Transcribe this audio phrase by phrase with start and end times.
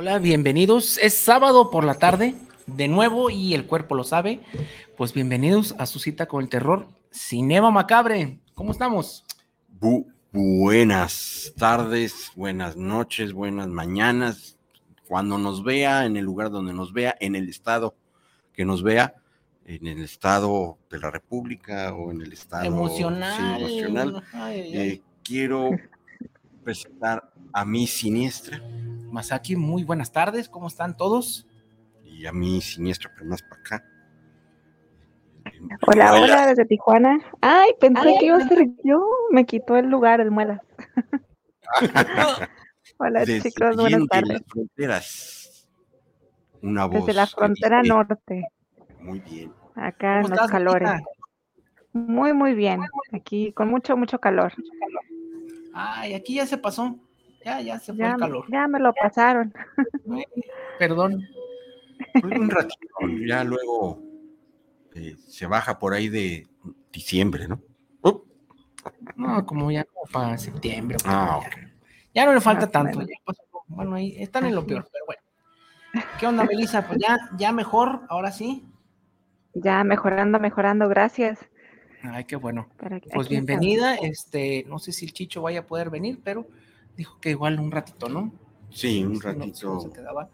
[0.00, 0.96] Hola, bienvenidos.
[0.98, 2.36] Es sábado por la tarde,
[2.68, 4.40] de nuevo, y el cuerpo lo sabe.
[4.96, 8.38] Pues bienvenidos a su cita con el terror, Cinema Macabre.
[8.54, 9.24] ¿Cómo estamos?
[10.30, 14.56] buenas tardes, buenas noches, buenas mañanas.
[15.08, 17.96] Cuando nos vea, en el lugar donde nos vea, en el estado
[18.52, 19.16] que nos vea,
[19.64, 23.60] en el estado de la República o en el estado emocional.
[23.60, 24.22] emocional.
[24.52, 25.70] Eh, quiero
[26.68, 28.60] presentar a mi siniestra
[29.10, 31.48] Masaki, muy buenas tardes, ¿cómo están todos?
[32.04, 33.84] Y a mí siniestro, pero más para acá.
[35.86, 37.20] Hola, hola, desde Tijuana.
[37.40, 40.62] Ay, pensé que iba a ser yo, me quitó el lugar el muela.
[42.98, 44.28] hola chicos, buenas tardes.
[44.28, 45.68] Las fronteras.
[46.60, 47.06] Una voz.
[47.06, 48.46] Desde la frontera norte.
[49.00, 49.54] Muy bien.
[49.74, 50.90] Acá en los calores.
[51.94, 52.82] Muy, muy bien.
[53.14, 54.52] Aquí con mucho, mucho calor.
[55.80, 56.98] Ay, aquí ya se pasó.
[57.44, 58.44] Ya, ya se fue el calor.
[58.50, 59.54] Ya me lo pasaron.
[60.78, 61.24] Perdón.
[62.22, 62.88] un ratito,
[63.24, 64.02] ya luego
[64.94, 66.48] eh, se baja por ahí de
[66.92, 67.62] diciembre, ¿no?
[69.14, 70.96] No, como ya como para septiembre.
[71.04, 71.40] Ah,
[72.12, 72.26] ya.
[72.26, 73.00] no le falta ah, tanto.
[73.68, 75.22] bueno, ahí están en lo peor, pero bueno.
[76.18, 76.86] ¿Qué onda, Melissa?
[76.86, 78.66] Pues ya, ya mejor, ahora sí.
[79.54, 81.38] Ya mejorando, mejorando, gracias.
[82.02, 82.68] Ay, qué bueno.
[83.12, 83.96] Pues bienvenida.
[83.96, 86.46] Este, no sé si el Chicho vaya a poder venir, pero
[86.96, 88.32] dijo que igual un ratito, ¿no?
[88.70, 89.80] Sí, un ratito.
[89.80, 90.28] se quedaba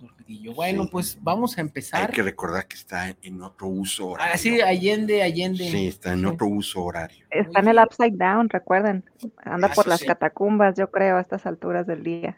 [0.00, 0.54] dormidillo.
[0.54, 2.08] Bueno, pues vamos a empezar.
[2.08, 4.32] Hay que recordar que está en otro uso horario.
[4.34, 5.70] Ah, sí, Allende, Allende.
[5.70, 7.26] Sí, está en otro uso horario.
[7.30, 9.04] Está en el Upside Down, recuerden.
[9.38, 12.36] Anda ah, por las catacumbas, yo creo, a estas alturas del día.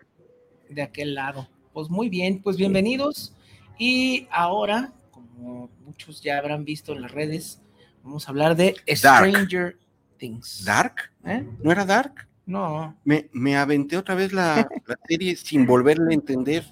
[0.69, 1.49] De aquel lado.
[1.73, 3.35] Pues muy bien, pues bienvenidos.
[3.79, 7.61] Y ahora, como muchos ya habrán visto en las redes,
[8.03, 9.78] vamos a hablar de Stranger
[10.16, 10.65] Things.
[10.65, 11.12] ¿Dark?
[11.25, 11.47] ¿Eh?
[11.62, 12.28] ¿No era Dark?
[12.47, 12.97] No.
[13.05, 14.69] Me, me aventé otra vez la,
[15.06, 16.65] serie sin volverle a entender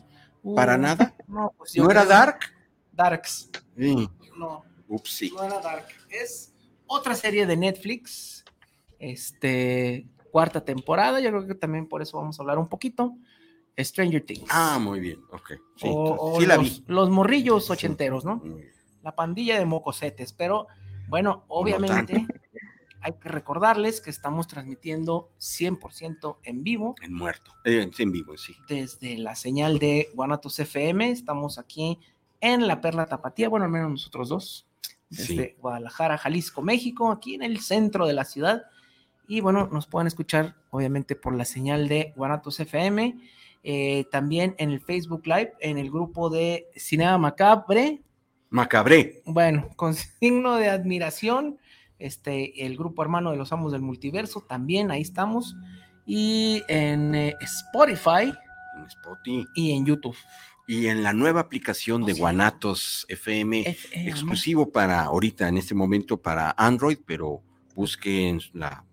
[0.55, 1.15] para nada.
[1.27, 2.41] No, pues ¿No era Dark?
[2.93, 3.51] Darks.
[3.77, 4.09] Sí.
[4.37, 4.65] No.
[4.89, 5.87] Ups, No era Dark.
[6.09, 6.53] Es
[6.87, 8.45] otra serie de Netflix.
[8.99, 11.21] Este, cuarta temporada.
[11.21, 13.17] Yo creo que también por eso vamos a hablar un poquito.
[13.79, 14.49] Stranger Things.
[14.51, 15.21] Ah, muy bien.
[15.31, 15.53] Ok.
[15.77, 15.89] Sí,
[16.41, 16.83] sí la vi.
[16.89, 18.43] los, morrillos ochenteros, ¿no?
[19.03, 20.33] La pandilla de mocosetes.
[20.33, 20.67] Pero
[21.09, 22.27] bueno, obviamente
[23.01, 26.95] hay que recordarles que estamos transmitiendo 100% en vivo.
[27.03, 27.53] En muerto.
[27.65, 28.57] Eh, en vivo, sí.
[28.69, 31.11] Desde la señal de Guanatos FM.
[31.11, 31.99] Estamos aquí
[32.41, 34.67] en la Perla Tapatía, bueno, al menos nosotros dos.
[35.11, 38.65] Desde Guadalajara, Jalisco, México, aquí en el centro de la ciudad.
[39.27, 43.19] Y bueno, nos pueden escuchar obviamente por la señal de Guanatos FM.
[43.63, 48.03] Eh, también en el Facebook Live, en el grupo de Cinema Macabre.
[48.51, 49.23] Macabre.
[49.25, 51.59] Bueno, con signo de admiración
[51.99, 55.57] este, el grupo hermano de los amos del multiverso, también ahí estamos,
[56.07, 58.33] y en eh, Spotify,
[59.55, 60.17] y en YouTube.
[60.67, 66.55] Y en la nueva aplicación de Guanatos FM, exclusivo para ahorita, en este momento, para
[66.57, 67.43] Android, pero
[67.75, 68.85] busquen la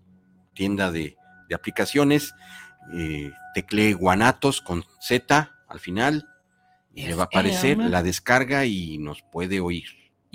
[0.54, 1.16] tienda de,
[1.54, 2.34] aplicaciones,
[2.94, 6.26] eh, teclee Guanatos con Z al final,
[6.96, 9.86] le va a aparecer la descarga y nos puede oír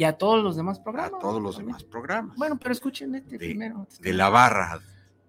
[0.01, 1.13] y a todos los demás programas.
[1.13, 2.35] A todos los demás programas.
[2.35, 3.87] Bueno, pero escuchen este primero.
[3.99, 4.81] De la barra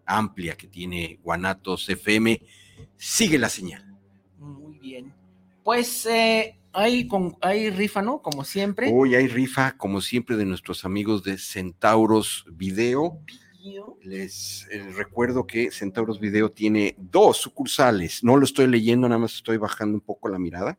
[0.07, 2.41] amplia que tiene Guanatos FM,
[2.97, 3.85] sigue la señal.
[4.39, 5.13] Muy bien.
[5.63, 8.23] Pues eh, hay, con, hay rifa, ¿no?
[8.23, 8.91] Como siempre.
[8.93, 13.21] Hoy hay rifa, como siempre, de nuestros amigos de Centauros Video.
[14.01, 18.25] Les eh, recuerdo que Centauros Video tiene dos sucursales.
[18.25, 20.79] No lo estoy leyendo, nada más estoy bajando un poco la mirada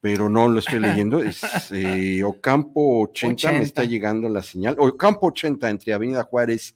[0.00, 1.20] pero no lo estoy leyendo.
[1.20, 1.42] Es
[1.72, 4.76] eh, Ocampo 80, me está llegando la señal.
[4.78, 6.74] Ocampo 80 entre Avenida Juárez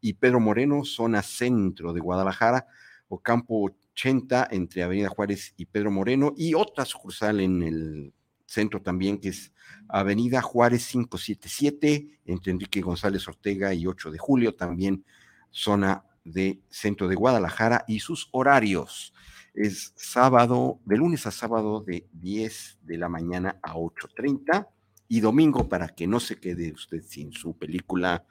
[0.00, 2.66] y Pedro Moreno, zona centro de Guadalajara.
[3.08, 8.12] Ocampo 80 entre Avenida Juárez y Pedro Moreno y otra sucursal en el
[8.46, 9.52] centro también, que es
[9.88, 15.04] Avenida Juárez 577, entre Enrique González Ortega y 8 de julio, también
[15.50, 19.12] zona de centro de Guadalajara y sus horarios.
[19.54, 24.68] Es sábado, de lunes a sábado de 10 de la mañana a 8.30
[25.08, 28.24] y domingo para que no se quede usted sin su película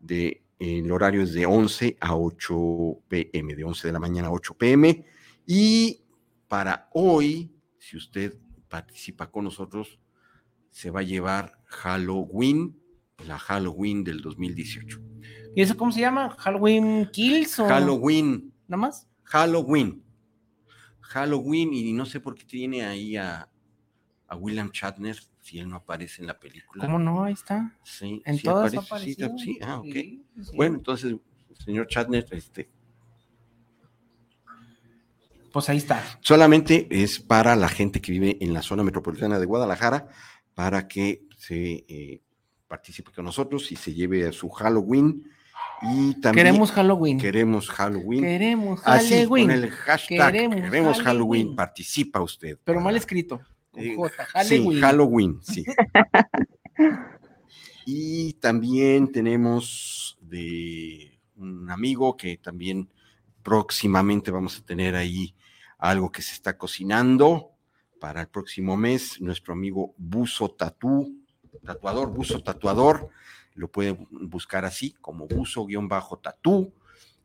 [0.00, 4.32] de el horario es de 11 a 8 pm, de 11 de la mañana a
[4.32, 5.04] 8 pm.
[5.46, 6.02] Y
[6.48, 8.36] para hoy, si usted
[8.68, 10.00] participa con nosotros,
[10.70, 12.76] se va a llevar Halloween,
[13.26, 15.00] la Halloween del 2018.
[15.54, 16.30] ¿Y eso cómo se llama?
[16.38, 17.60] ¿Halloween Kills?
[17.60, 17.66] O...
[17.66, 18.52] Halloween.
[18.66, 19.08] ¿Nada más?
[19.24, 20.02] Halloween.
[21.08, 23.48] Halloween, y no sé por qué tiene ahí a,
[24.28, 26.84] a William Shatner, si él no aparece en la película.
[26.84, 27.24] ¿Cómo no?
[27.24, 27.74] Ahí está.
[27.82, 29.84] Sí, En sí todas aparece, sí, ah, ok.
[29.92, 30.56] Sí, sí.
[30.56, 31.14] Bueno, entonces,
[31.64, 32.68] señor Shatner, este,
[35.52, 36.04] Pues ahí está.
[36.20, 40.08] solamente es para la gente que vive en la zona metropolitana de Guadalajara,
[40.54, 42.20] para que se eh,
[42.66, 45.24] participe con nosotros y se lleve a su Halloween.
[45.82, 47.18] Y también Queremos Halloween.
[47.18, 48.22] queremos Halloween.
[48.24, 49.46] Queremos Así, Halloween.
[49.46, 51.04] con el hashtag Queremos queremos, Halloween.
[51.04, 51.56] Halloween.
[51.56, 52.58] participa usted.
[52.64, 53.40] Pero para- mal escrito.
[53.70, 54.44] Con Eh, J.
[54.44, 54.80] Sí, Halloween.
[54.80, 55.64] Halloween, sí.
[57.86, 62.90] y también tenemos de un amigo que también
[63.42, 65.34] próximamente vamos a tener ahí
[65.78, 67.52] algo que se está cocinando
[68.00, 71.16] para el próximo mes, nuestro amigo Buzo Tatú,
[71.64, 73.08] tatuador, Buzo Tatuador,
[73.58, 76.72] lo puede buscar así como Buzo-Tatú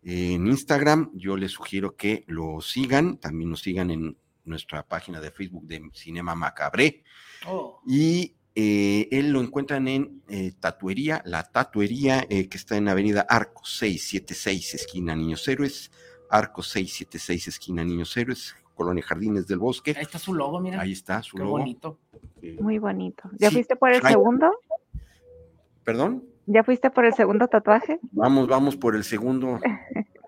[0.04, 1.12] en Instagram.
[1.14, 5.82] Yo les sugiero que lo sigan, también nos sigan en nuestra página de Facebook de
[5.94, 7.04] Cinema Macabre.
[7.48, 12.88] Oh, Y eh, él lo encuentran en eh, Tatuería, la Tatuería eh, que está en
[12.88, 15.92] Avenida Arco 676, esquina Niños Héroes.
[16.30, 19.94] Arco 676, esquina Niños Héroes, Colonia Jardines del Bosque.
[19.96, 20.82] ahí está su logo, mira.
[20.82, 21.60] Ahí está su Qué logo.
[21.60, 22.00] bonito.
[22.42, 23.30] Eh, Muy bonito.
[23.38, 24.50] ¿Ya Sí, fuiste por el segundo?
[25.84, 28.00] Perdón, ¿Ya fuiste por el segundo tatuaje?
[28.12, 29.60] vamos, vamos por el segundo,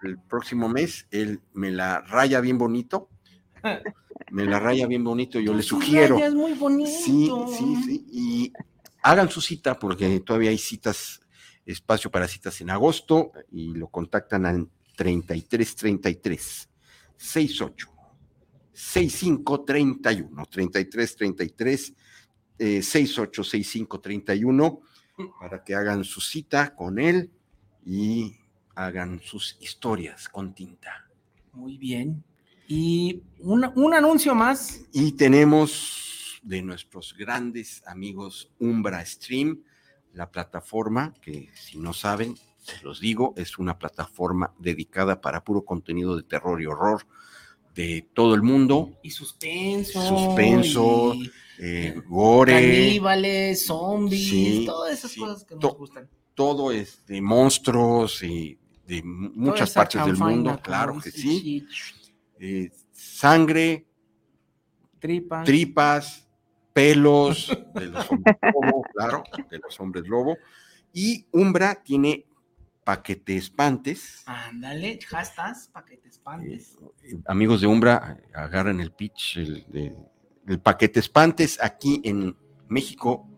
[0.03, 1.07] el próximo mes.
[1.11, 3.09] Él me la raya bien bonito.
[4.31, 6.15] Me la raya bien bonito, yo le Su sugiero.
[6.15, 6.89] raya Es muy bonito.
[6.89, 8.05] Sí, sí, sí.
[8.11, 8.53] Y
[9.01, 11.21] hagan su cita porque todavía hay citas,
[11.65, 16.69] espacio para citas en agosto y lo contactan al 3333
[17.17, 17.87] 68
[18.71, 21.93] 6531 3333
[22.57, 24.81] eh, 68 6531
[25.39, 27.31] para que hagan su cita con él
[27.85, 28.35] y
[28.75, 31.07] hagan sus historias con tinta.
[31.53, 32.23] Muy bien.
[32.67, 34.81] Y un, un anuncio más.
[34.91, 39.63] Y tenemos de nuestros grandes amigos Umbra Stream,
[40.13, 45.63] la plataforma que si no saben, se los digo, es una plataforma dedicada para puro
[45.63, 47.05] contenido de terror y horror
[47.75, 50.01] de todo el mundo, Y suspenso.
[50.07, 51.29] Suspenso, y
[51.59, 55.19] eh, gore, Caníbales, zombies, Sí, todas esas sí.
[55.19, 56.09] cosas que nos gustan.
[56.33, 61.65] todo es de monstruos y de muchas partes del mundo, claro que sí.
[62.39, 63.85] Eh, sangre,
[64.99, 65.45] Tripas.
[65.45, 66.27] tripas,
[66.73, 70.37] pelos de los hombres lobo, claro, de los hombres lobo.
[70.93, 72.25] Y Umbra tiene
[72.83, 74.23] paquete espantes.
[74.25, 76.77] Ándale, hashtags para que te espantes.
[77.03, 79.95] Eh, amigos de Umbra, agarren el pitch, el, de-
[80.47, 82.35] el paquete espantes aquí en
[82.67, 83.29] México.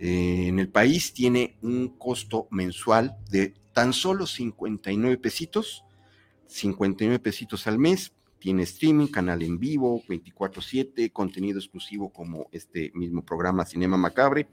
[0.00, 5.84] eh, en el país tiene un costo mensual de tan solo 59 pesitos,
[6.46, 8.12] 59 pesitos al mes.
[8.38, 14.48] Tiene streaming, canal en vivo, 24/7, contenido exclusivo como este mismo programa Cinema Macabre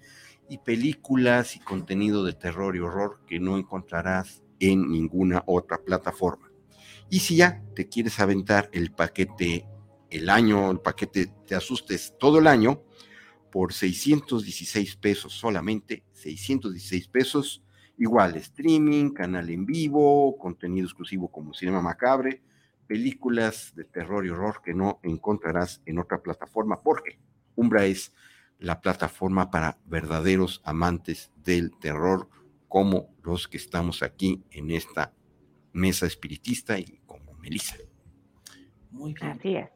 [0.49, 6.51] y películas y contenido de terror y horror que no encontrarás en ninguna otra plataforma.
[7.09, 9.67] Y si ya te quieres aventar el paquete,
[10.15, 12.81] el año, el paquete, te asustes todo el año,
[13.51, 17.63] por 616 pesos solamente, 616 pesos,
[17.97, 22.41] igual streaming, canal en vivo, contenido exclusivo como Cinema Macabre,
[22.87, 27.19] películas de terror y horror que no encontrarás en otra plataforma, porque
[27.55, 28.13] Umbra es
[28.59, 32.29] la plataforma para verdaderos amantes del terror
[32.67, 35.13] como los que estamos aquí en esta
[35.73, 37.75] mesa espiritista y como Melissa.
[38.91, 39.31] Muy bien.
[39.31, 39.74] Así es.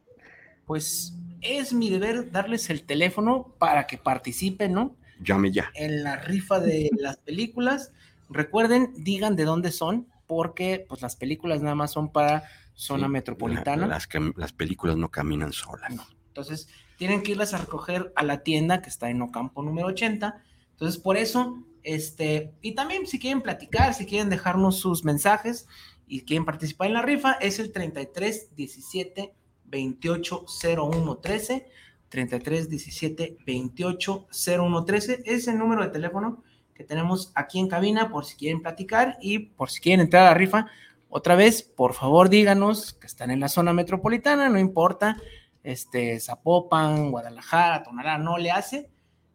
[0.69, 4.95] Pues es mi deber darles el teléfono para que participen, ¿no?
[5.19, 5.71] Llame ya.
[5.73, 7.91] En la rifa de las películas.
[8.29, 12.43] Recuerden, digan de dónde son, porque pues las películas nada más son para
[12.75, 13.87] zona Sí, metropolitana.
[13.87, 15.89] la- las, las películas no caminan solas.
[15.95, 16.05] No.
[16.27, 20.43] Entonces, tienen que irlas a recoger a la tienda que está en Ocampo número 80.
[20.73, 25.65] Entonces, por eso, este, y también si quieren platicar, si quieren dejarnos sus mensajes
[26.05, 29.33] y quieren participar en la rifa, es el 33 17
[29.69, 30.45] 28
[30.77, 31.69] 01 13
[32.09, 35.23] 33 17 28 01 13.
[35.25, 39.39] Es el número de teléfono que tenemos aquí en cabina por si quieren platicar y
[39.39, 40.67] por si quieren entrar a la rifa.
[41.09, 45.17] Otra vez, por favor, díganos que están en la zona metropolitana, no importa,
[45.63, 48.89] este, Zapopan, Guadalajara, Tonalá, no le hace,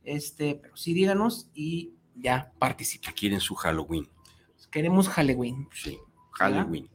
[0.04, 3.12] este, pero sí díganos y ya participen.
[3.14, 4.08] Quieren su Halloween.
[4.70, 5.68] Queremos Halloween.
[5.72, 5.98] Sí,
[6.32, 6.88] Halloween.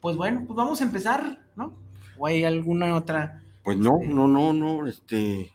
[0.00, 1.81] Pues bueno, pues vamos a empezar, ¿no?
[2.22, 3.42] ¿O hay alguna otra?
[3.64, 5.52] Pues no, este, no, no, no, este,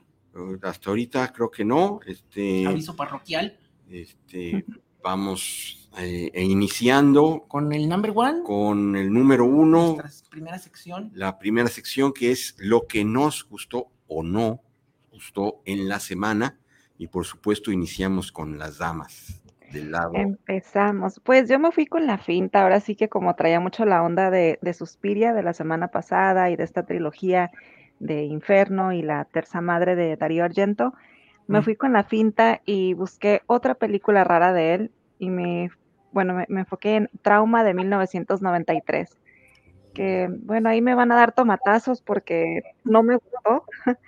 [0.62, 2.67] hasta ahorita creo que no, este.
[2.67, 3.57] Aviso parroquial.
[3.89, 4.65] Este,
[5.01, 7.45] vamos eh, e iniciando.
[7.47, 8.43] Con el number one.
[8.43, 9.95] Con el número uno.
[9.95, 11.09] Nuestra primera sección.
[11.13, 14.62] La primera sección que es lo que nos gustó o no
[15.09, 16.59] gustó en la semana.
[16.97, 20.12] Y por supuesto iniciamos con las damas del lado.
[20.13, 21.19] Empezamos.
[21.24, 24.29] Pues yo me fui con la finta, ahora sí que como traía mucho la onda
[24.29, 27.51] de, de Suspiria de la semana pasada y de esta trilogía
[28.00, 30.93] de Inferno y la terza madre de Darío Argento,
[31.47, 35.71] me fui con la finta y busqué otra película rara de él y me,
[36.12, 39.17] bueno, me, me, enfoqué en Trauma de 1993.
[39.93, 43.63] Que, bueno, ahí me van a dar tomatazos porque no me gustó.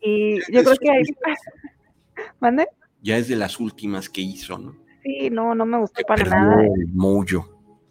[0.00, 1.02] y yo creo que ahí...
[2.40, 2.68] ¿Mande?
[3.02, 4.83] Ya es de las últimas que hizo, ¿no?
[5.04, 6.56] Sí, no, no me gustó para nada.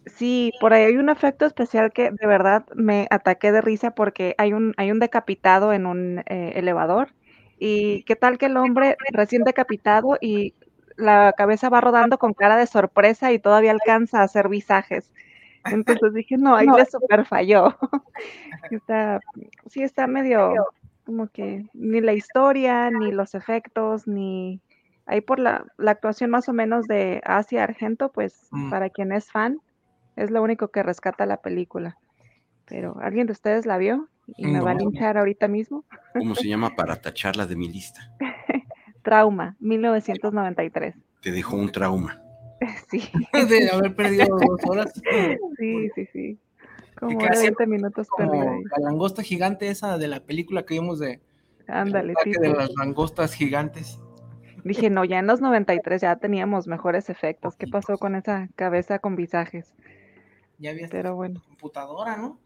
[0.06, 4.34] Sí, por ahí hay un efecto especial que de verdad me ataqué de risa porque
[4.36, 7.08] hay un, hay un decapitado en un eh, elevador
[7.58, 10.54] y qué tal que el hombre recién decapitado y
[10.96, 15.10] la cabeza va rodando con cara de sorpresa y todavía alcanza a hacer visajes.
[15.64, 17.76] Entonces dije, no, ahí le super falló.
[18.70, 19.20] está,
[19.70, 20.52] sí, está medio
[21.06, 24.60] como que ni la historia, ni los efectos, ni
[25.06, 28.70] ahí por la, la actuación más o menos de Asia Argento, pues mm.
[28.70, 29.58] para quien es fan,
[30.16, 31.98] es lo único que rescata la película.
[32.66, 34.08] Pero, ¿alguien de ustedes la vio?
[34.36, 34.64] ¿Y me no.
[34.64, 35.84] va a linchar ahorita mismo?
[36.14, 38.10] ¿Cómo se llama para tacharla de mi lista?
[39.02, 40.94] Trauma, 1993.
[41.20, 42.20] Te dejó un trauma.
[42.88, 43.02] Sí.
[43.48, 44.90] De haber perdido dos horas.
[45.58, 46.38] Sí, sí, sí.
[46.98, 51.20] Como 20 minutos como La langosta gigante esa de la película que vimos de...
[51.66, 52.30] Ándale, sí.
[52.30, 54.00] De las langostas gigantes.
[54.64, 57.54] Dije, no, ya en los 93 ya teníamos mejores efectos.
[57.56, 59.74] ¿Qué pasó con esa cabeza con visajes?
[60.58, 61.42] Ya había Pero bueno.
[61.46, 62.38] computadora, ¿no?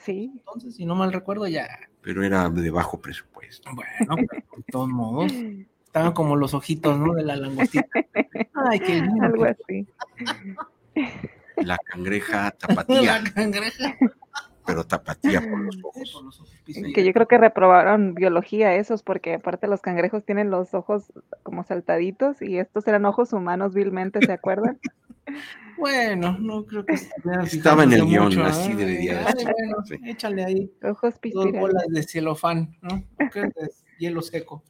[0.00, 0.32] Sí.
[0.36, 1.66] Entonces, si no mal recuerdo, ya.
[2.02, 3.70] Pero era de bajo presupuesto.
[3.74, 5.32] Bueno, de todos modos.
[5.84, 7.14] Estaban como los ojitos, ¿no?
[7.14, 7.88] De la langostita.
[8.52, 9.24] Ay, qué lindo.
[9.24, 9.86] Algo así.
[11.56, 13.22] La cangreja tapatía.
[13.22, 13.96] La cangreja.
[14.66, 16.12] Pero tapatía por los ojos.
[16.12, 16.54] Por los ojos
[16.94, 21.64] que yo creo que reprobaron biología esos, porque aparte los cangrejos tienen los ojos como
[21.64, 24.78] saltaditos y estos eran ojos humanos vilmente, ¿se acuerdan?
[25.78, 28.78] Bueno, no creo que estaba en el guion, mucho, así ¿no?
[28.78, 29.52] debería de estar.
[29.52, 29.96] Bueno, sí.
[30.04, 33.04] Échale ahí ojos dos bolas de celofán, ¿no?
[33.18, 34.62] es hielo seco.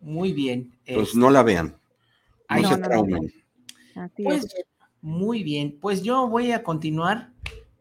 [0.00, 0.72] Muy bien.
[0.86, 1.18] Pues este...
[1.18, 1.76] no la vean.
[2.46, 3.32] Ahí no, se no, traumen.
[4.22, 4.46] Pues,
[5.00, 7.30] muy bien, pues yo voy a continuar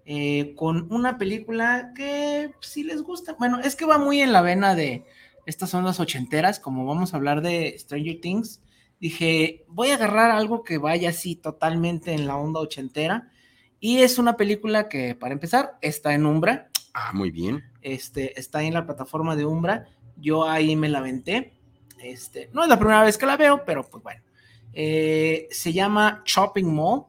[0.05, 4.41] eh, con una película que si les gusta, bueno, es que va muy en la
[4.41, 5.05] vena de
[5.45, 8.61] estas son las ochenteras, como vamos a hablar de Stranger Things,
[8.99, 13.29] dije, voy a agarrar algo que vaya así totalmente en la onda ochentera.
[13.79, 16.69] Y es una película que, para empezar, está en Umbra.
[16.93, 17.63] Ah, muy bien.
[17.81, 19.87] Este, está en la plataforma de Umbra.
[20.15, 21.51] Yo ahí me la aventé.
[22.01, 24.23] Este, no es la primera vez que la veo, pero pues bueno.
[24.71, 27.03] Eh, se llama Shopping Mall.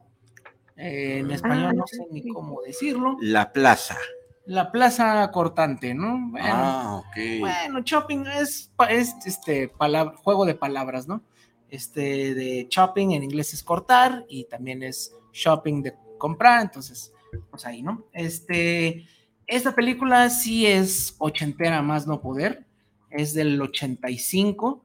[0.77, 3.17] Eh, en español ah, no sé ni cómo decirlo.
[3.21, 3.97] La plaza.
[4.45, 6.29] La plaza cortante, ¿no?
[6.31, 7.39] Bueno, ah, ok.
[7.39, 11.23] Bueno, shopping es, es este palabra, juego de palabras, ¿no?
[11.69, 17.13] este de shopping en inglés es cortar y también es shopping de comprar, entonces,
[17.49, 18.05] pues ahí, ¿no?
[18.13, 19.07] Este,
[19.47, 22.65] esta película sí es ochentera más no poder,
[23.09, 24.81] es del 85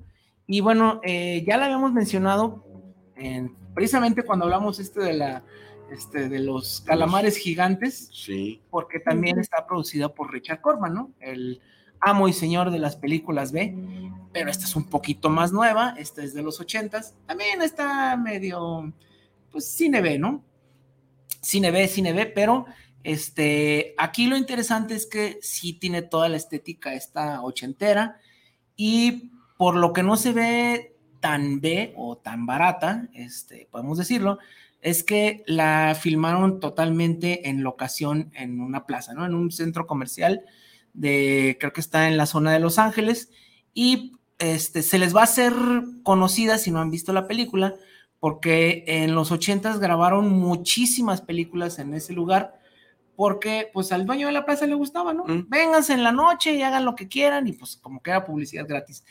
[0.47, 2.64] y bueno, eh, ya la habíamos mencionado
[3.16, 5.44] en, precisamente cuando hablamos este de la
[5.92, 8.61] este, de los calamares gigantes, sí.
[8.70, 11.12] porque también está producida por Richard Corman, ¿no?
[11.20, 11.61] El
[12.00, 13.75] amo y señor de las películas B,
[14.32, 18.92] pero esta es un poquito más nueva, esta es de los ochentas, también está medio,
[19.50, 20.42] pues cine B, ¿no?
[21.42, 22.66] Cine B, cine B, pero
[23.02, 28.18] este, aquí lo interesante es que sí tiene toda la estética esta ochentera
[28.76, 34.38] y por lo que no se ve tan B o tan barata, este, podemos decirlo,
[34.82, 39.26] es que la filmaron totalmente en locación en una plaza, ¿no?
[39.26, 40.42] En un centro comercial
[40.94, 43.30] de, creo que está en la zona de Los Ángeles,
[43.75, 45.52] y este, se les va a hacer
[46.02, 47.75] conocida si no han visto la película,
[48.18, 52.58] porque en los ochentas grabaron muchísimas películas en ese lugar,
[53.16, 55.25] porque pues al dueño de la plaza le gustaba, ¿no?
[55.25, 55.49] Mm.
[55.49, 58.66] Vénganse en la noche y hagan lo que quieran y pues como que era publicidad
[58.66, 59.04] gratis.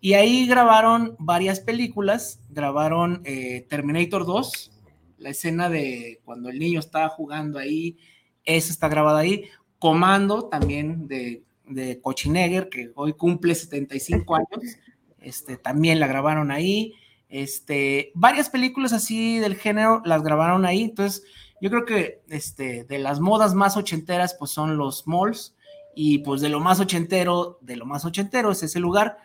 [0.00, 4.72] Y ahí grabaron varias películas, grabaron eh, Terminator 2,
[5.18, 7.98] la escena de cuando el niño estaba jugando ahí,
[8.44, 9.44] esa está grabada ahí,
[9.78, 14.78] Comando también de, de Cochinegger, que hoy cumple 75 años,
[15.20, 16.94] este, también la grabaron ahí,
[17.28, 21.24] este, varias películas así del género las grabaron ahí, entonces
[21.60, 25.54] yo creo que este, de las modas más ochenteras, pues son los malls,
[25.98, 29.16] y pues de lo más ochentero, de lo más ochentero es ese lugar.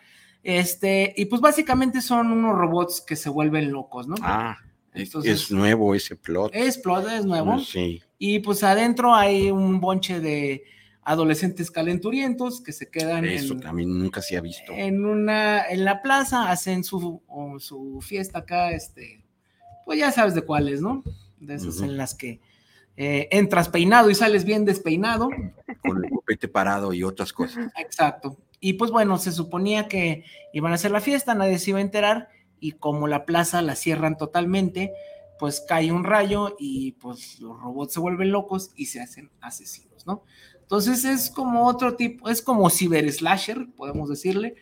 [0.42, 4.16] Este, y pues básicamente son unos robots que se vuelven locos, ¿no?
[4.22, 4.56] Ah,
[4.94, 6.50] Entonces- es nuevo ese plot.
[6.54, 7.58] Es plot, es nuevo.
[7.60, 8.02] Sí.
[8.18, 10.64] Y pues adentro hay un bonche de
[11.04, 14.72] adolescentes calenturientos que se quedan Eso en, también nunca se ha visto.
[14.72, 19.24] en una en la plaza, hacen su, o su fiesta acá, este,
[19.84, 21.02] pues ya sabes de cuáles, ¿no?
[21.40, 22.40] De esas en las que
[22.96, 25.28] eh, entras peinado y sales bien despeinado.
[25.82, 27.72] Con el copete parado y otras cosas.
[27.76, 28.36] Exacto.
[28.60, 31.82] Y pues bueno, se suponía que iban a hacer la fiesta, nadie se iba a
[31.82, 32.28] enterar
[32.62, 34.92] y como la plaza la cierran totalmente,
[35.38, 40.06] pues cae un rayo y pues los robots se vuelven locos y se hacen asesinos,
[40.06, 40.22] ¿no?
[40.60, 44.54] Entonces es como otro tipo, es como ciber slasher, podemos decirle,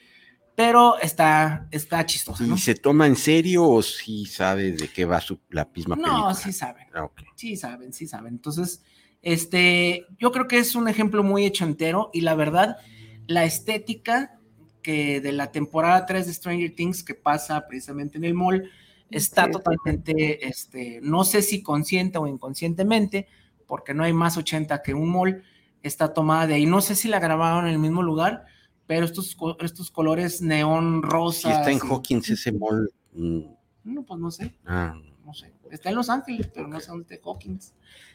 [0.56, 2.54] pero está, está chistoso, ¿no?
[2.54, 6.02] ¿Y se toma en serio o sí sabe de qué va su, la misma No,
[6.02, 6.34] película?
[6.34, 6.86] sí saben.
[6.94, 7.20] Ah, ok.
[7.36, 8.32] Sí saben, sí saben.
[8.34, 8.82] Entonces,
[9.22, 12.78] este, yo creo que es un ejemplo muy hecho entero y la verdad,
[13.26, 14.39] la estética
[14.82, 18.70] que de la temporada 3 de Stranger Things que pasa precisamente en el mall
[19.10, 19.50] está Sí.
[19.52, 23.26] totalmente, este, no sé si consciente o inconscientemente,
[23.66, 25.42] porque no hay más 80 que un mall,
[25.82, 26.66] está tomada de ahí.
[26.66, 28.44] No sé si la grabaron en el mismo lugar,
[28.86, 31.50] pero estos, estos colores neón rosa.
[31.58, 32.90] está en Hawkins ese mall.
[33.12, 33.40] mm,
[33.84, 34.94] No, pues no sé ah,
[35.24, 37.72] no sé, está en Los Ángeles, pero no sé dónde está Hawkins.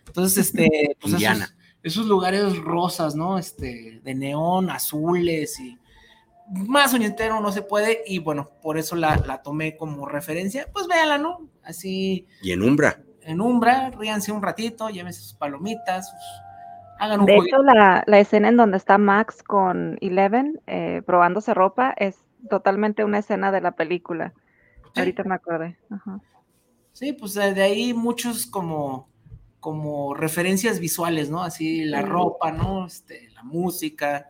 [0.08, 1.46] Entonces, este, pues Indiana.
[1.46, 3.38] esos, esos lugares rosas, ¿no?
[3.38, 5.78] Este, de neón, azules y
[6.50, 10.68] más uñetero no se puede y bueno, por eso la, la tomé como referencia.
[10.72, 11.48] Pues véanla, ¿no?
[11.64, 13.00] Así y en Umbra.
[13.22, 16.42] en Umbra, ríanse un ratito, llévense sus palomitas, sus-
[17.00, 21.54] hagan un De hecho, la, la escena en donde está Max con Eleven eh, probándose
[21.54, 22.18] ropa es
[22.50, 24.34] totalmente una escena de la película.
[24.94, 25.00] Sí.
[25.02, 25.78] Ahorita me acordé.
[25.90, 26.20] Ajá.
[26.94, 29.10] Sí, pues de de ahí muchos como,
[29.60, 31.44] como referencias visuales, ¿no?
[31.44, 32.06] Así la Sí.
[32.08, 32.86] ropa, ¿no?
[32.86, 34.30] Este, la música,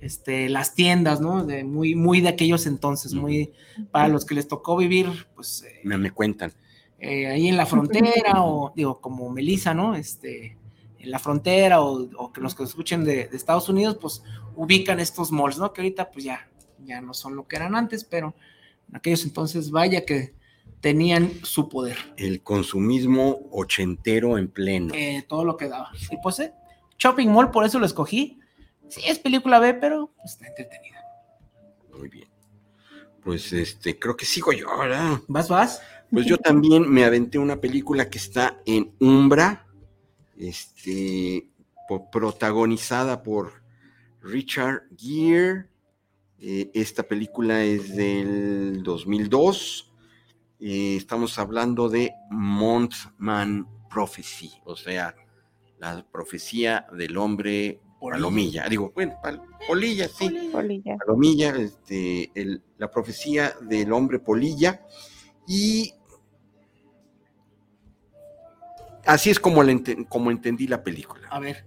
[0.00, 1.44] este, las tiendas, ¿no?
[1.44, 3.52] De muy, muy de aquellos entonces, muy
[3.90, 6.52] para los que les tocó vivir, pues eh, Me, me cuentan.
[6.98, 9.94] eh, ahí en la frontera, o digo, como Melissa, ¿no?
[9.94, 10.56] Este,
[10.98, 14.22] en la frontera, o, o que los que escuchen de, de Estados Unidos, pues
[14.56, 15.72] ubican estos malls, ¿no?
[15.72, 16.48] Que ahorita, pues ya,
[16.84, 18.34] ya no son lo que eran antes, pero
[18.88, 20.34] en aquellos entonces, vaya que
[20.80, 21.96] tenían su poder.
[22.16, 24.94] El consumismo ochentero en pleno.
[24.94, 25.90] eh, todo lo que daba.
[26.10, 26.52] Y pues, eh,
[26.98, 28.38] Shopping Mall, por eso lo escogí.
[28.88, 31.02] Sí, es película B, pero está entretenida.
[31.96, 32.28] Muy bien.
[33.22, 35.18] Pues este, creo que sigo yo, ¿verdad?
[35.28, 35.82] ¿Vas, vas?
[36.10, 39.66] Pues yo también me aventé una película que está en Umbra,
[40.38, 41.50] este,
[42.10, 43.62] protagonizada por
[44.22, 45.66] Richard Gere.
[46.40, 49.92] Eh, esta película es del 2002.
[50.60, 55.14] Eh, estamos hablando de Mothman Prophecy, o sea,
[55.78, 57.80] la profecía del hombre.
[58.00, 58.68] Palomilla.
[58.68, 60.50] Digo, bueno, pal- polilla, sí.
[60.52, 60.96] Polilla.
[60.98, 64.84] Palomilla, este, el- la profecía del hombre polilla,
[65.46, 65.92] y
[69.04, 69.74] así es como, la
[70.08, 71.28] como entendí la película.
[71.28, 71.66] A ver.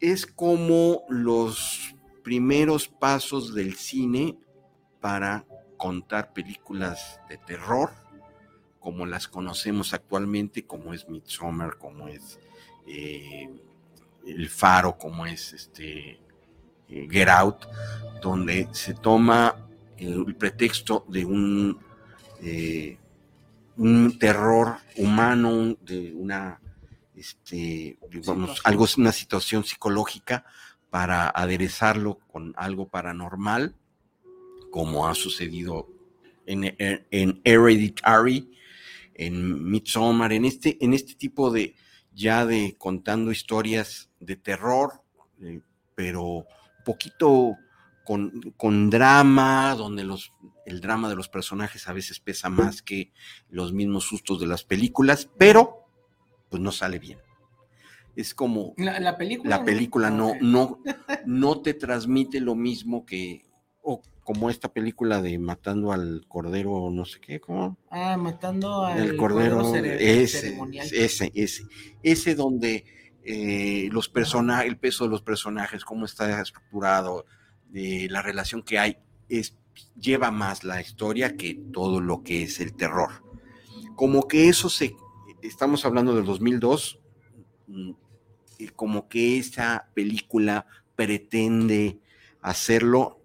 [0.00, 4.38] Es como los primeros pasos del cine
[5.00, 7.90] para contar películas de terror,
[8.80, 12.38] como las conocemos actualmente, como es Midsommar, como es
[12.86, 13.48] eh,
[14.26, 16.20] El Faro, como es este
[16.88, 17.66] eh, Get Out,
[18.22, 19.56] donde se toma
[19.98, 21.78] el pretexto de un,
[22.40, 22.98] eh,
[23.76, 26.60] un terror humano, de una,
[27.14, 28.56] este, digamos, Situación.
[28.64, 30.44] algo, una situación psicológica
[30.90, 33.74] para aderezarlo con algo paranormal,
[34.70, 35.88] como ha sucedido
[36.46, 38.50] en, en- en Hereditary,
[39.14, 41.74] en Midsommar, en este, en este tipo de,
[42.14, 45.02] ya de contando historias de terror,
[45.40, 45.60] eh,
[45.94, 46.44] pero un
[46.84, 47.56] poquito
[48.04, 50.32] con, con drama, donde los,
[50.66, 53.12] el drama de los personajes a veces pesa más que
[53.48, 55.86] los mismos sustos de las películas, pero
[56.50, 57.18] pues no sale bien.
[58.14, 59.58] Es como La, la película.
[59.58, 60.80] la película no, no,
[61.26, 63.44] no te transmite lo mismo que,
[63.82, 67.78] o como esta película de Matando al Cordero, no sé qué, ¿cómo?
[67.90, 70.88] Ah, matando al el Cordero, ese, ceremonial.
[70.92, 71.64] ese, ese,
[72.02, 72.84] ese donde
[73.22, 77.26] eh, los personajes, el peso de los personajes, cómo está estructurado,
[77.74, 78.96] eh, la relación que hay,
[79.28, 79.56] es,
[79.94, 83.22] lleva más la historia que todo lo que es el terror.
[83.94, 84.94] Como que eso se,
[85.42, 86.98] estamos hablando del 2002,
[87.66, 87.92] mm,
[88.74, 91.98] como que esa película pretende
[92.40, 93.20] hacerlo,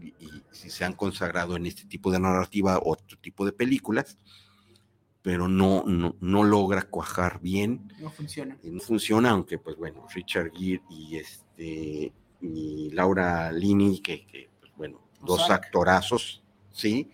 [0.00, 0.14] y,
[0.52, 4.18] si se han consagrado en este tipo de narrativa, otro tipo de películas,
[5.22, 7.92] pero no, no, logra cuajar bien.
[8.00, 8.56] No funciona.
[8.62, 15.00] No funciona, aunque pues bueno, Richard Gere y este y Laura Lini, que, pues, bueno,
[15.20, 17.10] dos actorazos, sí,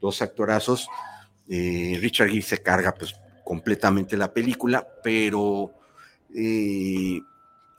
[0.00, 0.88] dos actorazos.
[1.48, 5.72] Eh, Richard Gere se carga pues completamente la película, pero
[6.34, 7.20] eh,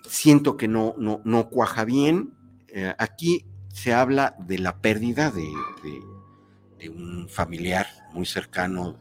[0.07, 2.33] siento que no, no, no cuaja bien.
[2.67, 8.99] Eh, aquí se habla de la pérdida de, un familiar muy cercano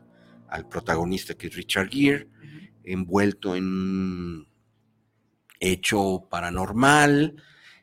[0.49, 2.29] al protagonista, que es Richard Gere,
[2.85, 4.49] envuelto en un
[5.61, 7.37] hecho paranormal.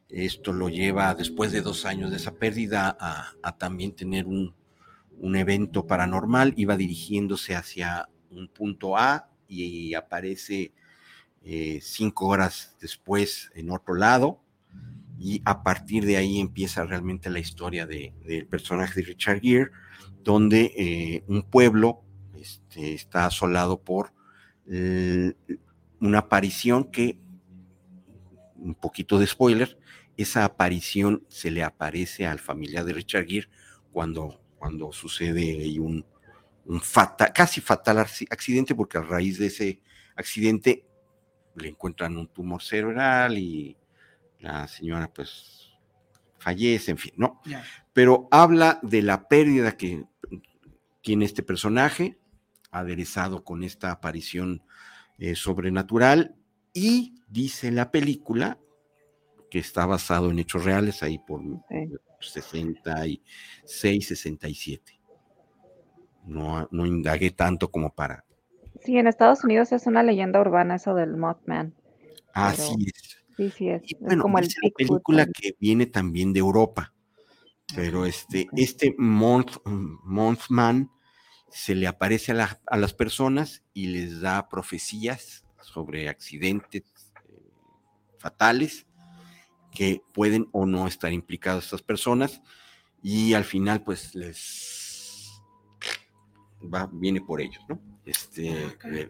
[0.08, 4.56] Esto lo lleva, después de dos años de esa pérdida, a, también tener un,
[5.20, 6.54] un evento paranormal.
[6.58, 10.74] Iba dirigiéndose hacia un punto A y aparece
[11.44, 14.42] eh, cinco horas después en otro lado,
[15.20, 19.70] y a partir de ahí empieza realmente la historia del personaje de Richard Gere,
[20.24, 22.04] donde eh, un pueblo
[22.36, 24.14] este, está asolado por
[26.00, 27.20] una aparición que,
[28.56, 29.80] un poquito de spoiler,
[30.16, 33.50] esa aparición se le aparece al familiar de Richard Gere
[33.92, 36.06] cuando, cuando sucede un,
[37.34, 39.82] casi fatal accidente, porque a raíz de ese
[40.16, 40.86] accidente
[41.56, 43.76] le encuentran un tumor cerebral y
[44.40, 45.72] la señora pues
[46.38, 47.42] fallece, en fin, ¿no?
[47.94, 50.06] Pero habla de la pérdida que
[51.02, 52.18] tiene este personaje,
[52.72, 54.64] aderezado con esta aparición
[55.18, 56.36] eh, sobrenatural,
[56.74, 58.60] y dice la película
[59.50, 61.42] que está basado en hechos reales, ahí por
[62.20, 65.02] 66, 67.
[66.26, 68.24] No, no indagué tanto como para
[68.84, 71.74] Sí, en Estados Unidos es una leyenda urbana eso del Mothman.
[72.34, 73.19] Así es.
[73.40, 73.82] Sí, sí es.
[74.02, 76.94] bueno, como es una película que viene también de Europa,
[77.74, 80.92] pero este, este Mothman
[81.50, 86.84] se le aparece a, a, las personas y les da profecías sobre accidentes
[87.30, 87.52] eh,
[88.18, 88.86] fatales
[89.72, 92.42] que pueden o no estar implicadas estas personas
[93.02, 95.42] y al final pues les
[96.62, 97.80] va, viene por ellos, ¿no?
[98.04, 99.10] Este, ah, eh,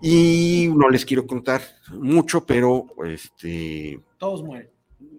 [0.00, 4.00] y no les quiero contar mucho, pero este.
[4.18, 4.70] Todos mueren.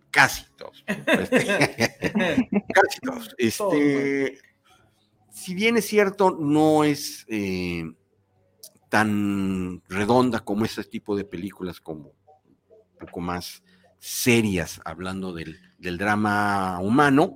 [0.09, 0.83] Casi todos.
[0.87, 1.99] Este,
[2.73, 3.35] casi todos.
[3.37, 4.39] Este,
[5.31, 7.89] si bien es cierto, no es eh,
[8.89, 13.63] tan redonda como ese tipo de películas, como un poco más
[13.99, 17.33] serias, hablando del, del drama humano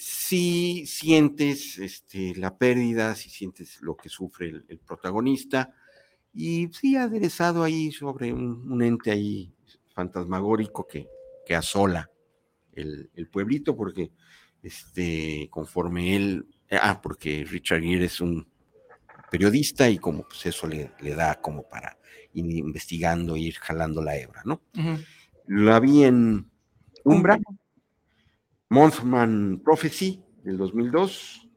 [0.00, 5.74] si sientes este, la pérdida, si sientes lo que sufre el, protagonista,
[6.32, 9.52] y sí aderezado ahí sobre un, ente ahí
[9.94, 11.08] fantasmagórico que,
[11.46, 12.10] que asola
[12.72, 14.12] el, pueblito, porque
[14.62, 18.46] este, conforme él, ah, porque Richard Gere es un
[19.30, 21.98] periodista y como pues eso le, da como para
[22.32, 24.62] ir investigando, ir jalando la hebra, ¿no?
[25.46, 26.50] Lo vi en
[27.04, 27.38] Umbra,
[28.68, 31.48] Monthman Prophecy del 2002.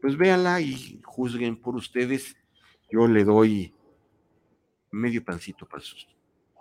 [0.00, 2.36] Pues véanla y juzguen por ustedes.
[2.90, 3.73] Yo le doy
[4.94, 6.06] medio pancito para sus.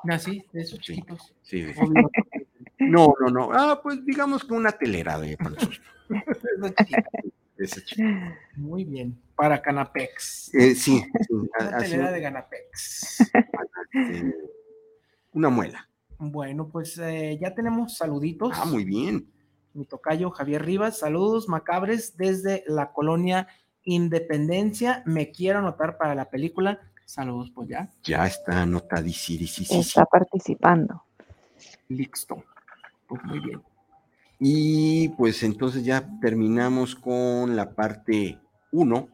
[0.09, 0.45] ¿Ah, sí?
[0.51, 1.33] ¿De esos chiquitos?
[1.41, 1.65] Sí,
[2.79, 3.51] No, no, no.
[3.53, 5.55] Ah, pues digamos que una telera de para
[7.57, 7.81] Ese
[8.55, 9.17] Muy bien.
[9.35, 10.53] Para Canapex.
[10.53, 11.01] Eh, sí.
[11.29, 13.31] Una telera de Canapex.
[15.31, 15.89] una muela.
[16.17, 18.51] Bueno, pues eh, ya tenemos saluditos.
[18.59, 19.33] Ah, muy bien
[19.73, 20.99] mi tocayo Javier Rivas.
[20.99, 23.47] Saludos macabres desde la colonia
[23.85, 25.03] Independencia.
[25.05, 26.79] Me quiero anotar para la película.
[27.05, 27.89] Saludos, pues ya.
[28.03, 29.79] Ya está anotadísimo.
[29.79, 31.03] Está participando.
[31.89, 32.43] Listo.
[33.07, 33.61] Pues muy bien.
[34.39, 38.39] Y pues entonces ya terminamos con la parte
[38.71, 39.07] 1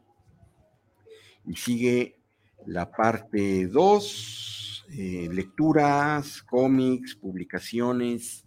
[1.46, 2.16] y sigue
[2.66, 8.46] la parte 2, eh, lecturas, cómics, publicaciones,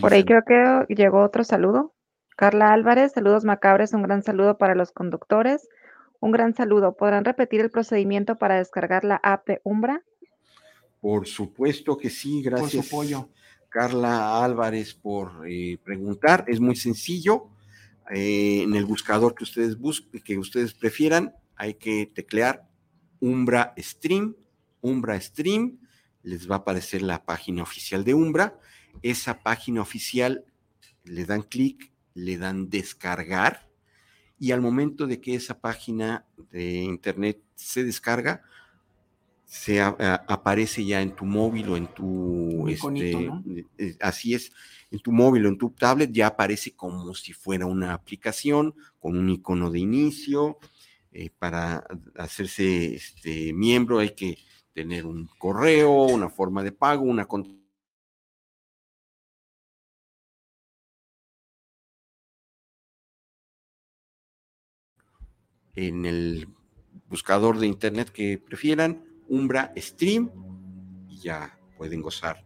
[0.00, 1.94] por ahí creo que llegó otro saludo.
[2.36, 5.68] Carla Álvarez, saludos macabres, un gran saludo para los conductores.
[6.20, 6.96] Un gran saludo.
[6.96, 10.04] ¿Podrán repetir el procedimiento para descargar la app de Umbra?
[11.00, 12.72] Por supuesto que sí, gracias.
[12.72, 13.28] Por su apoyo.
[13.70, 16.44] Carla Álvarez por eh, preguntar.
[16.46, 17.48] Es muy sencillo.
[18.12, 22.68] Eh, en el buscador que ustedes busquen, que ustedes prefieran, hay que teclear
[23.20, 24.34] Umbra Stream,
[24.80, 25.78] Umbra Stream,
[26.22, 28.58] les va a aparecer la página oficial de Umbra.
[29.02, 30.44] Esa página oficial
[31.04, 33.69] le dan clic, le dan descargar
[34.40, 38.42] y al momento de que esa página de internet se descarga,
[39.44, 44.52] se aparece ya en tu móvil o en tu este, eh, eh, así es
[44.92, 49.18] en tu móvil o en tu tablet ya aparece como si fuera una aplicación con
[49.18, 50.58] un icono de inicio
[51.10, 51.84] eh, para
[52.16, 54.38] hacerse este miembro hay que
[54.72, 57.26] tener un correo una forma de pago una
[65.74, 66.48] en el
[67.08, 70.30] buscador de internet que prefieran Umbra Stream
[71.08, 72.44] y ya pueden gozar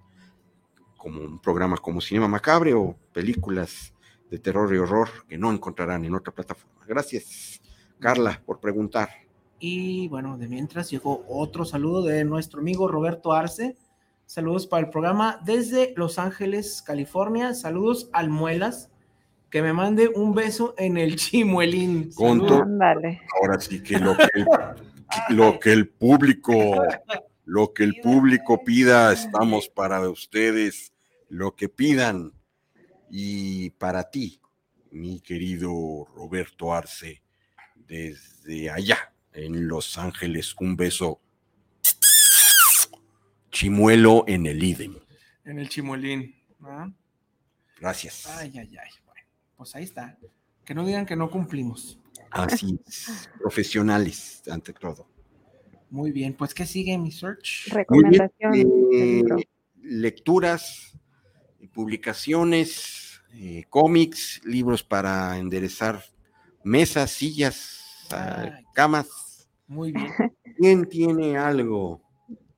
[0.96, 3.92] como un programa como Cinema Macabre o películas
[4.30, 6.82] de terror y horror que no encontrarán en otra plataforma.
[6.86, 7.60] Gracias,
[7.98, 9.10] Carla, por preguntar.
[9.58, 13.76] Y bueno, de mientras llegó otro saludo de nuestro amigo Roberto Arce.
[14.26, 17.54] Saludos para el programa desde Los Ángeles, California.
[17.54, 18.90] Saludos al Muelas.
[19.54, 22.10] Que me mande un beso en el chimuelín.
[22.18, 24.44] Ahora sí que lo que
[25.28, 26.82] lo que el público,
[27.44, 30.92] lo que el público pida, estamos para ustedes,
[31.28, 32.32] lo que pidan.
[33.08, 34.40] Y para ti,
[34.90, 37.22] mi querido Roberto Arce,
[37.76, 41.20] desde allá, en Los Ángeles, un beso.
[43.52, 44.98] Chimuelo en el IDEM.
[45.44, 46.34] En el chimuelín.
[47.78, 48.26] Gracias.
[48.26, 49.03] Ay, ay, ay.
[49.64, 50.18] Pues ahí está.
[50.62, 51.98] Que no digan que no cumplimos.
[52.30, 52.78] Así
[53.40, 55.08] profesionales ante todo.
[55.88, 57.68] Muy bien, pues ¿qué sigue mi search?
[57.72, 58.52] Recomendación.
[58.92, 59.22] Eh,
[59.80, 60.98] lecturas,
[61.72, 66.04] publicaciones, eh, cómics, libros para enderezar
[66.62, 69.48] mesas, sillas, ah, camas.
[69.66, 70.12] Muy bien.
[70.58, 72.02] ¿Quién tiene algo?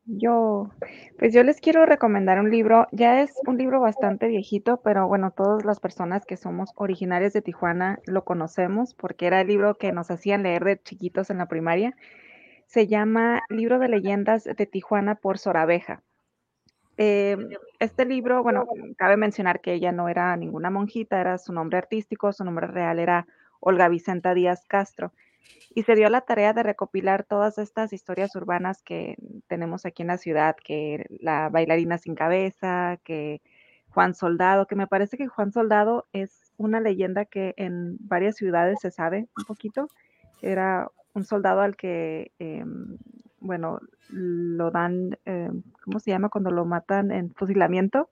[0.09, 0.71] Yo,
[1.19, 5.33] pues yo les quiero recomendar un libro, ya es un libro bastante viejito, pero bueno,
[5.33, 9.90] todas las personas que somos originarios de Tijuana lo conocemos porque era el libro que
[9.90, 11.97] nos hacían leer de chiquitos en la primaria.
[12.66, 16.03] Se llama Libro de Leyendas de Tijuana por Sorabeja.
[16.97, 17.49] Em,
[17.81, 18.66] este libro, bueno,
[18.97, 23.01] cabe mencionar que ella no era ninguna monjita, era su nombre artístico, su nombre real
[23.01, 23.27] era
[23.61, 25.12] Olga Vicenta Díaz Castro
[25.75, 30.09] y se dio la tarea de recopilar todas estas historias urbanas que tenemos aquí en
[30.09, 33.43] la ciudad, que la bailarina sin cabeza, que
[33.91, 38.79] Juan Soldado, que me parece que Juan Soldado es una leyenda que en varias ciudades
[38.81, 39.89] se sabe un poquito.
[40.41, 42.99] Era un soldado al que, em,
[43.41, 46.29] bueno, lo dan, em, ¿cómo se llama?
[46.29, 48.09] Cuando lo matan en fusilamiento.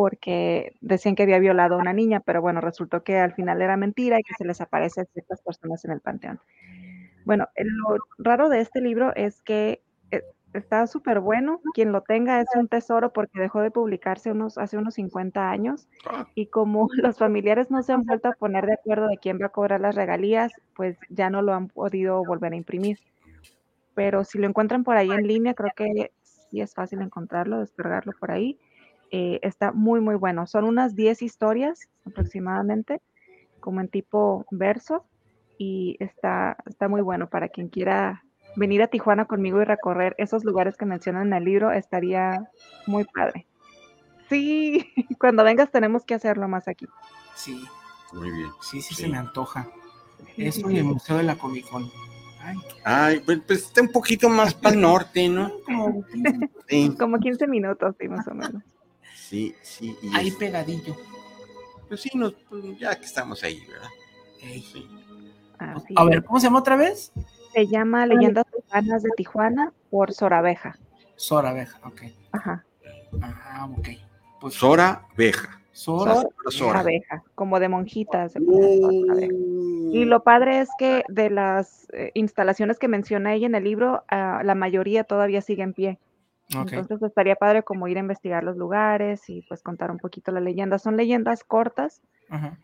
[0.00, 3.76] Porque decían que había violado a una niña, pero bueno, resultó que al final era
[3.76, 6.40] mentira y que se les aparece a ciertas personas en el panteón.
[7.26, 10.22] Bueno, lo raro de este libro es que eh,
[10.54, 11.60] está súper bueno.
[11.74, 15.86] Quien lo tenga es un tesoro porque dejó de publicarse unos, hace unos 50 años
[16.06, 16.26] ah.
[16.34, 19.48] y como los familiares no se han vuelto a poner de acuerdo de quién va
[19.48, 23.00] a cobrar las regalías, pues ya no lo han podido volver a imprimir.
[23.92, 28.14] Pero si lo encuentran por ahí en línea, creo que sí es fácil encontrarlo, descargarlo
[28.18, 28.58] por ahí.
[29.10, 30.46] Eh, está muy, muy bueno.
[30.46, 33.00] Son unas 10 historias aproximadamente,
[33.60, 35.04] como en tipo verso,
[35.58, 38.24] y está, está muy bueno para quien quiera
[38.56, 42.50] venir a Tijuana conmigo y recorrer esos lugares que mencionan en el libro, estaría
[42.86, 43.46] muy padre.
[44.28, 46.86] Sí, cuando vengas tenemos que hacerlo más aquí.
[47.34, 47.62] Sí.
[48.12, 48.50] Muy bien.
[48.60, 49.68] Sí, sí, se me antoja.
[50.36, 51.90] Eso y el Museo de la Comic Con.
[52.84, 55.52] Ay, pues, pues, está un poquito más para el norte, ¿no?
[55.66, 56.04] Como
[56.66, 58.62] 15, Como 15 minutos, sí, más o menos.
[59.30, 59.96] Sí, sí.
[60.12, 60.96] ahí pegadillo.
[61.86, 63.88] Pues sí, nos, pues, ya que estamos ahí, ¿verdad?
[65.94, 67.12] A ver, ¿cómo se llama otra vez?
[67.52, 70.76] Se llama Leyendas Urbanas de Tijuana por Sorabeja.
[71.14, 72.02] Sorabeja, ok.
[72.32, 72.64] Ajá.
[73.22, 73.88] Ah, ok.
[74.40, 75.60] Pues, Sora Beja.
[75.70, 76.82] Sora, Sora.
[76.82, 78.34] Beja, como de monjitas.
[78.36, 79.92] Uh.
[79.92, 84.02] Y lo padre es que de las eh, instalaciones que menciona ella en el libro,
[84.08, 85.98] ah, la mayoría todavía sigue en pie.
[86.52, 90.40] Entonces estaría padre como ir a investigar los lugares y pues contar un poquito la
[90.40, 90.78] leyenda.
[90.78, 92.02] Son leyendas cortas,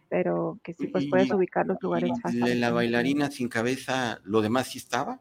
[0.09, 2.57] pero que sí pues puedes ubicar los lugares fácilmente.
[2.57, 5.21] La bailarina sin cabeza, ¿lo demás sí estaba?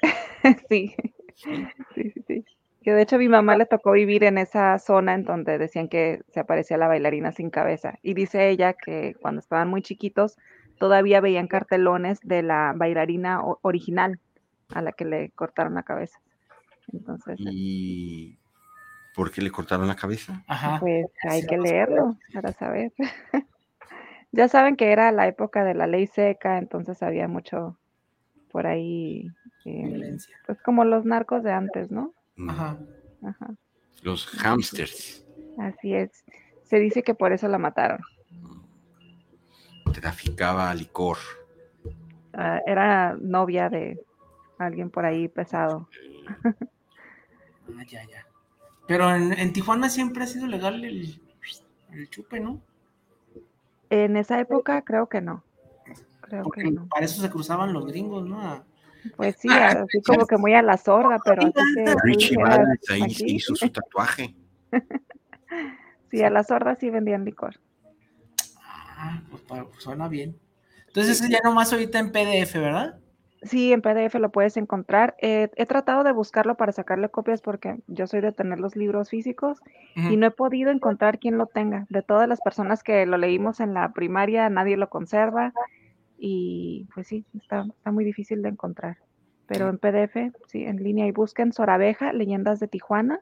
[0.70, 0.94] sí.
[1.34, 1.66] sí.
[1.94, 2.44] sí, sí,
[2.82, 5.88] Que de hecho a mi mamá le tocó vivir en esa zona en donde decían
[5.88, 7.98] que se aparecía la bailarina sin cabeza.
[8.02, 10.38] Y dice ella que cuando estaban muy chiquitos
[10.78, 14.18] todavía veían cartelones de la bailarina original
[14.70, 16.18] a la que le cortaron la cabeza.
[16.92, 18.38] Entonces, ¿Y
[19.14, 20.42] por qué le cortaron la cabeza?
[20.80, 22.92] Pues hay que leerlo para saber.
[24.32, 27.78] ya saben que era la época de la ley seca, entonces había mucho
[28.50, 29.28] por ahí
[29.64, 30.36] eh, Violencia.
[30.46, 32.12] pues como los narcos de antes, ¿no?
[32.36, 32.50] Mm.
[32.50, 32.78] Ajá.
[33.22, 33.54] Ajá,
[34.02, 35.24] Los hamsters.
[35.58, 36.24] así es.
[36.64, 38.00] Se dice que por eso la mataron.
[39.92, 41.18] Traficaba licor.
[42.32, 44.00] Ah, era novia de
[44.58, 45.88] alguien por ahí pesado.
[47.78, 48.26] Ah, ya, ya.
[48.86, 51.20] Pero en, en Tijuana siempre ha sido legal el,
[51.92, 52.60] el chupe, ¿no?
[53.90, 55.44] En esa época creo que no.
[56.20, 56.86] Creo Porque que no.
[56.88, 58.40] para eso se cruzaban los gringos, ¿no?
[58.40, 58.64] A-
[59.16, 63.14] Pues sí, así como que muy a la sorda, pero Valens ahí aquí.
[63.14, 64.34] se hizo su tatuaje.
[66.10, 67.60] Sí, a la sorda sí vendían licor.
[68.64, 70.36] Ah, pues, pues suena bien.
[70.88, 72.99] Entonces ya nomás ahorita en PDF, ¿verdad?
[73.42, 75.16] Sí, en PDF lo puedes encontrar.
[75.20, 79.08] Eh, he tratado de buscarlo para sacarle copias porque yo soy de tener los libros
[79.08, 79.58] físicos
[79.96, 81.86] y no he podido encontrar quien lo tenga.
[81.88, 85.54] De todas las personas que lo leímos en la primaria, nadie lo conserva
[86.18, 88.98] y pues sí, está, está muy difícil de encontrar.
[89.46, 93.20] Pero en PDF, sí, en línea y busquen Sorabeja, Leyendas de Tijuana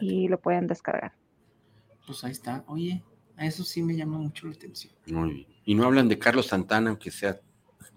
[0.00, 1.12] y lo pueden descargar.
[2.06, 2.62] Pues ahí está.
[2.68, 3.02] Oye,
[3.36, 4.94] a eso sí me llama mucho la atención.
[5.06, 5.46] Muy bien.
[5.64, 7.40] Y no hablan de Carlos Santana, aunque sea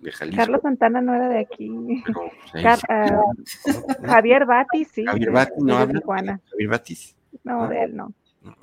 [0.04, 0.38] de Jalisco.
[0.42, 2.04] Carlos Santana no era de aquí.
[2.06, 2.86] pero, pues, ahí Car- sí.
[2.90, 3.22] ah,
[4.08, 5.06] Javier Batis, sí.
[5.06, 5.94] Javier Batis, ¿no de?
[5.94, 6.42] Tijuana.
[6.52, 7.16] Javier Batis.
[7.44, 8.14] No, de él no.
[8.42, 8.56] No.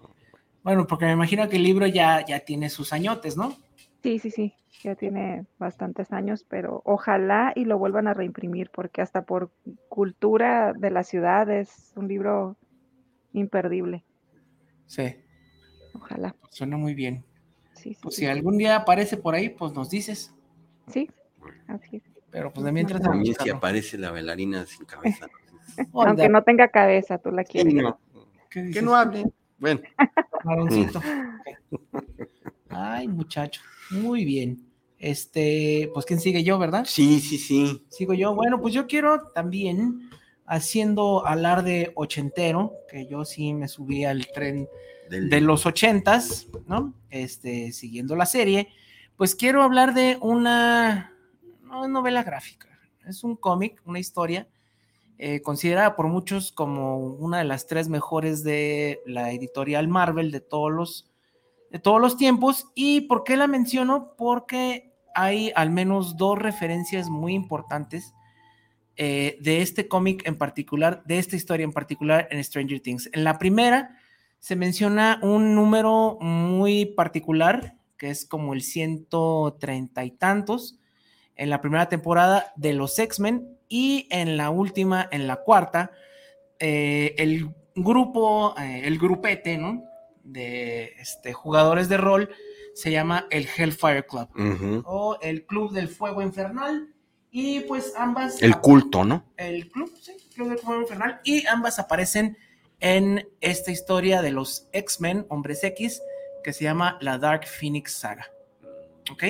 [0.62, 3.56] Bueno, porque me imagino que el libro ya, ya tiene sus añotes, ¿no?
[4.02, 9.02] Sí, sí, sí, ya tiene bastantes años, pero ojalá y lo vuelvan a reimprimir, porque
[9.02, 9.50] hasta por
[9.88, 12.56] cultura de la ciudad es un libro
[13.32, 14.04] imperdible.
[14.86, 15.16] Sí,
[15.94, 17.24] Ojalá, suena muy bien.
[17.74, 20.34] sí, sí, Pues sí, si algún día aparece por ahí, pues nos dices.
[20.88, 21.08] sí,
[21.68, 22.02] así es.
[22.30, 23.00] Pero pues de mientras...
[23.00, 23.56] a También si buscarlo.
[23.56, 25.26] aparece la bailarina sin cabeza.
[25.94, 27.74] Aunque no tenga cabeza, tú la Sí, quieres.
[27.74, 27.98] no,
[28.50, 29.24] ¿qué que no hable.
[29.58, 29.80] Bueno.
[32.68, 33.60] Ay, muchacho.
[33.90, 34.66] Muy bien.
[34.98, 36.84] Este, pues quién sigue yo, ¿verdad?
[36.86, 37.84] sí, sí, sí.
[37.88, 38.34] Sigo yo.
[38.34, 40.10] Bueno, pues yo quiero también,
[40.46, 44.68] haciendo alarde ochentero, que yo sí me subí al tren
[45.08, 46.94] Del- de los ochentas, ¿no?
[47.08, 48.68] Este, siguiendo la serie,
[49.16, 51.12] pues quiero hablar de una
[51.70, 52.68] no es novela gráfica,
[53.06, 54.48] es un cómic, una historia
[55.18, 60.40] eh, considerada por muchos como una de las tres mejores de la editorial Marvel de
[60.40, 61.06] todos los
[61.70, 62.66] de todos los tiempos.
[62.74, 64.14] ¿Y por qué la menciono?
[64.16, 68.12] Porque hay al menos dos referencias muy importantes
[68.96, 73.08] eh, de este cómic en particular, de esta historia en particular en Stranger Things.
[73.12, 73.96] En la primera
[74.40, 80.79] se menciona un número muy particular, que es como el 130 y tantos,
[81.40, 85.90] en la primera temporada de los X-Men y en la última, en la cuarta,
[86.58, 89.82] eh, el grupo, eh, el grupete, ¿no?
[90.22, 92.28] De este, jugadores de rol
[92.74, 94.28] se llama el Hellfire Club
[94.84, 96.94] o el Club del Fuego Infernal
[97.30, 99.24] y pues ambas El culto, ¿no?
[99.38, 102.36] el club, sí, el Club del Fuego Infernal, y ambas aparecen
[102.80, 106.02] en esta historia de los X-Men, Hombres X,
[106.44, 108.30] que se llama la Dark Phoenix Saga.
[109.10, 109.24] ¿Ok?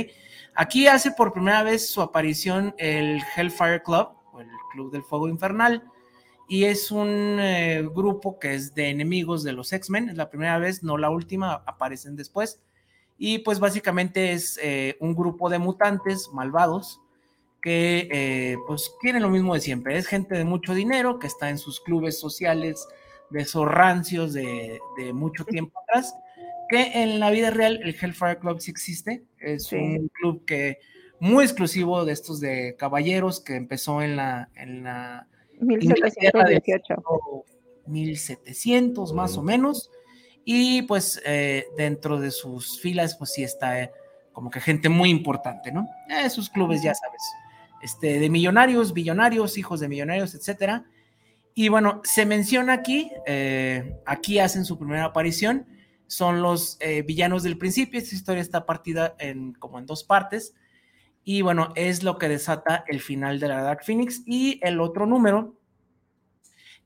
[0.54, 5.28] Aquí hace por primera vez su aparición el Hellfire Club, o el Club del Fuego
[5.28, 5.84] Infernal,
[6.48, 10.58] y es un eh, grupo que es de enemigos de los X-Men, es la primera
[10.58, 12.60] vez, no la última, aparecen después,
[13.16, 17.00] y pues básicamente es eh, un grupo de mutantes malvados,
[17.62, 19.98] que eh, pues quieren lo mismo de siempre.
[19.98, 22.88] Es gente de mucho dinero que está en sus clubes sociales
[23.28, 26.14] de esos rancios de, de mucho tiempo atrás,
[26.70, 29.24] que en la vida real el Hellfire Club sí existe.
[29.38, 29.76] Es Sí.
[29.76, 30.78] un club que
[31.18, 35.26] muy exclusivo de estos de caballeros que empezó en la, en la
[35.60, 36.94] 1718.
[37.86, 39.90] 1700 más o menos.
[40.44, 43.90] Y pues eh, dentro de sus filas, pues sí está eh,
[44.32, 45.86] como que gente muy importante, ¿no?
[46.08, 47.22] Esos clubes, ya sabes,
[47.82, 50.84] este, de millonarios, billonarios, hijos de millonarios, etcétera.
[51.54, 55.66] Y bueno, se menciona aquí, eh, aquí hacen su primera aparición,
[56.10, 58.00] son los eh, villanos del principio.
[58.00, 60.54] Esta historia está partida en, como en dos partes.
[61.22, 64.22] Y bueno, es lo que desata el final de la Dark Phoenix.
[64.26, 65.54] Y el otro número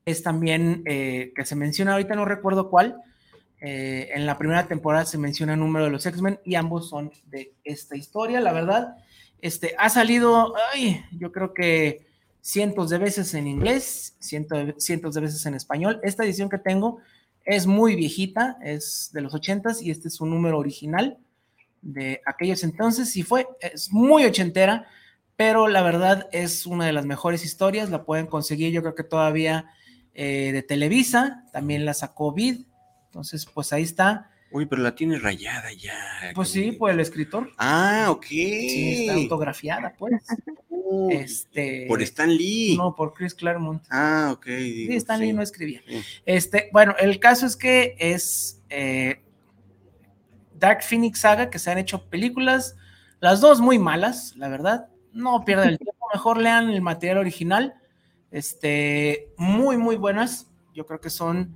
[0.05, 2.97] es también eh, que se menciona ahorita, no recuerdo cuál.
[3.61, 7.11] eh, en la primera temporada se menciona el número de los X-Men y ambos son
[7.27, 8.41] de esta historia.
[8.43, 8.97] La verdad,
[9.41, 12.07] este, ha salido, ay, yo creo que
[12.43, 15.99] cientos de veces en inglés, ciento de- cientos de veces en español.
[16.03, 16.99] Esta edición que tengo
[17.45, 21.19] es muy viejita, es de los 80s y este es un número original
[21.83, 24.87] de aquellos entonces y fue, es muy ochentera,
[25.37, 29.05] pero la verdad es una de las mejores historias, la pueden conseguir yo creo que
[29.05, 29.67] todavía
[30.15, 32.61] eh, de Televisa, también la sacó Vid,
[33.07, 36.33] entonces pues ahí está, Uy, pero la tiene rayada ya.
[36.35, 38.25] pues sí, por el escritor, Ah, ok.
[38.27, 40.25] sí, está autografiada pues.
[41.11, 42.77] Este, por Stan Lee.
[42.77, 43.83] No, por Chris Claremont.
[43.91, 44.47] Ah, ok.
[44.47, 45.33] Sí, digo, Stan Lee sí.
[45.33, 45.83] no escribía.
[45.87, 46.03] Sí.
[46.27, 49.23] Este, bueno, el caso es que es eh,
[50.55, 52.77] Dark Phoenix Saga, que se han hecho películas,
[53.21, 54.89] las dos muy malas, la verdad.
[55.13, 57.75] No pierdan el tiempo, mejor lean el material original.
[58.31, 60.51] Este, muy, muy buenas.
[60.75, 61.55] Yo creo que son,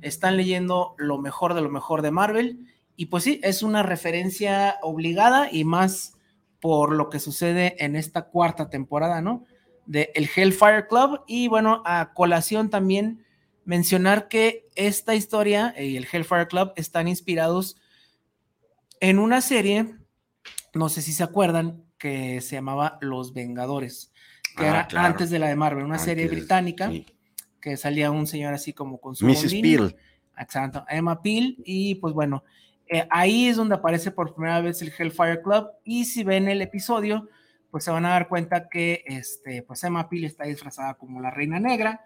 [0.00, 2.66] están leyendo lo mejor de lo mejor de Marvel.
[2.96, 6.14] Y pues sí, es una referencia obligada y más
[6.60, 9.44] por lo que sucede en esta cuarta temporada, ¿no?
[9.86, 11.22] De el Hellfire Club.
[11.26, 13.24] Y bueno, a colación también
[13.64, 17.76] mencionar que esta historia y el Hellfire Club están inspirados
[19.00, 19.94] en una serie,
[20.74, 24.12] no sé si se acuerdan, que se llamaba Los Vengadores,
[24.56, 25.06] que Ah, era claro.
[25.08, 27.06] antes de la de Marvel, una serie británica sí.
[27.60, 29.52] que salía un señor así como con su Mrs.
[29.60, 29.96] Peel.
[30.38, 31.56] Exacto, Emma Peel.
[31.64, 32.44] Y pues bueno,
[32.90, 35.68] eh, ahí es donde aparece por primera vez el Hellfire Club.
[35.84, 37.28] Y si ven el episodio,
[37.70, 41.30] pues se van a dar cuenta que este, pues Emma Peel está disfrazada como la
[41.30, 42.04] Reina Negra.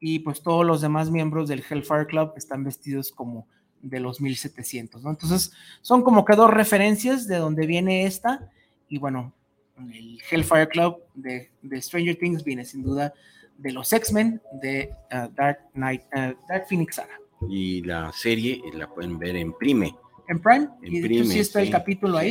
[0.00, 3.46] Y pues todos los demás miembros del Hellfire Club están vestidos como
[3.82, 5.10] de los 1700, ¿no?
[5.10, 8.50] Entonces, son como que dos referencias de donde viene esta.
[8.88, 9.32] Y bueno,
[9.78, 11.50] el Hellfire Club de,
[11.80, 13.14] Stranger Things viene sin duda
[13.58, 16.34] de los X-Men de uh, Dark Knight, uh,
[16.68, 17.18] Phoenix Saga.
[17.48, 19.94] Y la serie la pueden ver en Prime.
[20.28, 22.30] En Prime, En y de Prime, hecho sí está el capítulo ahí.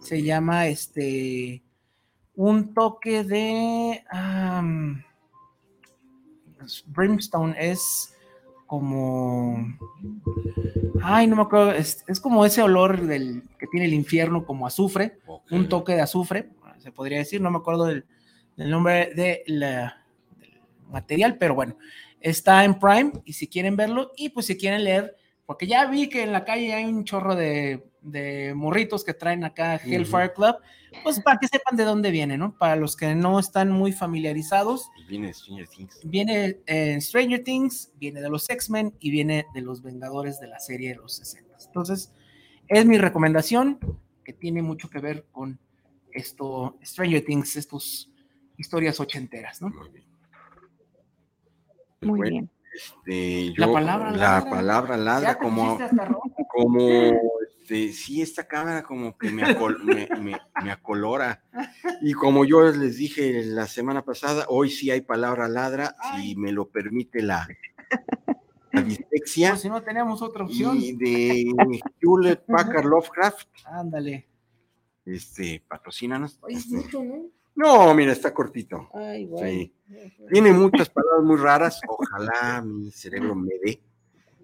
[0.00, 1.62] Se llama este
[2.34, 5.02] un toque de um,
[6.86, 7.54] Brimstone.
[7.58, 8.14] Es
[8.66, 9.66] como
[11.02, 14.66] ay no me acuerdo es, es como ese olor del que tiene el infierno como
[14.66, 15.18] azufre
[15.50, 18.04] un toque de azufre, se podría decir, no me acuerdo del,
[18.58, 20.04] del nombre de la-
[20.38, 20.60] del
[20.90, 21.76] material, pero bueno,
[22.20, 25.16] está en Prime y si quieren verlo y pues si quieren leer,
[25.48, 29.44] porque ya vi que en la calle hay un chorro de, de morritos que traen
[29.44, 30.56] acá Hellfire Club,
[31.02, 32.54] pues para que sepan de dónde viene, ¿no?
[32.58, 36.00] Para los que no están muy familiarizados, Y viene Stranger Things.
[36.04, 40.60] viene en Stranger Things, viene de los X-Men y viene de los Vengadores de la
[40.60, 41.56] serie de los 60.
[41.64, 42.12] Entonces,
[42.66, 43.78] es mi recomendación
[44.26, 45.58] que tiene mucho que ver con
[46.12, 48.10] esto, Stranger Things, estas
[48.58, 49.70] historias ochenteras, ¿no?
[49.70, 50.04] Muy bien.
[52.00, 52.50] Pues Muy bueno, bien.
[52.78, 54.50] Este, La palabra la ladra.
[54.50, 55.78] palabra ladra como,
[56.48, 56.88] como
[57.60, 61.42] este, sí, esta cámara como que me, acol- me, me- me acolora.
[62.02, 66.28] Y como yo les dije la semana pasada, hoy sí hay palabra ladra, Ay.
[66.30, 67.46] si me lo permite la,
[68.72, 69.50] la dislexia.
[69.50, 71.52] Pues si no teníamos otra opción, Y de
[72.00, 74.28] Hewlett Packard Lovecraft, ándale.
[75.04, 76.38] este, patrocínanos.
[76.42, 77.24] Oye, es mucho, ¿no?
[77.58, 78.88] No, mira, está cortito.
[78.94, 79.26] Ay, Sí.
[79.26, 79.74] güey.
[80.30, 81.80] Tiene muchas palabras muy raras.
[81.88, 83.82] Ojalá mi cerebro me dé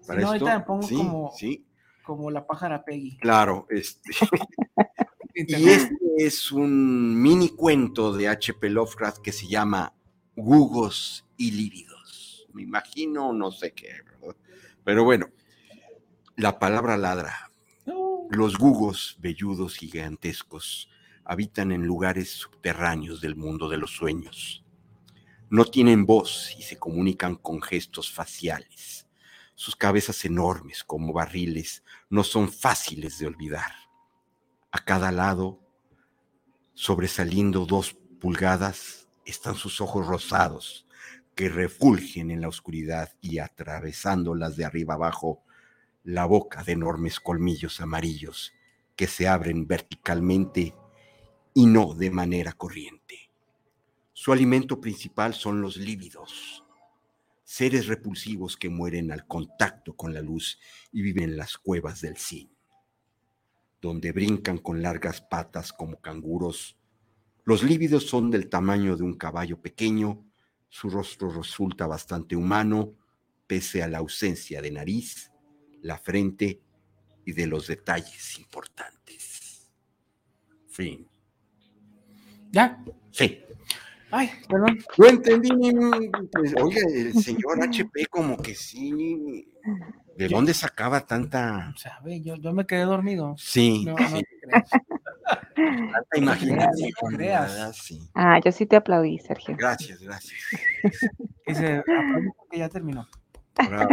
[0.05, 0.45] para no, esto.
[0.45, 1.65] ahorita me pongo sí, como- sí,
[2.03, 3.17] Como la pájara Peggy.
[3.17, 3.67] claro.
[3.69, 4.01] Este,
[5.33, 8.69] y este es un mini cuento de H.P.
[8.69, 9.93] Lovecraft que se llama
[10.35, 12.47] Gugos y Lívidos.
[12.53, 13.89] Me imagino, no sé qué,
[14.19, 14.35] ¿verdad?
[14.83, 15.29] Pero bueno,
[16.35, 17.51] la palabra ladra.
[18.29, 20.89] Los gugos, velludos gigantescos,
[21.25, 24.63] habitan en lugares subterráneos del mundo de los sueños.
[25.49, 29.07] No tienen voz y se comunican con gestos faciales.
[29.55, 33.71] Sus cabezas enormes como barriles no son fáciles de olvidar.
[34.71, 35.59] A cada lado,
[36.73, 40.85] sobresaliendo dos pulgadas, están sus ojos rosados
[41.33, 45.43] que refulgen en la oscuridad y atravesándolas de arriba abajo
[46.03, 48.53] la boca de enormes colmillos amarillos
[48.95, 50.75] que se abren verticalmente
[51.57, 53.31] y no de manera corriente.
[54.11, 56.65] Su alimento principal son los lívidos,
[57.45, 60.59] seres repulsivos que mueren al contacto con la luz
[60.91, 62.51] y viven en las cuevas del zinc,
[63.81, 66.77] donde brincan con largas patas como canguros.
[67.45, 70.25] Los lívidos son del tamaño de un caballo pequeño,
[70.67, 72.95] su rostro resulta bastante humano,
[73.47, 75.31] pese a la ausencia de nariz,
[75.81, 76.59] la frente
[77.23, 79.69] y de los detalles importantes.
[80.67, 81.14] Fin.
[82.55, 82.81] ¿Ya?
[83.11, 83.41] Sí.
[84.11, 84.77] Ay, perdón.
[84.97, 85.49] No entendí.
[86.31, 89.51] pues, oye, el señor HP como que sí.
[90.15, 91.73] ¿De dónde sacaba tanta...
[91.75, 93.35] O sea, ve, yo, yo me quedé dormido.
[93.37, 94.69] Sí, No, sí, no te creas.
[95.91, 96.89] tanta imaginación.
[97.01, 97.51] no te creas.
[97.51, 97.73] ¿verdad?
[97.77, 98.09] Sí.
[98.13, 99.53] Ah, yo sí te aplaudí, Sergio.
[99.57, 100.39] Gracias, gracias.
[101.45, 103.05] Dice, aplaudo que ya terminó.
[103.67, 103.89] Bravo.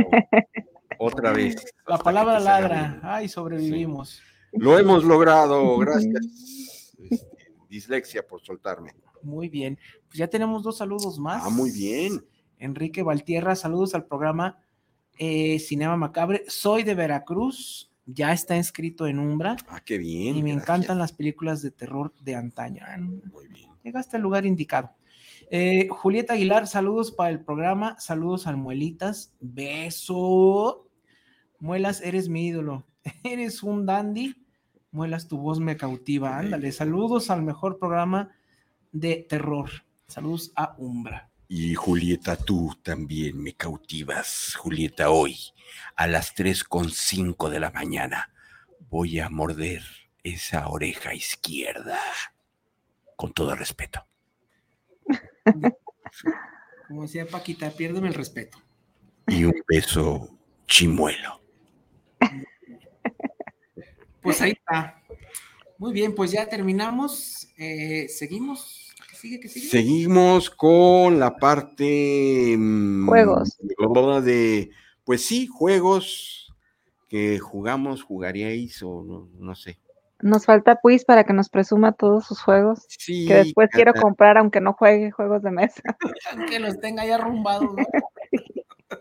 [0.98, 1.56] Otra vez.
[1.88, 3.00] La palabra ladra.
[3.02, 4.22] Ay, sobrevivimos.
[4.52, 6.92] Lo hemos logrado, gracias.
[7.72, 8.94] Dislexia por soltarme.
[9.22, 9.78] Muy bien.
[10.08, 11.42] Pues ya tenemos dos saludos más.
[11.44, 12.22] Ah, muy bien.
[12.58, 14.58] Enrique Valtierra, saludos al programa
[15.18, 16.44] eh, Cinema Macabre.
[16.48, 19.56] Soy de Veracruz, ya está inscrito en Umbra.
[19.68, 20.36] Ah, qué bien.
[20.36, 20.62] Y me gracias.
[20.64, 22.84] encantan las películas de terror de antaño.
[22.86, 23.70] Ah, Muy bien.
[23.82, 24.90] Llegaste al lugar indicado.
[25.50, 27.98] Eh, Julieta Aguilar, saludos para el programa.
[27.98, 29.34] Saludos al Muelitas.
[29.40, 30.88] Beso.
[31.58, 32.84] Muelas, eres mi ídolo.
[33.24, 34.34] Eres un dandy.
[34.92, 36.38] Muelas, tu voz me cautiva.
[36.38, 36.70] Ándale.
[36.70, 38.36] Saludos al mejor programa
[38.92, 39.70] de terror.
[40.06, 41.30] Saludos a Umbra.
[41.48, 44.54] Y Julieta, tú también me cautivas.
[44.54, 45.38] Julieta, hoy
[45.96, 48.30] a las 3.5 de la mañana
[48.90, 49.82] voy a morder
[50.22, 51.98] esa oreja izquierda.
[53.16, 54.06] Con todo respeto.
[56.88, 58.58] Como decía Paquita, piérdeme el respeto.
[59.26, 61.40] Y un beso chimuelo.
[64.22, 65.02] Pues ahí está.
[65.78, 67.48] Muy bien, pues ya terminamos.
[67.58, 68.92] Eh, Seguimos.
[69.10, 69.40] ¿Qué sigue?
[69.40, 69.66] ¿Qué sigue?
[69.68, 73.58] Seguimos con la parte mm, Juegos.
[74.24, 74.70] de,
[75.04, 76.54] pues sí, juegos
[77.08, 79.78] que jugamos, jugaríais o no, no sé.
[80.20, 84.38] Nos falta Puis para que nos presuma todos sus juegos, Sí, que después quiero comprar
[84.38, 85.82] aunque no juegue juegos de mesa.
[86.48, 87.74] Que los tenga ya arrumbados.
[87.74, 87.84] ¿no?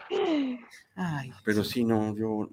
[0.95, 2.49] Ay, pero sí, no, yo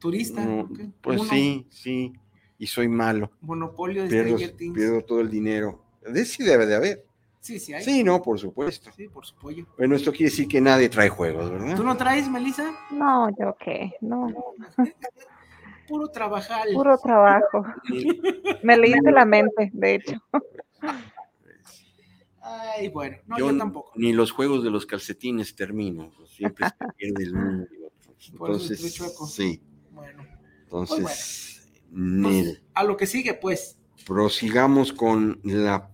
[0.00, 0.44] turista.
[0.44, 0.78] no, ¿ok?
[1.00, 2.12] pues Uno, sí, sí,
[2.58, 3.30] y soy malo.
[3.40, 4.74] Monopolio de Pierdo, Stranger Things.
[4.76, 5.80] pierdo todo el dinero.
[6.02, 7.04] De sí debe de haber.
[7.40, 7.84] Sí, sí, hay.
[7.84, 8.90] Sí, no, por supuesto.
[8.96, 9.66] Sí, por su pollo.
[9.78, 11.76] Bueno, esto quiere decir que nadie trae juegos, ¿verdad?
[11.76, 12.70] ¿Tú no traes, Melissa?
[12.90, 14.26] No, yo qué, no,
[15.88, 16.68] Puro trabajar.
[16.72, 17.64] puro trabajo.
[18.62, 20.22] Me leíste la mente, de hecho.
[22.42, 23.92] Ay, bueno, no, yo yo, tampoco.
[23.96, 26.12] Ni los juegos de los calcetines termino.
[26.26, 28.12] Siempre se pierde el uno y el otro.
[28.38, 29.60] Por eso Entonces, sí.
[30.00, 30.26] Bueno,
[30.64, 33.76] Entonces, pues, Nel, a lo que sigue, pues.
[34.06, 35.88] prosigamos con la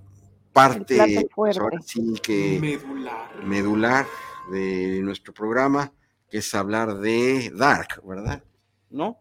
[0.53, 3.45] parte pues, sí que Medular.
[3.45, 4.07] medular
[4.51, 5.93] de nuestro programa,
[6.31, 8.43] que es hablar de Dark, ¿verdad?
[8.91, 9.21] ¿No?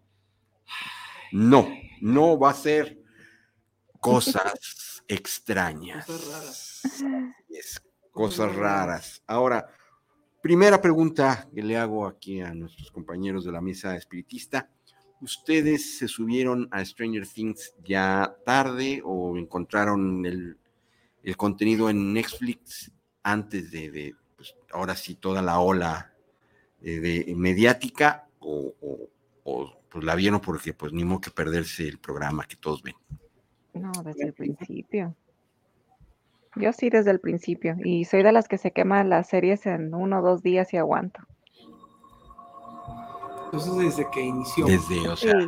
[1.32, 1.68] No,
[2.00, 3.02] no va a ser
[4.00, 6.06] cosas extrañas.
[6.06, 6.82] Cosas raras.
[7.50, 7.82] Es,
[8.12, 9.24] cosas raras.
[9.28, 9.68] Ahora,
[10.46, 14.70] primera pregunta que le hago aquí a nuestros compañeros de la mesa espiritista.
[15.20, 20.56] ¿Ustedes se subieron a Stranger Things ya tarde o encontraron el,
[21.24, 22.92] el contenido en Netflix
[23.24, 26.14] antes de, pues, ahora sí, toda la ola
[26.80, 28.76] eh, de, mediática o,
[29.90, 32.94] pues la vieron porque pues ni modo que perderse el programa que todos ven?
[33.74, 35.16] No, desde el principio.
[36.58, 37.76] Yo sí desde el principio.
[37.84, 40.78] Y soy de las que se queman las series en uno o dos días y
[40.78, 41.20] aguanto.
[43.46, 44.66] Entonces, desde que inició.
[44.66, 45.28] Desde, o Sí.
[45.28, 45.48] sea,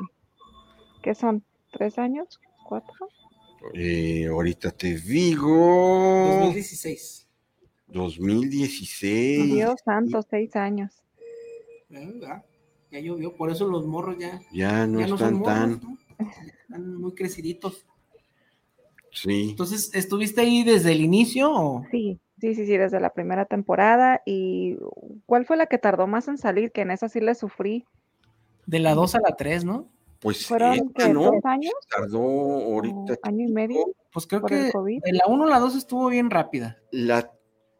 [1.01, 1.43] ¿Qué son?
[1.71, 2.39] ¿Tres años?
[2.65, 3.07] ¿Cuatro?
[3.73, 6.23] eh, ahorita te digo...
[6.25, 7.27] 2016.
[7.87, 9.45] 2016.
[9.53, 11.03] Dios santo, seis años.
[11.89, 12.43] ¿verdad?
[12.91, 15.81] Ya llovió, por eso los morros ya, Ya no ya no son están morros, tan.
[15.81, 15.97] ¿no?
[16.61, 17.85] Están muy creciditos.
[19.21, 19.49] Sí.
[19.51, 21.85] Entonces, ¿estuviste ahí desde el inicio o?
[21.91, 24.21] Sí, sí, sí, sí, desde la primera temporada.
[24.25, 24.77] ¿Y
[25.25, 26.71] cuál fue la que tardó más en salir?
[26.71, 27.85] Que en esa sí le sufrí.
[28.65, 29.89] De la 2 a la 3, ¿no?
[30.19, 31.23] Pues ¿Fueron esta, ¿no?
[31.31, 31.73] dos años?
[31.89, 33.17] Tardó ¿O ahorita.
[33.23, 34.71] año y medio Pues creo que de
[35.13, 36.77] la 1 a la 2 estuvo bien rápida.
[36.91, 37.31] La,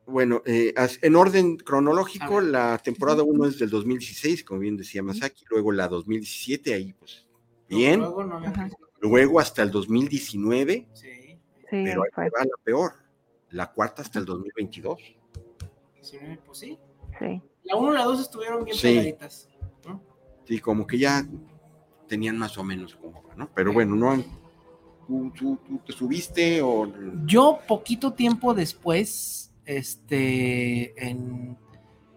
[0.05, 5.45] bueno, eh, en orden cronológico, la temporada 1 es del 2016, como bien decía Masaki,
[5.49, 7.25] luego la 2017, ahí pues
[7.67, 8.53] bien, Luego no Ajá.
[8.53, 8.77] crecido.
[9.01, 11.07] luego hasta el 2019, Sí,
[11.69, 12.93] Sí, pero ahí fue, va la peor,
[13.51, 14.97] la cuarta hasta el 2022.
[15.95, 16.77] 19, pues sí.
[17.19, 17.41] sí.
[17.63, 18.87] La 1 y la 2 estuvieron bien Sí.
[18.87, 19.49] pegaditas.
[19.85, 20.01] ¿no?
[20.45, 21.25] Sí, como que ya
[22.07, 23.49] tenían más o menos como, ¿no?
[23.53, 24.25] Pero bueno, no han-
[25.05, 26.89] ¿tú, tú, tú te subiste o
[27.25, 31.57] Yo poquito tiempo después, este, en,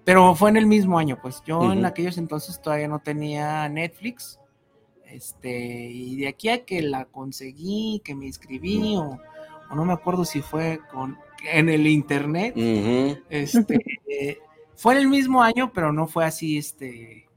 [0.05, 4.39] pero fue en el mismo año, pues yo en aquellos entonces todavía no tenía Netflix,
[5.05, 9.19] este, y de aquí a que la conseguí, que me inscribí, o,
[9.71, 11.19] o no me acuerdo si fue con,
[11.51, 12.55] en el internet,
[13.29, 14.39] este, eh,
[14.77, 17.29] fue en el mismo año, pero no fue así, este,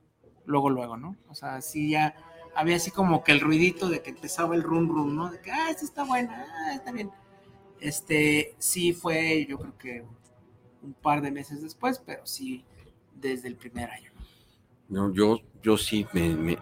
[0.45, 1.15] luego, luego, ¿no?
[1.29, 2.15] O sea, sí ya
[2.55, 5.29] había así como que el ruidito de que empezaba el run run, ¿no?
[5.31, 7.09] De que, ah, esta está buena, ah, está bien.
[7.79, 10.03] Este, sí fue, yo creo que
[10.81, 12.63] un par de meses después, pero sí
[13.15, 14.11] desde el primer año.
[14.89, 16.57] No, yo, yo sí me, me-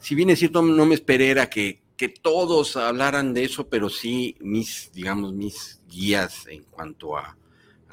[0.00, 3.90] si bien es cierto, no me esperé era que, que todos hablaran de eso, pero
[3.90, 7.36] sí mis, digamos, mis guías en cuanto a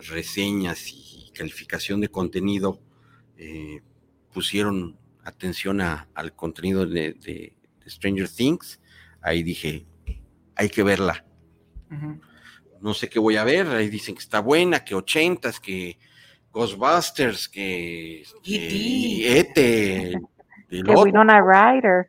[0.10, 2.80] reseñas y calificación de contenido
[3.38, 3.82] eh,
[4.32, 7.53] pusieron atención a- al contenido de, de-
[7.84, 8.80] de Stranger Things.
[9.22, 9.86] Ahí dije,
[10.56, 11.26] hay que verla.
[12.82, 13.68] No sé qué voy a ver.
[13.68, 15.97] Ahí dicen que está buena, que ochentas, que
[16.51, 19.39] Ghostbusters, que E.T..
[19.39, 20.24] este, el
[20.86, 20.91] Que.
[20.93, 22.08] Winona Ryder.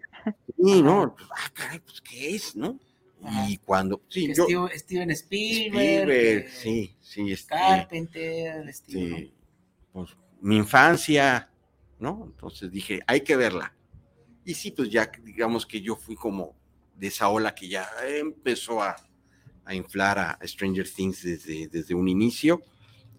[0.57, 1.15] Sí, ¿no?
[1.15, 2.79] Pues, ah, caray, pues, ¿qué es, no?
[3.23, 3.51] Ajá.
[3.51, 9.33] Y cuando, sí, yo, Steven, Steven Spielberg, Spielberg, sí, sí, este, Carpenter, este,
[9.93, 11.51] pues, mi infancia,
[11.99, 12.25] ¿no?
[12.27, 13.75] Entonces dije, hay que verla.
[14.45, 16.55] Y sí, pues ya digamos que yo fui como
[16.95, 18.97] de esa ola que ya empezó a,
[19.65, 22.63] a inflar a Stranger Things desde, desde un inicio.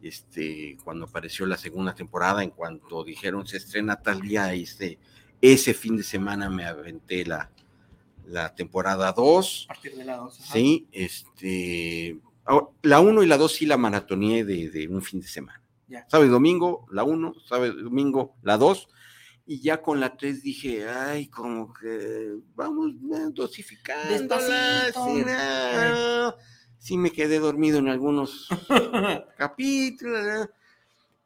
[0.01, 4.99] Este, cuando apareció la segunda temporada, en cuanto dijeron se estrena tal día, este,
[5.41, 7.49] ese fin de semana me aventé la,
[8.25, 9.65] la temporada 2.
[9.65, 10.39] a partir de la dos.
[10.41, 10.53] ajá.
[10.53, 12.19] Sí, este,
[12.83, 15.61] la 1 y la 2 sí la maratoneé de, de un fin de semana.
[15.87, 16.05] Ya.
[16.09, 18.87] Sábado y domingo, la 1, sábado y domingo, la 2.
[19.49, 24.09] Y ya con la 3 dije, ay, como que vamos eh, dosificando.
[24.13, 25.07] Despacito.
[26.77, 28.49] Sí me quedé dormido en algunos
[29.37, 30.49] capítulos.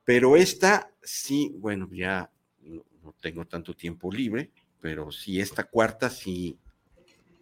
[0.05, 2.29] Pero esta sí, bueno, ya
[3.11, 6.59] no, tengo tanto tiempo libre, pero sí, esta cuarta sí,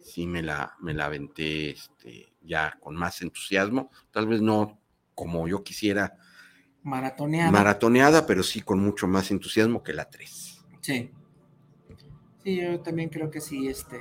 [0.00, 3.90] sí me la, me la aventé este, ya con más entusiasmo.
[4.10, 4.78] Tal vez no
[5.14, 6.16] como yo quisiera
[6.82, 7.50] Maratoneada.
[7.50, 10.64] maratoneada, pero sí con mucho más entusiasmo que la 3.
[10.80, 11.10] sí.
[12.42, 14.00] Sí, yo también creo que sí, este.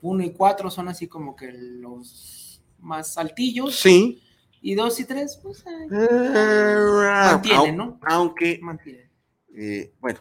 [0.00, 3.74] Uno y cuatro son así como que los más altillos.
[3.74, 4.22] Sí.
[4.62, 7.98] Y dos y tres, pues ahí Mantienen, ¿no?
[8.02, 9.10] Aunque, mantienen.
[9.56, 10.20] eh, bueno,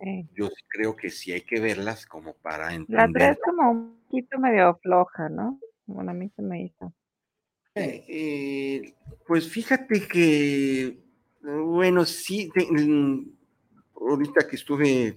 [0.00, 0.28] Sí.
[0.34, 3.12] yo creo que sí hay que verlas como para La entender.
[3.12, 5.58] 3 como un poquito medio floja, ¿no?
[5.86, 6.92] Bueno, a mí se me hizo.
[7.74, 8.94] Eh,
[9.26, 10.98] pues fíjate que,
[11.42, 13.30] bueno, sí, te- mm,
[13.94, 15.16] ahorita que estuve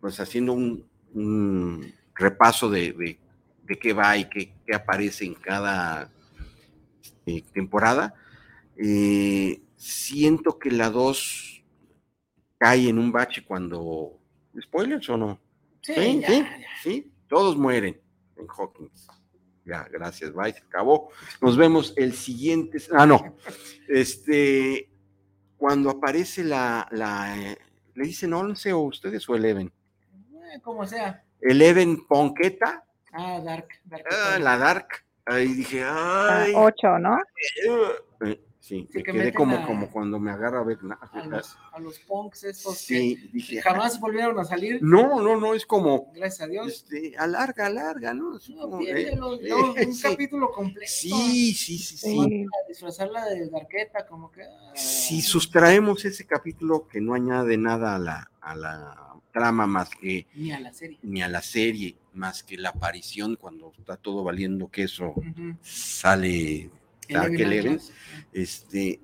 [0.00, 3.18] pues haciendo un, un repaso de, de,
[3.64, 6.10] de qué va y qué, qué aparece en cada
[7.26, 8.14] eh, temporada,
[8.76, 11.59] eh, siento que la 2
[12.60, 14.18] cae en un bache cuando...
[14.60, 15.40] ¿Spoilers o no?
[15.80, 16.66] Sí, Sí, ya, sí, ya.
[16.82, 17.98] sí, todos mueren
[18.36, 19.08] en Hawkins.
[19.64, 21.10] Ya, gracias, bye, se acabó.
[21.40, 22.78] Nos vemos el siguiente.
[22.92, 23.36] Ah, no.
[23.88, 24.90] Este,
[25.56, 27.56] cuando aparece la, la
[27.94, 29.72] ¿le dicen 11 o ustedes o Eleven?
[30.52, 31.24] Eh, como sea.
[31.40, 33.68] Eleven Ponqueta, Ah, Dark.
[33.84, 34.88] Dark ah, la Dark.
[35.26, 36.52] Ahí dije, Ah, ay.
[36.54, 37.16] 8, ¿no?
[37.18, 37.92] eh,
[38.60, 40.78] sí, me que quedé como, a- como cuando me agarra a ver.
[41.12, 44.78] A los, a los punks estos Sí, que dije, jamás volvieron a salir.
[44.82, 46.68] no, no, no, es como, Gracias a Dios.
[46.68, 48.36] este, alarga, alarga, ¿no?
[48.36, 49.34] Así No, como, eh, eh, no, un
[49.94, 50.02] sí.
[50.02, 50.92] capítulo completo.
[50.92, 52.46] Sí, sí, sí, sí.
[52.68, 54.42] Disfrazarla de Darketa, como que.
[54.44, 58.96] ah, Si sustraemos ese capítulo que no añade nada a la, a la
[59.32, 60.98] trama más que Ni a la serie.
[61.02, 65.14] ni a la serie, más que la aparición cuando está todo valiendo queso,
[65.62, 66.70] sale
[67.14, 67.80] Eleven.
[68.32, 69.00] Este,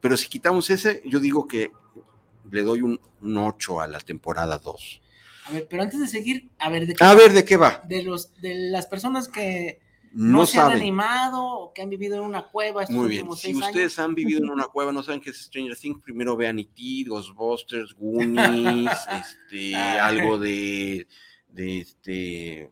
[0.00, 1.70] pero si quitamos ese, yo digo que
[2.50, 5.00] le doy un, un 8 a la temporada 2.
[5.46, 7.82] A ver, pero antes de seguir, a ver, de, qué- A ver, ¿de qué va?
[7.88, 9.80] de los de las personas que
[10.12, 13.22] no, No se han animado o que han vivido en una cueva estos Muy bien.
[13.22, 16.36] últimos Si ustedes han vivido en una cueva, no saben qué es Stranger Things, primero
[16.36, 18.90] vean E.T., Ghostbusters, Goonies,
[19.50, 21.06] este, algo de,
[21.48, 22.70] de este,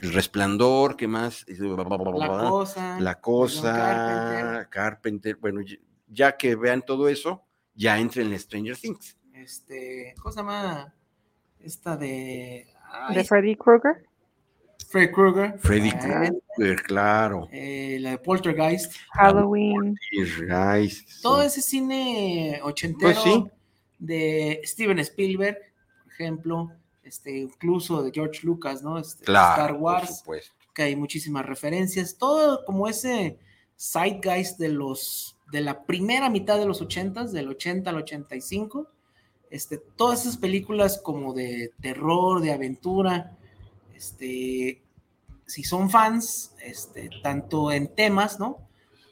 [0.00, 1.44] El Resplandor, ¿qué más?
[1.48, 5.60] la cosa, La cosa, Carpenter, Carpenter, bueno,
[6.08, 7.42] ya- que vean todo eso,
[7.74, 9.16] ya entren en Stranger Things.
[9.34, 10.94] este, ¿cómo se llama?
[11.60, 14.04] Esta de ay, De Freddy Krueger.
[14.88, 17.48] Freddy Krueger, Freddy Ah, Krueger, claro.
[17.52, 19.96] eh, la de Poltergeist, Halloween.
[20.48, 23.44] Guys, todo ese cine ochentero Pues sí.
[23.98, 25.58] de Steven Spielberg,
[26.04, 26.72] por ejemplo,
[27.08, 28.98] este, incluso de George Lucas, ¿no?
[28.98, 30.24] Este, claro, Star Wars,
[30.74, 33.38] que hay muchísimas referencias, todo como ese
[33.78, 38.86] zeitgeist de los de la primera mitad de los 80 del 80 al 85,
[39.50, 43.34] este, todas esas películas como de terror, de aventura,
[43.96, 44.82] este,
[45.46, 48.58] si son fans, este, tanto en temas, ¿no?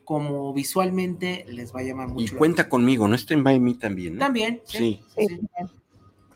[0.04, 2.34] Como visualmente les va a llamar mucho.
[2.34, 3.14] Y cuenta conmigo, ¿no?
[3.14, 4.18] Está en By Me también, ¿no?
[4.18, 5.26] También, sí, Sí.
[5.26, 5.46] sí, Sí,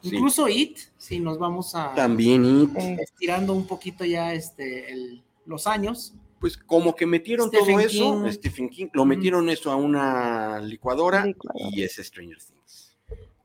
[0.02, 0.14] Sí.
[0.16, 2.96] Incluso It, si nos vamos a También, sí.
[3.00, 8.32] estirando un poquito ya este, el- los años, pues como que metieron Stephen todo eso.
[8.32, 11.68] Stephen King, lo metieron eso a una licuadora Licuadora.
[11.72, 12.96] y es Stranger Things.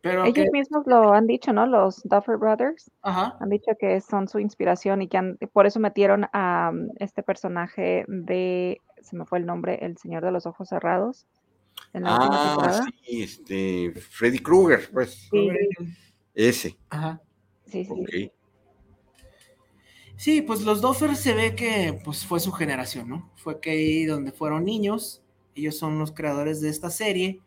[0.02, 1.66] pero Ellos que, mismos lo han dicho, ¿no?
[1.66, 5.80] Los Duffer Brothers ajá, han dicho que son su inspiración y que han- por eso
[5.80, 10.46] metieron a um, este personaje de, se me fue el nombre, el Señor de los
[10.46, 11.26] Ojos Cerrados
[11.92, 12.86] en la última Ah, temporada.
[13.04, 15.50] sí, este, Freddy Krueger, pues, Sí,
[16.36, 16.78] ese.
[16.90, 17.22] ajá.
[17.66, 17.92] sí, sí.
[17.92, 18.32] ok.
[20.18, 23.32] Sí, pues los Doffer se ve que pues fue su generación, ¿no?
[23.36, 25.22] Fue que ahí donde fueron niños,
[25.56, 27.42] ellos son los creadores de esta serie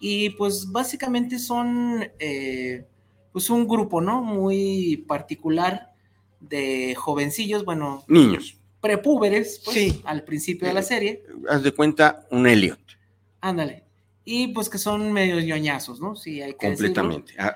[0.00, 2.86] y pues básicamente son eh,
[3.32, 4.22] pues un grupo, ¿no?
[4.22, 5.92] Muy particular
[6.40, 8.58] de jovencillos, bueno, Niños.
[8.80, 10.02] prepúberes, pues, Sí.
[10.04, 11.22] al principio de la Eh, serie.
[11.48, 12.78] Haz de cuenta un Elliot,
[13.42, 13.84] Ándale.
[14.24, 16.16] Y pues que son medio ñoñazos, ¿no?
[16.16, 16.94] Sí, hay que decirlo.
[16.94, 17.34] completamente.
[17.38, 17.54] Ah,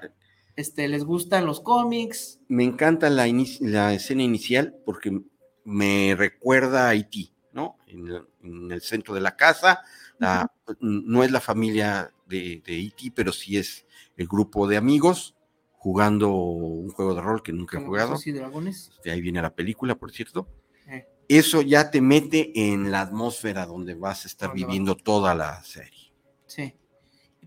[0.58, 2.40] Este, les gustan los cómics.
[2.48, 5.20] me encanta la, inici- la escena inicial porque
[5.64, 7.76] me recuerda a Haití, ¿no?
[7.86, 9.82] En el, en el centro de la casa,
[10.18, 10.50] la-
[10.80, 13.86] no es la familia de, de Haití, pero sí es
[14.16, 15.36] el grupo de amigos
[15.74, 18.16] jugando un juego de rol que nunca he jugado.
[18.24, 18.90] Y dragones.
[19.04, 20.48] De ahí viene la película, por cierto.
[20.88, 21.06] Eh.
[21.28, 24.56] Eso ya te mete en la atmósfera donde vas a estar vas.
[24.56, 26.12] viviendo toda la serie.
[26.46, 26.74] Sí.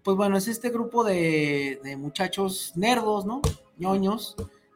[0.04, 3.41] Pues bueno, es este grupo de, de muchachos nerdos, ¿no?
[3.78, 4.36] ñoños,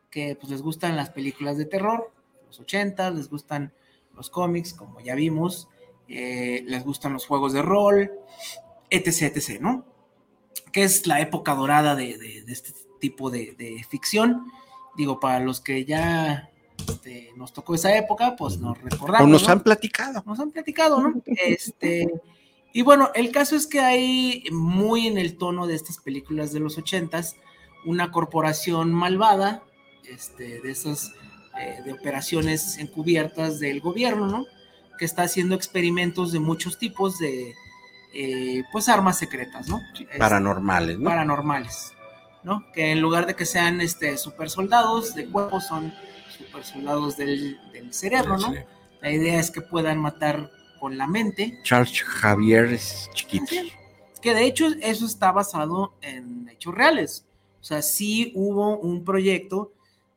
[0.10, 2.12] que pues les gustan las películas de terror,
[2.48, 3.74] los 80, les gustan
[4.16, 5.68] los cómics, como ya vimos,
[6.08, 8.12] eh, les gustan los juegos de rol,
[8.90, 9.86] etc, etc, ¿no?
[10.72, 14.46] Que es la época dorada de, de- de este tipo de, de ficción.
[14.96, 16.50] Digo, para los que ya
[16.88, 19.28] este, nos tocó esa época, pues nos recordamos.
[19.28, 19.50] O nos ¿no?
[19.54, 20.24] han platicado.
[20.26, 21.22] nos han platicado, ¿no?
[21.26, 22.10] Este,
[22.76, 26.60] y bueno, el caso es que hay muy en el tono de estas películas de
[26.60, 27.38] los ochentas,
[27.86, 29.64] una corporación malvada,
[30.10, 31.14] este, de esas,
[31.58, 34.46] eh, de operaciones encubiertas del gobierno, ¿no?
[35.00, 37.56] Que está haciendo experimentos de muchos tipos de,
[38.14, 39.80] eh, pues, armas secretas, ¿no?
[39.98, 41.10] Este, Paranormales, ¿no?
[41.10, 41.94] paranormales,
[42.44, 42.70] ¿no?
[42.74, 45.94] Que en lugar de que sean, este, super soldados de cuerpo, son
[46.38, 48.54] super soldados del, del cerebro, ¿no?
[49.00, 53.56] La idea es que puedan matar con la mente, Charles Javier es chiquito.
[54.22, 57.26] que de hecho eso está basado en hechos reales.
[57.62, 59.74] O sea, sí hubo un proyecto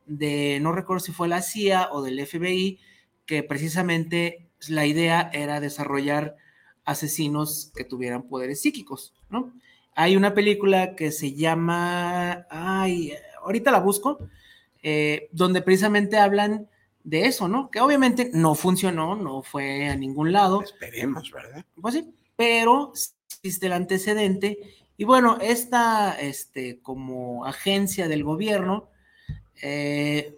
[0.06, 2.78] de, no recuerdo si fue la CIA o del FBI,
[3.26, 6.36] que precisamente la idea era desarrollar
[6.84, 9.52] asesinos que tuvieran poderes psíquicos, ¿no?
[9.94, 14.18] Hay una película que se llama, ay, ahorita la busco,
[14.82, 16.68] eh, donde precisamente hablan
[17.04, 17.70] de eso, ¿no?
[17.70, 21.64] Que obviamente no funcionó, no fue a ningún lado, Esperemos, ¿verdad?
[21.80, 24.58] pues sí, pero existe el antecedente.
[24.96, 28.90] Y bueno, esta, este, como agencia del gobierno,
[29.62, 30.36] eh,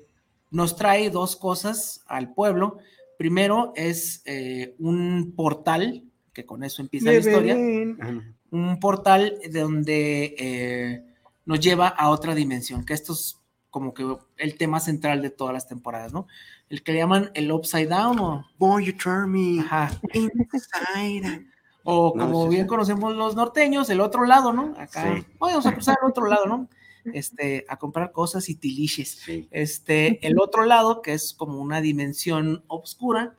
[0.50, 2.78] nos trae dos cosas al pueblo.
[3.16, 10.34] Primero es eh, un portal, que con eso empieza la historia, un portal de donde
[10.38, 11.04] eh,
[11.46, 13.39] nos lleva a otra dimensión, que esto es
[13.70, 14.04] como que
[14.36, 16.26] el tema central de todas las temporadas, ¿no?
[16.68, 18.46] El que le llaman el upside down o...
[18.58, 19.90] Boy, you turn me Ajá.
[20.12, 21.46] inside.
[21.84, 22.68] O No, como sí, bien sí.
[22.68, 24.74] conocemos los norteños, el otro lado, ¿no?
[24.78, 25.24] Acá, Sí.
[25.38, 26.68] vamos a cruzar al otro lado, ¿no?
[27.14, 29.20] Este, a comprar cosas y tiliches.
[29.24, 29.48] Sí.
[29.50, 33.34] Este, el otro lado, que es como una dimensión oscura.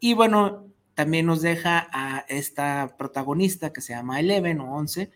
[0.00, 0.64] Y bueno,
[0.94, 5.10] también nos deja a esta protagonista que se llama Eleven o Once,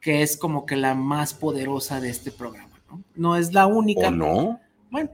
[0.00, 2.77] que es como que la más poderosa de este programa,
[3.14, 3.36] ¿no?
[3.36, 4.08] Es la única.
[4.08, 4.60] ¿O no?
[4.90, 5.10] Bueno.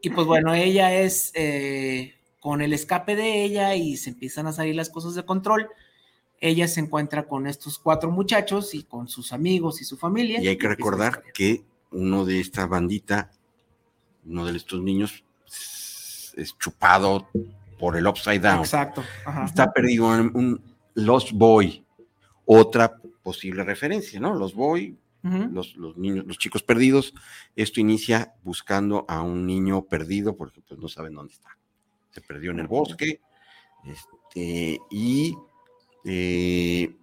[0.00, 4.52] Y pues bueno, ella es eh, con el escape de ella y se empiezan a
[4.52, 5.68] salir las cosas de control.
[6.40, 10.40] Ella se encuentra con estos cuatro muchachos y con sus amigos y su familia.
[10.42, 13.30] Y hay que recordar que uno de esta bandita,
[14.26, 17.28] uno de estos niños, es- es chupado
[17.78, 18.60] por el upside down.
[18.60, 19.04] Exacto.
[19.24, 19.44] ajá.
[19.44, 20.60] Está perdido en un
[20.94, 21.81] Lost Boy,
[22.44, 24.34] otra posible referencia, ¿no?
[24.34, 25.48] Lost Boy, Ujú.
[25.52, 27.14] los, los niños, los chicos perdidos.
[27.54, 31.56] Esto inicia buscando a un niño perdido porque pues no saben dónde está.
[32.10, 33.20] Se perdió en el bosque.
[33.84, 35.36] Este, y
[36.04, 36.94] eh,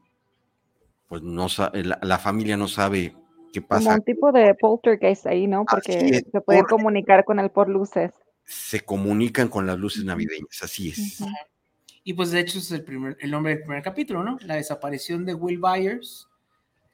[1.07, 3.15] pues no la, la familia no sabe
[3.53, 3.95] qué Como pasa.
[3.95, 5.65] un tipo de poltergeist ahí, ¿no?
[5.65, 8.11] Porque es, se porque- comunicar con él por luces.
[8.45, 11.21] Se comunican con las luces navideñas, así es.
[11.21, 11.29] Ujú.
[12.03, 14.37] Y pues de hecho es el, primer, el nombre del primer capítulo, ¿no?
[14.41, 16.27] La desaparición de Will Byers,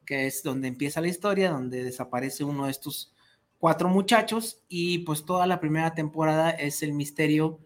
[0.05, 3.13] que es donde empieza la historia, donde desaparece uno de estos
[3.59, 7.59] cuatro muchachos y pues toda la primera temporada es el misterio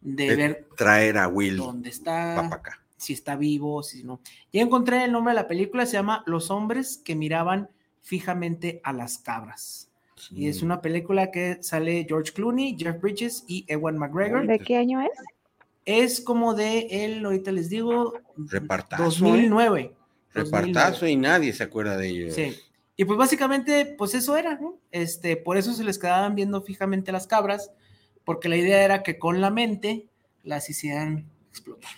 [0.00, 2.82] de De ver Traer a Will dónde está, acá.
[2.96, 4.20] si está vivo, si no.
[4.52, 7.68] Ya encontré el nombre de la película, se llama Los hombres que miraban
[8.00, 9.88] fijamente a las cabras.
[10.30, 14.46] Y es una película que sale George Clooney, Jeff Bridges y Ewan McGregor.
[14.46, 15.10] ¿De qué año es?
[15.84, 19.94] Es como de él, ahorita les digo, Repartazo, 2009.
[20.32, 22.34] Repartazo y nadie se acuerda de ellos.
[22.34, 22.56] Sí.
[22.96, 24.78] Y pues básicamente, pues eso era, ¿no?
[24.90, 27.72] Este, por eso se les quedaban viendo fijamente las cabras,
[28.24, 30.08] porque la idea era que con la mente
[30.42, 31.90] las hicieran explotar.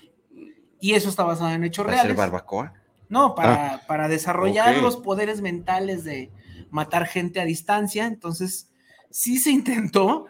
[0.80, 2.16] Y eso está basado en hechos ¿Va a ser reales.
[2.16, 2.74] barbacoa?
[3.08, 6.30] No, para, para desarrollar los poderes mentales de
[6.70, 8.06] matar gente a distancia.
[8.06, 8.70] Entonces,
[9.10, 10.26] sí se intentó.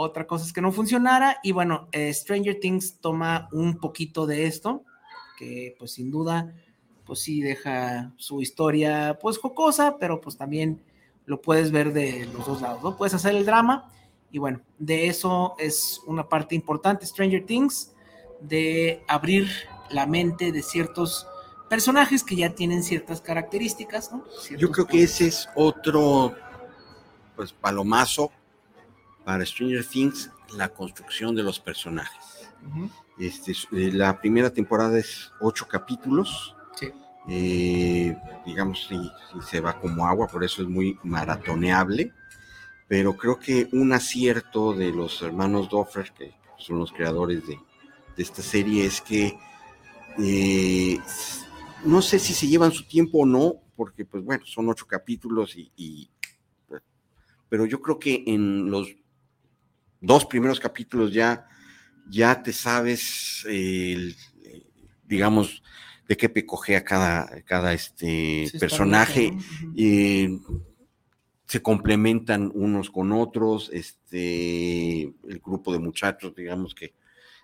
[0.00, 1.38] Otra cosa es que no funcionara.
[1.42, 4.84] Y bueno, eh, Stranger Things toma un poquito de esto,
[5.36, 6.54] que pues sin duda
[7.04, 10.84] pues sí deja su historia pues jocosa, pero pues también
[11.26, 12.96] lo puedes ver de los dos lados, ¿no?
[12.96, 13.90] Puedes hacer el drama
[14.30, 17.92] y bueno, de eso es una parte importante Stranger Things,
[18.40, 19.48] de abrir
[19.90, 21.26] la mente de ciertos
[21.68, 24.24] personajes que ya tienen ciertas características, ¿no?
[24.56, 26.36] Yo creo que ese es otro
[27.34, 28.30] pues palomazo
[29.28, 32.48] para Stranger Things, la construcción de los personajes.
[33.18, 36.56] este, eh, la primera temporada es ocho capítulos.
[36.74, 36.86] Sí.
[37.28, 38.16] Eh,
[38.46, 38.98] digamos, si,
[39.46, 42.10] se va como agua, por eso es muy maratoneable.
[42.88, 47.60] Pero creo que un acierto de los hermanos Doffer, que son los creadores de,
[48.16, 49.38] de esta serie, es que
[50.18, 50.98] eh,
[51.84, 55.54] no sé si se llevan su tiempo o no, porque pues bueno, son ocho capítulos
[55.54, 56.08] y,
[57.50, 58.88] pero yo creo que en los
[60.00, 61.46] dos primeros capítulos ya,
[62.08, 63.46] ya te sabes,
[65.06, 65.62] digamos,
[66.08, 69.32] de qué pecojea cada, cada este personaje.
[69.74, 70.40] y
[71.48, 76.92] se complementan unos con otros, este, el grupo de muchachos, digamos que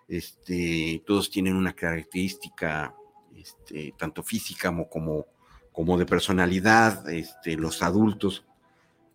[0.09, 2.95] este, todos tienen una característica
[3.35, 5.27] este, tanto física como,
[5.73, 8.45] como, de personalidad, este, los adultos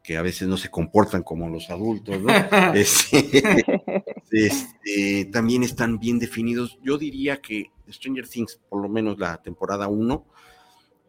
[0.04, 2.34] que a veces no se comportan como los adultos, ¿no?
[4.32, 6.78] Este, también están bien definidos.
[6.84, 10.24] Yo diría que Stranger Things, por lo menos la temporada 1,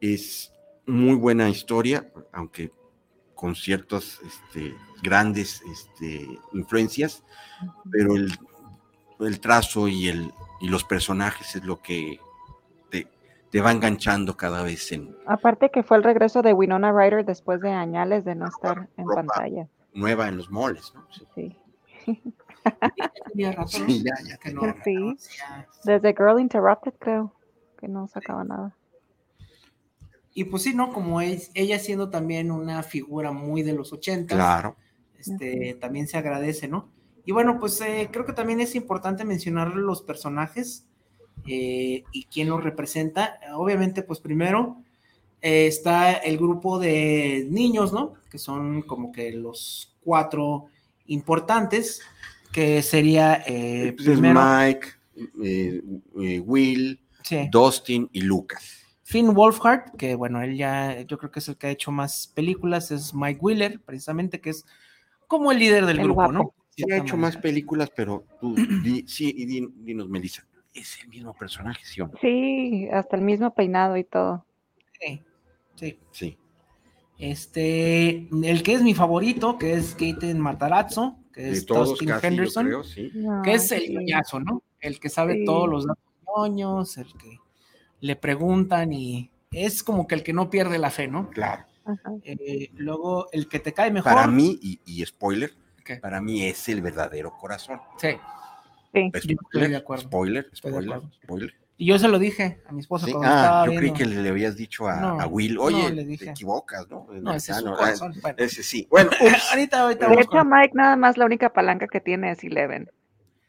[0.00, 0.52] es
[0.86, 2.70] muy buena historia, aunque
[3.34, 4.18] con ciertas
[5.02, 5.62] grandes
[6.52, 7.22] influencias,
[7.90, 8.32] pero el,
[9.20, 12.18] el trazo y, el, y los personajes es lo que
[13.50, 15.16] te va enganchando cada vez en...
[15.26, 19.06] Aparte que fue el regreso de Winona Ryder después de años de no estar en
[19.06, 19.68] pantalla.
[19.92, 21.04] Nueva en los moles, ¿no?
[21.34, 21.56] Sí.
[22.04, 22.22] sí.
[23.34, 25.16] ya, ya que no, sí.
[25.84, 27.34] Desde Girl Interrupted creo
[27.78, 28.76] que no sacaba nada.
[30.32, 30.92] Y pues sí, ¿no?
[30.92, 34.34] Como es, ella siendo también una figura muy de los 80.
[34.34, 34.76] Claro.
[35.18, 36.88] Este, también se agradece, ¿no?
[37.24, 40.86] Y bueno, pues eh, creo que también es importante mencionar los personajes
[41.46, 43.38] eh, y quién los representa.
[43.54, 44.76] Obviamente, pues primero
[45.40, 48.14] eh, está el grupo de niños, ¿no?
[48.30, 50.66] Que son como que los cuatro
[51.06, 52.02] importantes,
[52.52, 54.88] que sería eh, primero, Mike,
[56.44, 57.00] Will,
[57.50, 58.80] Dustin y Lucas.
[59.10, 62.28] Finn Wolfhard, que bueno, él ya, yo creo que es el que ha hecho más
[62.32, 64.64] películas, es Mike Wheeler, precisamente, que es
[65.26, 66.54] como el líder del grupo, ¿no?
[66.76, 68.54] Sí, ha hecho más películas, pero tú,
[69.06, 74.04] sí, y dinos, Melissa, es el mismo personaje, ¿sí Sí, hasta el mismo peinado y
[74.04, 74.44] todo.
[75.00, 75.22] Sí,
[75.74, 75.98] sí.
[76.12, 76.38] Sí.
[77.18, 82.70] Este, el que es mi favorito, que es Gaten Matarazzo, que es Dustin Henderson,
[83.44, 84.62] que es el ñoñazo, ¿no?
[84.80, 87.38] El que sabe todos los datos ñoños, el que
[88.00, 91.28] le preguntan y es como que el que no pierde la fe, ¿no?
[91.28, 91.64] Claro.
[92.22, 94.12] Eh, luego, el que te cae mejor.
[94.14, 95.52] Para mí, y, spoiler,
[96.00, 97.80] para mí es el verdadero corazón.
[97.98, 98.10] Sí.
[98.92, 99.10] Sí.
[99.14, 100.02] Spoiler, de acuerdo.
[100.04, 101.54] Spoiler, spoiler, spoiler.
[101.80, 104.28] Y yo se lo dije a mi esposa cuando ah, estaba yo creí que le
[104.28, 106.26] habías dicho a, a Will, oye, le dije.
[106.26, 107.06] te equivocas, ¿no?
[107.10, 108.14] No, ese es su corazón.
[108.20, 108.36] Bueno.
[108.38, 108.86] Ese sí.
[108.90, 109.10] Bueno,
[109.50, 110.08] ahorita, ahorita.
[110.08, 112.90] De hecho, Mike nada más la única palanca que tiene es Eleven.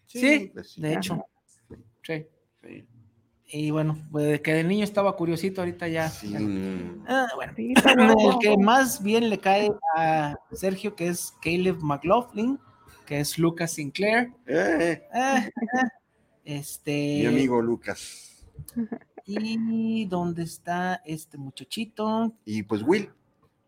[0.06, 1.26] Sí, pues de hecho.
[2.04, 2.26] Sí.
[2.64, 2.88] sí.
[3.48, 6.08] Y bueno, pues que el niño estaba curiosito, ahorita ya.
[6.08, 6.34] Sí.
[7.10, 7.54] Ah, bueno.
[7.58, 12.58] el que más bien le cae a Sergio, que es Caleb McLaughlin
[13.06, 14.32] que es Lucas Sinclair.
[14.46, 15.02] Eh.
[15.14, 15.52] Eh, eh.
[16.46, 16.92] este.
[16.92, 18.46] Mi amigo Lucas.
[19.26, 22.34] Y dónde está este muchachito.
[22.46, 23.10] Y pues Will.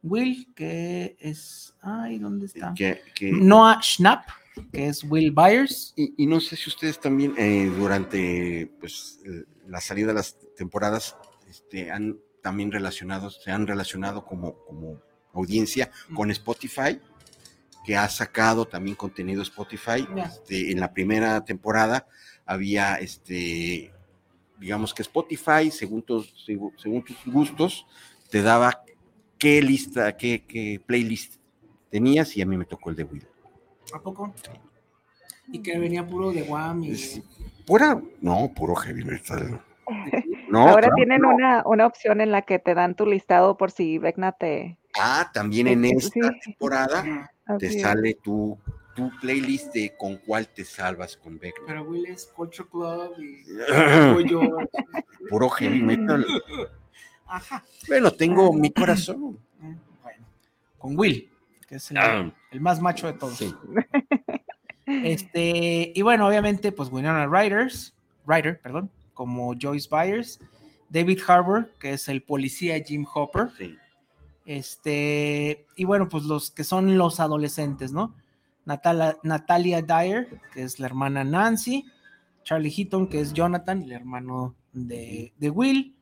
[0.01, 1.75] Will, que es.
[1.81, 2.73] Ay, ¿dónde está?
[2.73, 4.27] Que, Noah Schnapp,
[4.71, 5.93] que es Will Byers.
[5.95, 7.35] Y, no sé si ustedes también,
[7.77, 9.21] durante pues,
[9.67, 11.15] la salida de las temporadas,
[11.47, 14.99] este, han también relacionado, se han relacionado como, como
[15.33, 16.15] audiencia mm.
[16.15, 16.99] con Spotify
[17.83, 20.07] que ha sacado también contenido Spotify.
[20.17, 22.07] Este, en la primera temporada
[22.45, 23.91] había, este,
[24.59, 27.85] digamos que Spotify, según tus, según tus gustos,
[28.29, 28.83] te daba
[29.37, 31.35] qué lista, qué, playlist
[31.89, 33.27] tenías y a mí me tocó el de Will.
[33.93, 34.33] ¿A poco?
[35.47, 36.95] Y que venía puro de Wham y...
[37.65, 39.61] Pura, no, puro heavy metal.
[40.49, 43.97] No, Ahora tienen una, una opción en la que te dan tu listado por si
[43.97, 44.77] Vecna te...
[44.99, 48.57] Ah, también en esta temporada te sale tu,
[48.95, 51.55] tu playlist de con cuál te salvas con Beck.
[51.65, 53.43] Pero Will es Culture Club y
[55.29, 56.25] Puro heavy metal.
[57.25, 57.63] Ajá.
[57.87, 59.39] Bueno, tengo mi corazón.
[59.61, 60.25] Eh, bueno,
[60.77, 61.29] con Will,
[61.67, 62.31] que es el, ah.
[62.59, 63.39] más macho de todos.
[64.85, 67.95] Este, y bueno, obviamente, pues Winona Riders,
[68.27, 70.41] Ryder, perdón, como Joyce Byers,
[70.89, 73.47] David Harbour, que es el policía Jim Hopper.
[73.57, 73.77] Sí.
[74.45, 78.15] Este, y bueno, pues los que son los adolescentes, ¿no?
[78.65, 81.85] Natala- Natalia Dyer, que es la hermana Nancy,
[82.43, 85.95] Charlie Heaton, que es Jonathan, el hermano de, de Will,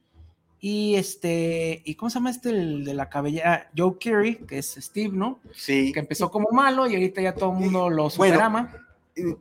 [0.59, 3.69] y este, ¿y cómo se llama este el de la cabellera?
[3.75, 5.39] Joe Carey, que es Steve, ¿no?
[5.53, 5.91] Sí.
[5.91, 8.71] Que empezó como malo y ahorita ya todo el mundo lo superama.
[9.15, 9.35] Eh,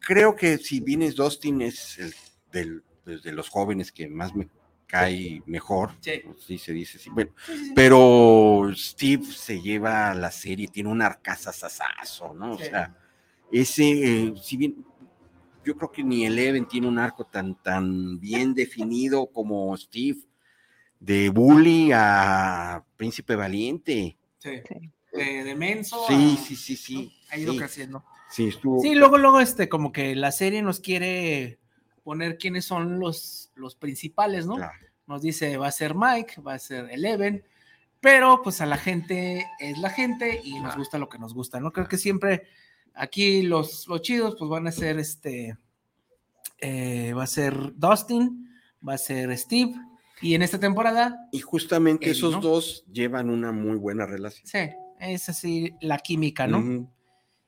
[0.00, 2.14] Creo que si vienes Dustin es el
[2.52, 4.48] del, pues, de los jóvenes que más me
[4.88, 5.92] cae mejor.
[6.00, 6.22] Sí.
[6.44, 7.10] Sí, se dice así.
[7.10, 7.30] Bueno,
[7.74, 12.52] pero Steve se lleva la serie, tiene un arcazazazazo, ¿no?
[12.54, 12.64] O Sí.
[12.64, 12.96] sea,
[13.52, 13.84] ese,
[14.24, 14.84] eh, si bien
[15.64, 20.18] yo creo que ni Eleven tiene un arco tan, tan bien definido como Steve,
[20.98, 24.16] de bully a príncipe valiente.
[24.38, 24.50] Sí.
[24.66, 24.90] Sí.
[25.12, 26.02] De, de menso.
[26.08, 26.94] Sí, a- sí, sí, sí.
[27.04, 27.10] ¿no?
[27.34, 28.04] Ha ido sí, creciendo.
[28.30, 28.80] sí, estuvo.
[28.80, 31.58] Sí, luego, luego, este, como que la serie nos quiere
[32.08, 34.56] poner quiénes son los, los principales, ¿no?
[34.56, 34.72] Claro.
[35.06, 37.44] Nos dice, va a ser Mike, va a ser Eleven,
[38.00, 41.60] pero pues a la gente es la gente y nos gusta lo que nos gusta,
[41.60, 41.70] ¿no?
[41.70, 42.44] Creo que siempre
[42.94, 45.58] aquí los, los chidos pues van a ser este,
[46.62, 48.54] eh, va a ser Dustin,
[48.88, 49.74] va a ser Steve,
[50.22, 52.40] y en esta temporada, Y justamente Eddie, esos ¿no?
[52.40, 54.46] dos llevan una muy buena relación.
[54.46, 56.60] sí, es así la química, ¿no?
[56.60, 56.90] Ujú.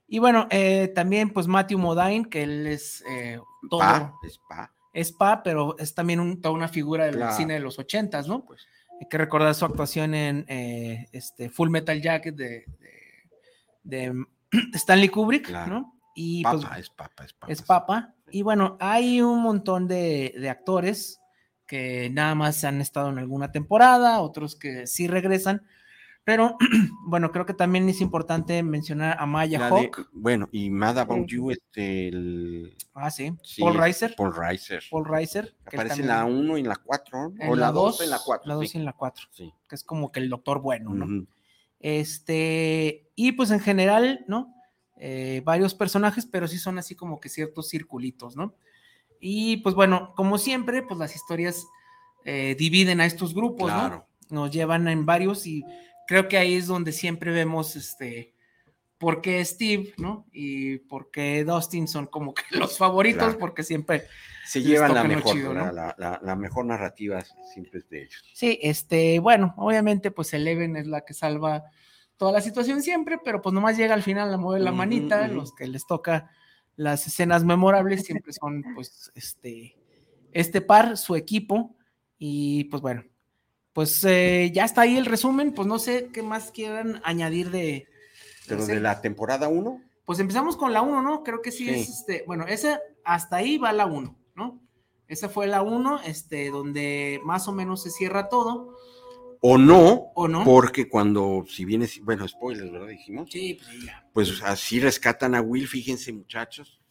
[0.06, 3.38] Y bueno, eh, también pues Matthew Modine, que él es eh,
[3.68, 4.72] todo, Pa, es pa.
[4.92, 7.36] es Pa, pero es también un- toda una figura del Claro.
[7.36, 8.44] cine de los ochentas, ¿no?
[8.44, 8.66] Pues
[9.00, 14.24] hay que recordar su actuación en eh, este Full Metal Jacket de, de- de
[14.74, 15.72] Stanley Kubrick, Claro.
[15.74, 16.00] ¿no?
[16.14, 17.52] Y Papa, pues es papa, es papa.
[17.52, 18.14] es Papa.
[18.32, 21.20] Y bueno, hay un montón de, de actores
[21.66, 25.62] que nada más han estado en alguna temporada, otros que sí regresan,
[26.30, 26.56] pero
[27.08, 30.08] bueno, creo que también es importante mencionar a Maya La de- Hawk.
[30.12, 31.34] bueno, y Mad About Sí.
[31.34, 33.32] You, este, el, Ah, sí.
[33.42, 34.14] sí, Paul Reiser.
[34.16, 34.84] Paul Reiser.
[34.88, 35.56] Paul Reiser.
[35.68, 38.10] que Aparece en la 1 y en la 4, en o la 2 dos, en
[38.10, 38.46] la 4.
[38.48, 39.52] La 2 y en la 4, Sí.
[39.68, 41.26] que es como que el doctor bueno, ¿no?
[41.80, 44.54] Este, y pues en general, ¿no?
[44.98, 48.54] Eh, varios personajes, pero sí son así como que ciertos circulitos, ¿no?
[49.18, 51.66] Y pues bueno, como siempre, pues las historias
[52.24, 54.06] eh, dividen a estos grupos, Claro.
[54.28, 54.42] ¿no?
[54.42, 55.64] Nos llevan en varios y
[56.10, 58.34] creo que ahí es donde siempre vemos, este,
[58.98, 60.26] por qué Steve, ¿no?
[60.32, 63.38] Y por qué Dustin son como que los favoritos, Claro.
[63.38, 64.02] porque siempre
[64.44, 65.72] Se llevan la mejor, chido, la, ¿no?
[65.72, 67.22] la- la- la mejor narrativa
[67.54, 68.24] siempre es de ellos.
[68.34, 71.62] Sí, este, bueno, obviamente, pues Eleven es la que salva
[72.16, 75.54] toda la situación siempre, pero pues nomás llega al final a mover la manita, los
[75.54, 76.28] que les toca
[76.74, 79.76] las escenas memorables siempre son, pues, este,
[80.32, 81.76] este par, su equipo,
[82.18, 83.04] y pues bueno,
[83.80, 87.88] pues eh, ya está ahí el resumen, pues no sé qué más quieran añadir de...
[88.46, 88.72] Pero sí.
[88.72, 91.24] de la temporada 1, Pues empezamos con la 1, ¿no?
[91.24, 91.70] Creo que sí, Sí.
[91.70, 94.60] es, este, bueno, esa, hasta ahí va la 1, ¿no?
[95.08, 98.76] Esa fue la 1, este, donde más o menos se cierra todo,
[99.40, 100.44] o no, ¿o no?
[100.44, 102.88] porque cuando, si vienes, bueno, spoilers, ¿verdad?
[102.88, 103.30] Dijimos.
[103.32, 104.10] Sí, pues ya.
[104.12, 106.82] Pues así rescatan a Will, fíjense muchachos.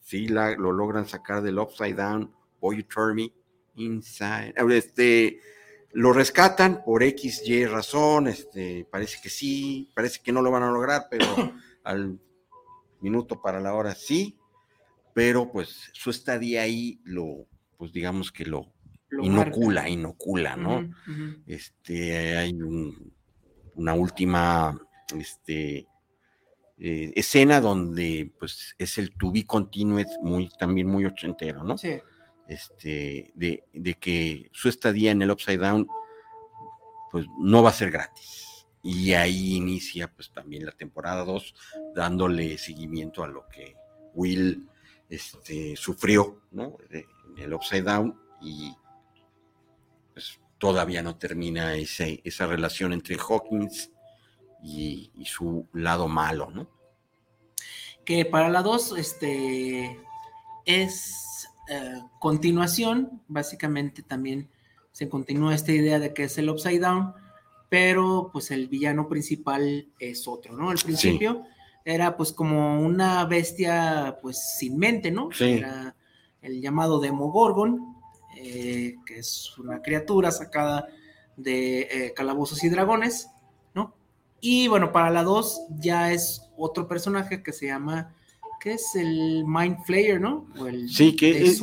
[0.00, 3.34] Sí, la, lo logran sacar del Upside Down, Boy You Turn Me
[3.74, 4.54] Inside.
[4.70, 5.40] Este,
[5.92, 10.62] lo rescatan por X, Y razón, este, parece que sí, parece que no lo van
[10.62, 11.24] a lograr, pero
[11.84, 12.18] al
[13.00, 14.36] minuto para la hora sí,
[15.14, 18.72] pero pues su estadía ahí lo, pues digamos que lo
[19.08, 19.88] Lo inocula, marca.
[19.88, 20.88] inocula, ¿no?
[21.46, 23.12] Este, hay un-
[23.74, 24.78] una última
[25.16, 25.86] este,
[26.78, 31.78] eh, escena donde pues es el to be continued muy, también muy ochentero, ¿no?
[31.78, 31.98] Sí,
[32.48, 35.86] Este, de, de que su estadía en el Upside Down
[37.10, 38.66] pues no va a ser gratis.
[38.82, 41.54] Y ahí inicia pues también la temporada 2
[41.94, 43.76] dándole seguimiento a lo que
[44.14, 44.66] Will
[45.10, 46.76] este, sufrió, ¿no?
[46.90, 47.04] En
[47.38, 48.74] el Upside Down y
[50.12, 53.90] pues todavía no termina ese- esa relación entre Hawkins
[54.62, 56.68] y, y su lado malo, ¿no?
[58.04, 60.00] que para la 2 este,
[60.64, 61.14] es
[61.68, 64.48] eh, continuación, básicamente también
[64.92, 67.12] se continúa esta idea de que es el Upside Down,
[67.68, 70.70] pero pues el villano principal es otro, ¿no?
[70.70, 71.44] Al principio
[71.84, 75.30] era pues como una bestia pues sin mente, ¿no?
[75.32, 75.44] Sí.
[75.44, 75.94] Era
[76.42, 77.96] el llamado Demogorgon,
[78.36, 80.88] eh, que es una criatura sacada
[81.36, 83.28] de eh, Calabozos y Dragones,
[83.74, 83.94] ¿no?
[84.40, 88.14] Y bueno, para la 2 ya es otro personaje que se llama,
[88.60, 88.94] ¿qué es?
[88.94, 90.46] El Mind Flayer, ¿no?
[90.58, 91.60] O el Sí, que es-.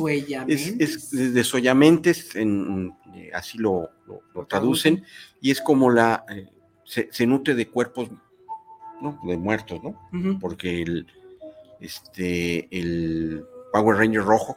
[0.48, 5.04] Es, es de Soyamentes, en, eh, así lo, lo- lo traducen,
[5.40, 6.48] y es como la, eh,
[6.84, 8.10] se, se nutre de cuerpos,
[9.00, 9.20] ¿no?
[9.24, 9.98] De muertos, ¿no?
[10.40, 11.06] Porque el,
[11.80, 14.56] este, el Power Ranger rojo,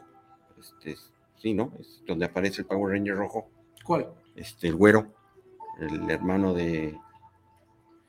[0.58, 0.96] este,
[1.38, 1.72] sí, ¿no?
[1.78, 3.50] Es donde aparece el Power Ranger rojo,
[3.84, 4.06] ¿Cuál?
[4.36, 5.12] Este, el güero,
[5.80, 6.96] el hermano de.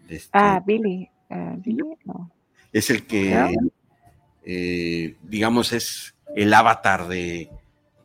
[0.07, 1.09] de este- Ah, Billy.
[1.29, 2.31] eh, Billy, no.
[2.73, 3.49] es el que, Ah.
[4.43, 7.49] Eh, digamos, es el avatar de,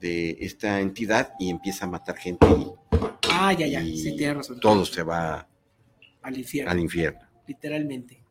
[0.00, 2.66] de esta entidad y empieza a matar gente y,
[3.32, 3.80] Ah, ya, ya.
[3.82, 4.60] y Sí, tienes razón.
[4.60, 5.46] todo se va
[6.22, 6.70] Al infierno.
[6.72, 7.20] al infierno.
[7.46, 8.22] literalmente.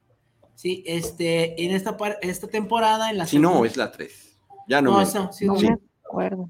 [0.55, 4.37] Sí, este, en esta, par- esta temporada, en la Si no, segunda- es la 3.
[4.67, 5.67] Ya no, No, me- es no, sí, No Sí.
[5.69, 6.49] me acuerdo.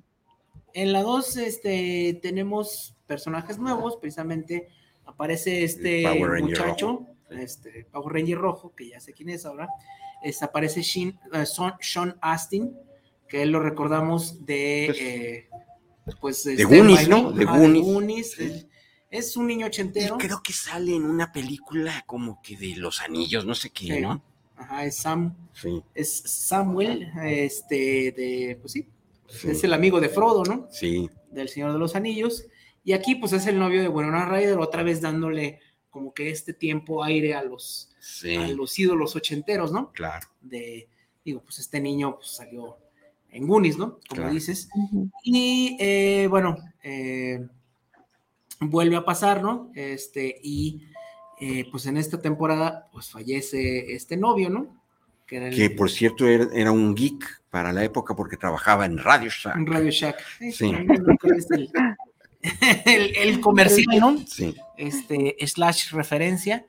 [0.74, 4.68] En la 2, este, tenemos personajes nuevos, precisamente
[5.06, 6.04] aparece este
[6.42, 9.68] muchacho, rojo, este Power Ranger rojo, que ya sé quién es ahora,
[10.26, 12.76] este, aparece Shin- eh, Son- Sean Astin,
[13.28, 15.50] que él lo recordamos de, Pues, eh,
[16.22, 17.32] pues, de este, Goonies, by ¿no?
[17.32, 18.40] De ajá, Goonies.
[18.40, 18.68] Es,
[19.12, 23.02] es un niño Y ochentero, creo que sale en una película como que de los
[23.02, 24.02] anillos, no sé qué, Sí.
[24.02, 24.22] ¿no?
[24.58, 28.88] ajá, es Sam, Sí, es Samuel, este, de, pues sí,
[29.28, 30.68] sí, es el amigo de Frodo, ¿no?
[30.72, 32.46] sí, del Señor de los Anillos.
[32.84, 35.60] Y aquí pues es el novio de Winona Ryder, otra vez dándole
[35.90, 39.92] como que este tiempo aire a los, sí, a los ídolos ochenteros, ¿no?
[39.94, 40.28] claro.
[40.42, 40.88] De,
[41.24, 42.78] digo, pues este niño pues, salió
[43.32, 44.00] en Goonies, ¿no?
[44.08, 44.34] Como Claro.
[44.34, 44.70] dices.
[45.24, 47.46] Y eh, bueno, eh,
[48.60, 49.72] vuelve a pasar, ¿no?
[49.76, 50.84] Este, y
[51.42, 54.68] eh, pues en esta temporada pues fallece este novio, ¿no?
[55.26, 58.86] Que era el, Que por cierto era, era un geek para la época porque trabajaba
[58.86, 59.56] en Radio Shack.
[59.58, 60.24] en Radio Shack.
[60.54, 61.70] Sí, el,
[62.86, 64.18] el- el comercial, ¿no?
[64.28, 66.66] Sí, este, slash referencia.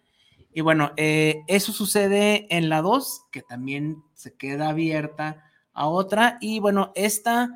[0.57, 5.45] Y bueno, eh, eso sucede en la 2, que también se queda abierta
[5.75, 6.39] a otra.
[6.41, 7.51] Y bueno, esta,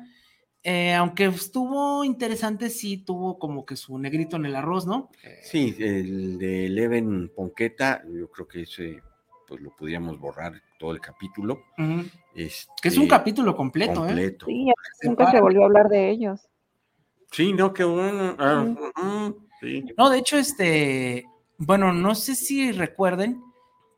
[0.61, 5.09] eh, aunque estuvo interesante, sí tuvo como que su negrito en el arroz, ¿no?
[5.41, 9.01] sí, el de Eleven Ponqueta, yo creo que ese
[9.47, 11.63] pues lo podríamos borrar todo el capítulo.
[12.35, 14.09] Este, Que es un capítulo completo, ¿eh?
[14.09, 14.45] completo.
[14.45, 14.71] Sí,
[15.01, 16.47] nunca se volvió a hablar de ellos.
[17.31, 18.35] Sí, no, qué bueno.
[18.37, 19.85] Ah, sí.
[19.97, 21.25] No, de hecho, este,
[21.65, 23.41] bueno, no sé si recuerden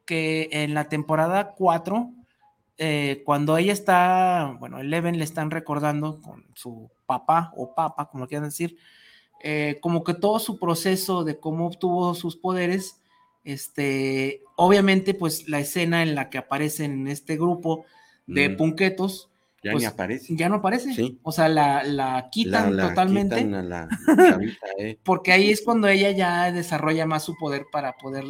[0.06, 2.12] que en la temporada 4,
[2.78, 8.28] eh, cuando ella está, bueno, Eleven le están recordando con su papá o papa, como
[8.28, 8.78] quieran decir,
[9.42, 13.02] eh, como que todo su proceso de cómo obtuvo sus poderes,
[13.44, 17.86] este, obviamente, pues la escena en la que aparecen en este grupo
[18.26, 18.58] de Mm.
[18.58, 19.30] punquetos,
[19.64, 20.36] Ya pues, ni aparece.
[20.36, 20.94] ya no aparece.
[20.94, 21.20] Sí.
[21.24, 23.88] O sea, la, la quitan La- la totalmente quitan a la
[24.30, 25.00] chavita, eh.
[25.04, 28.26] porque ahí es cuando ella ya desarrolla más su poder para poder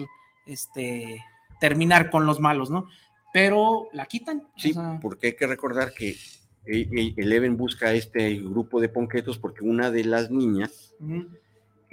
[0.45, 1.21] este,
[1.59, 2.87] terminar con los malos, ¿no?
[3.33, 4.43] Pero la quitan.
[4.55, 6.15] o Sí, sea, porque hay que recordar que eh,
[6.65, 10.93] eh, Eleven busca a este grupo de ponquetos porque una de las niñas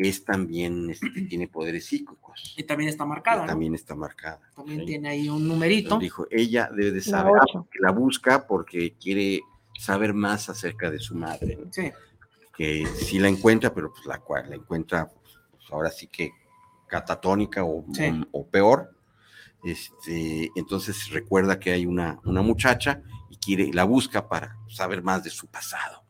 [0.09, 2.55] es también, este, tiene poderes psíquicos.
[2.57, 3.43] Y también está marcada.
[3.43, 3.47] ¿no?
[3.49, 4.41] También está marcada.
[4.55, 4.87] También sí.
[4.87, 5.89] tiene ahí un numerito.
[5.89, 7.69] Entonces dijo, ella debe de La saber ocho.
[7.71, 9.41] que la busca porque quiere
[9.79, 11.73] saber más acerca de su madre, ¿no?
[11.73, 11.91] Sí,
[12.57, 15.39] que sí la encuentra, pero pues la cual la encuentra pues,
[15.71, 16.33] ahora sí que
[16.87, 18.05] catatónica o, Sí.
[18.33, 18.95] o- o peor.
[19.63, 25.23] Este, entonces recuerda que hay una, una muchacha y quiere, la busca para saber más
[25.23, 26.03] de su pasado.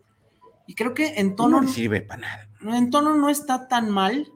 [0.70, 2.48] Y creo que en No tono, le sirve para nada.
[2.60, 4.32] en tono no está tan mal,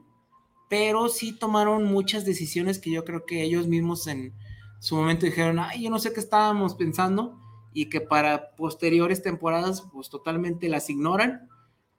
[0.69, 4.33] pero sí tomaron muchas decisiones que yo creo que ellos mismos en
[4.81, 7.39] su momento dijeron, ay, yo no sé qué estábamos pensando,
[7.71, 11.47] y que para posteriores temporadas, pues totalmente las ignoran,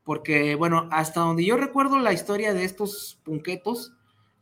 [0.04, 3.94] porque, bueno, hasta donde yo recuerdo la historia de estos punquetos,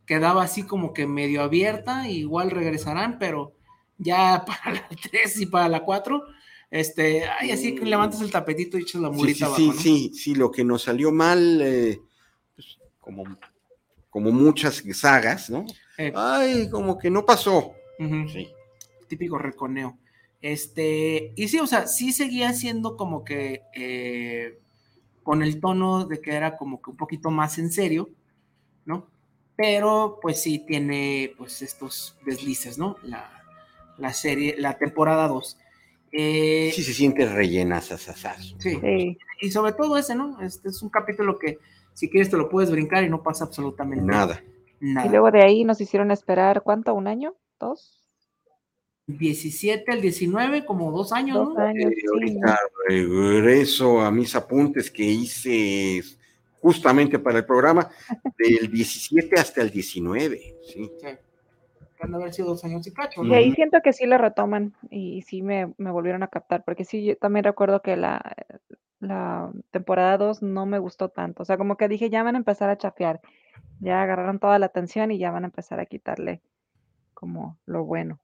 [0.06, 3.52] quedaba así como que medio abierta, igual regresarán, pero
[3.98, 6.20] ya para la 3 y para la 4,
[6.74, 9.74] este, ay, así que levantas el tapetito y echas la mulita sí, abajo, sí, ¿no?
[9.74, 12.00] sí, sí, lo que nos salió mal, eh,
[12.56, 13.38] pues, como,
[14.10, 15.64] como muchas sagas, ¿no?
[15.98, 17.74] Eh, Ay, como que no pasó.
[17.96, 18.48] Sí.
[19.06, 19.96] típico reconeo.
[20.42, 24.58] Este, y sí, o sea, sí seguía siendo como que eh,
[25.22, 28.10] con el tono de que era como que un poquito más en serio,
[28.84, 29.06] ¿no?
[29.54, 32.96] Pero pues sí tiene pues estos deslices, ¿no?
[33.04, 33.30] La,
[33.96, 35.58] la serie, la temporada 2.
[36.16, 38.54] Eh, Sí se siente rellena, sasasas.
[38.58, 39.18] sí, Sí.
[39.40, 40.40] y sobre todo ese, ¿no?
[40.40, 41.58] Este es un capítulo que
[41.92, 44.42] si quieres te lo puedes brincar y no pasa absolutamente Nada.
[44.80, 45.06] nada.
[45.06, 46.94] Y luego de ahí nos hicieron esperar, ¿cuánto?
[46.94, 47.34] ¿Un año?
[47.58, 48.00] ¿Dos?
[49.06, 51.60] 17 al 19, como dos años, Dos ¿no?
[51.62, 52.06] años, Eh, sí.
[52.10, 52.58] ahorita
[52.88, 56.02] regreso a mis apuntes que hice
[56.60, 57.90] justamente para el programa
[58.38, 60.56] del 17 hasta el 19.
[60.72, 60.90] Sí.
[61.00, 61.08] Sí.
[62.04, 64.74] Han de haber sido dos años y cacho, Y ahí siento que sí lo retoman
[64.90, 68.20] y sí me, me volvieron a captar, porque sí, yo también recuerdo que la,
[69.00, 71.42] la temporada 2 no me gustó tanto.
[71.42, 73.20] O sea, como que dije, ya van a empezar a chafear,
[73.80, 76.42] ya agarraron toda la atención y ya van a empezar a quitarle
[77.14, 78.20] como lo bueno.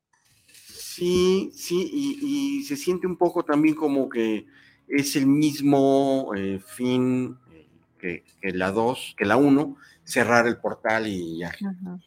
[0.46, 4.46] Sí, sí, y, y se siente un poco también como que
[4.88, 7.66] es el mismo eh, fin eh,
[7.98, 9.76] que, que la 2, que la 1,
[10.10, 11.48] cerrar el portal y ya.
[11.48, 11.72] Ajá.
[11.72, 12.00] ¿no?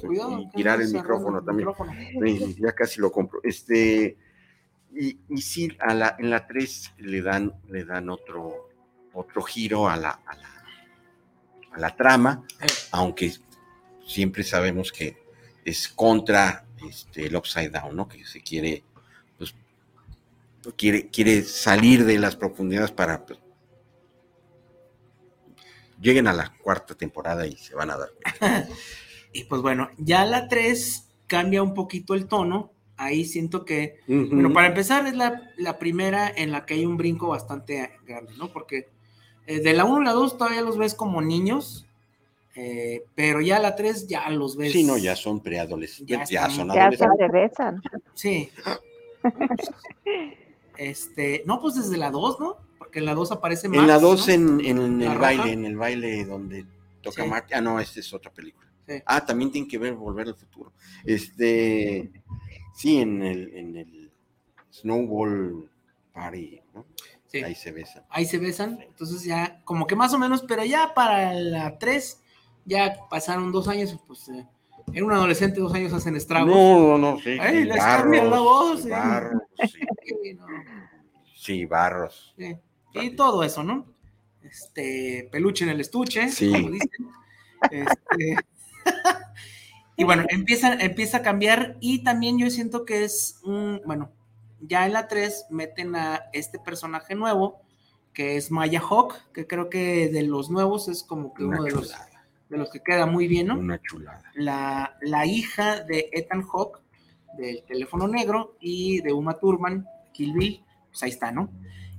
[0.00, 1.68] Cuidado, y tirar el micrófono también.
[1.68, 1.92] micrófono.
[1.92, 3.40] Sí, ya casi lo compro.
[3.42, 4.16] Este,
[4.94, 8.70] y, y sí, a la, en la 3 le dan, le dan otro,
[9.12, 10.64] otro giro a la, a la,
[11.72, 12.44] a la trama,
[12.92, 13.32] aunque
[14.06, 15.16] siempre sabemos que
[15.64, 18.08] es contra este, el Upside Down, ¿no?
[18.08, 18.84] Que se quiere,
[19.36, 19.54] pues,
[20.76, 23.40] quiere, quiere salir de las profundidades para pues,
[26.04, 28.10] lleguen a la cuarta temporada y se van a dar.
[28.38, 28.68] cuenta.
[29.36, 32.70] Y pues bueno, ya la 3 cambia un poquito el tono.
[32.96, 36.96] Ahí siento que, bueno, para empezar es la, la primera en la que hay un
[36.96, 38.52] brinco bastante grande, ¿no?
[38.52, 38.88] Porque
[39.48, 41.84] eh, de la 1 a la 2 todavía los ves como niños,
[42.54, 44.70] eh, pero ya la 3 ya los ves.
[44.72, 47.18] Sí, no, ya son preadolescentes, Ya ya, son Ya adolescentes.
[47.18, 47.82] se besan.
[48.14, 48.50] Sí.
[50.76, 52.56] este, no, pues desde la 2, ¿no?
[52.94, 53.78] Porque en la 2 aparece más.
[53.80, 55.18] En la 2 en, en La el roja.
[55.18, 56.64] baile, en el baile donde
[57.02, 57.30] toca Sí.
[57.52, 58.68] Ah, no, esta es otra película.
[58.86, 59.02] Sí.
[59.04, 60.72] Ah, también tiene que ver Volver al Futuro.
[61.04, 62.12] Este,
[62.72, 64.12] sí, en el, en el
[64.70, 65.68] Snowball
[66.12, 66.86] Party, ¿no?
[67.26, 67.38] Sí.
[67.42, 68.04] Ahí se besan.
[68.10, 72.20] ahí se besan, entonces ya, como que más o menos, pero ya para la 3,
[72.64, 74.46] ya pasaron dos años, pues eh,
[74.92, 76.54] era un adolescente, dos años hacen estragos.
[76.54, 77.36] No, no, no, sí.
[77.40, 78.88] Ay, les cambian la voz.
[78.88, 79.80] Barros, sí.
[80.22, 80.46] Sí, no,
[81.34, 82.32] Sí, barros.
[82.38, 82.56] sí.
[82.94, 83.86] Y todo eso, ¿no?
[84.42, 86.52] Este, peluche en el estuche, Sí.
[86.52, 86.90] como dicen.
[87.70, 88.36] Este,
[89.96, 94.10] y bueno, empieza, empieza a cambiar y también yo siento que es un, bueno,
[94.60, 97.60] ya en la 3 meten a este personaje nuevo,
[98.12, 101.64] que es Maya Hawk, que creo que de los nuevos es como que Una uno
[101.64, 101.94] de los,
[102.48, 103.58] de los que queda muy bien, ¿no?
[103.58, 104.22] Una chulada.
[104.34, 106.80] la, la hija de Ethan Hawke,
[107.36, 111.50] del teléfono negro, y de Uma Thurman, Kill Bill, pues ahí está, ¿no?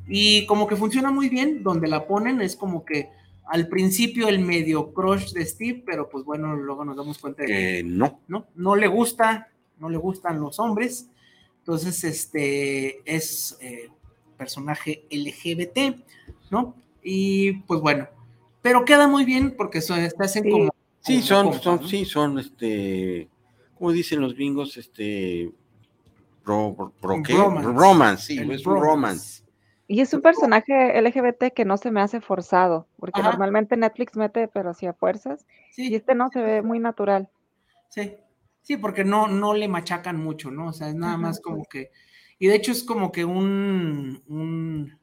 [0.08, 3.10] Y como que funciona muy bien, donde la ponen es como que
[3.48, 7.48] al principio el medio crush de Steve, pero pues bueno, luego nos damos cuenta de
[7.48, 8.20] que Que no.
[8.28, 8.46] ¿no?
[8.56, 9.50] No le gusta,
[9.80, 11.10] no le gustan los hombres.
[11.60, 13.90] Entonces, este es eh,
[14.38, 15.96] personaje LGBT,
[16.52, 16.76] ¿no?
[17.04, 18.08] Y pues bueno,
[18.62, 20.50] pero queda muy bien porque son, se hacen Sí.
[20.52, 20.70] como.
[21.02, 21.24] Sí, como
[21.54, 21.88] son, son, ¿no?
[21.88, 23.28] sí, son, este,
[23.78, 25.52] como dicen los gringos, este,
[26.44, 27.34] bro, bro- bro- ¿qué?
[27.34, 27.72] Bromance.
[27.74, 29.44] Romance, sí, El es un romance.
[29.88, 33.30] Y es un personaje LGBT que no se me hace forzado, porque Ajá.
[33.32, 35.46] normalmente Netflix mete, pero sí a fuerzas.
[35.72, 37.30] Sí, Y este no se ve muy natural.
[37.90, 38.16] sí,
[38.62, 40.68] sí, porque no, no le machacan mucho, ¿no?
[40.70, 41.44] O sea, es nada Ajá, más sí.
[41.44, 41.92] como que.
[42.40, 44.98] Y de hecho es como que un, un-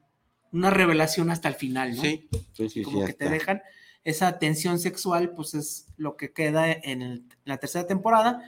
[0.51, 2.01] una revelación hasta el final, ¿no?
[2.01, 3.61] Sí, sí, sí, como sí, que te dejan
[4.03, 8.43] esa tensión sexual, pues es lo que queda en el- la tercera temporada.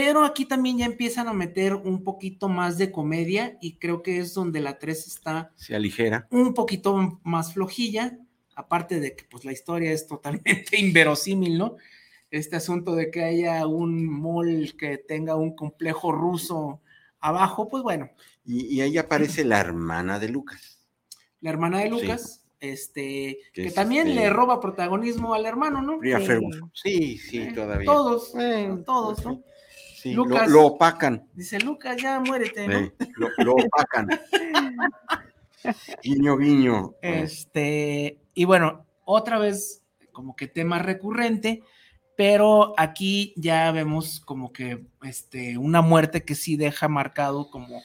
[0.00, 4.18] Pero aquí también ya empiezan a meter un poquito más de comedia y creo que
[4.18, 6.28] es donde la 3 está se aligera.
[6.30, 8.16] un poquito más flojilla,
[8.54, 11.76] aparte de que pues la historia es totalmente inverosímil, ¿no?
[12.30, 16.80] Este asunto de que haya un mall que tenga un complejo ruso
[17.18, 18.08] abajo, pues bueno,
[18.44, 20.78] Y, y ahí aparece la hermana de Lucas.
[21.40, 21.90] la hermana de Sí.
[21.90, 25.98] Lucas, este, Que también este, le roba protagonismo al hermano, ¿no?
[26.74, 27.86] Sí, sí, Eh, todavía.
[27.86, 29.42] Todos, Eh, todos, ¿no?
[30.02, 30.12] Sí.
[30.12, 30.48] Lucas.
[30.48, 31.28] lo, lo opacan.
[31.34, 32.92] Dice, Lucas, ya muérete, ¿no?
[33.16, 34.08] lo, lo opacan.
[36.02, 36.94] guiño, guiño.
[37.02, 41.62] Este, y bueno, otra vez, como que tema recurrente,
[42.16, 47.82] pero aquí ya vemos como que este, una muerte que sí deja marcado como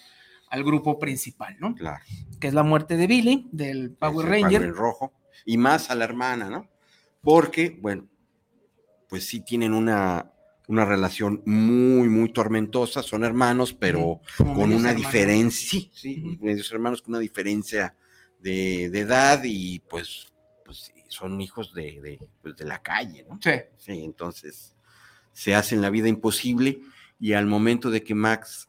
[0.49, 1.75] al grupo principal, ¿no?
[1.75, 2.03] claro.
[2.39, 4.63] Que es la muerte de Billy, del Power Ranger.
[4.63, 5.13] en rojo.
[5.45, 6.67] Y más a la hermana, ¿no?
[7.21, 8.07] Porque, bueno,
[9.07, 10.32] pues sí tienen una,
[10.67, 13.03] una relación muy, muy tormentosa.
[13.03, 14.95] Son hermanos, pero con una hermanos.
[14.97, 15.69] diferencia.
[15.69, 17.95] Sí, sí, medios hermanos con una diferencia
[18.39, 20.33] de, de edad y pues,
[20.65, 23.39] pues son hijos de, de, pues, de la calle, ¿no?
[23.41, 24.75] Sí, Sí, entonces
[25.33, 26.79] se hacen la vida imposible
[27.19, 28.67] y al momento de que Max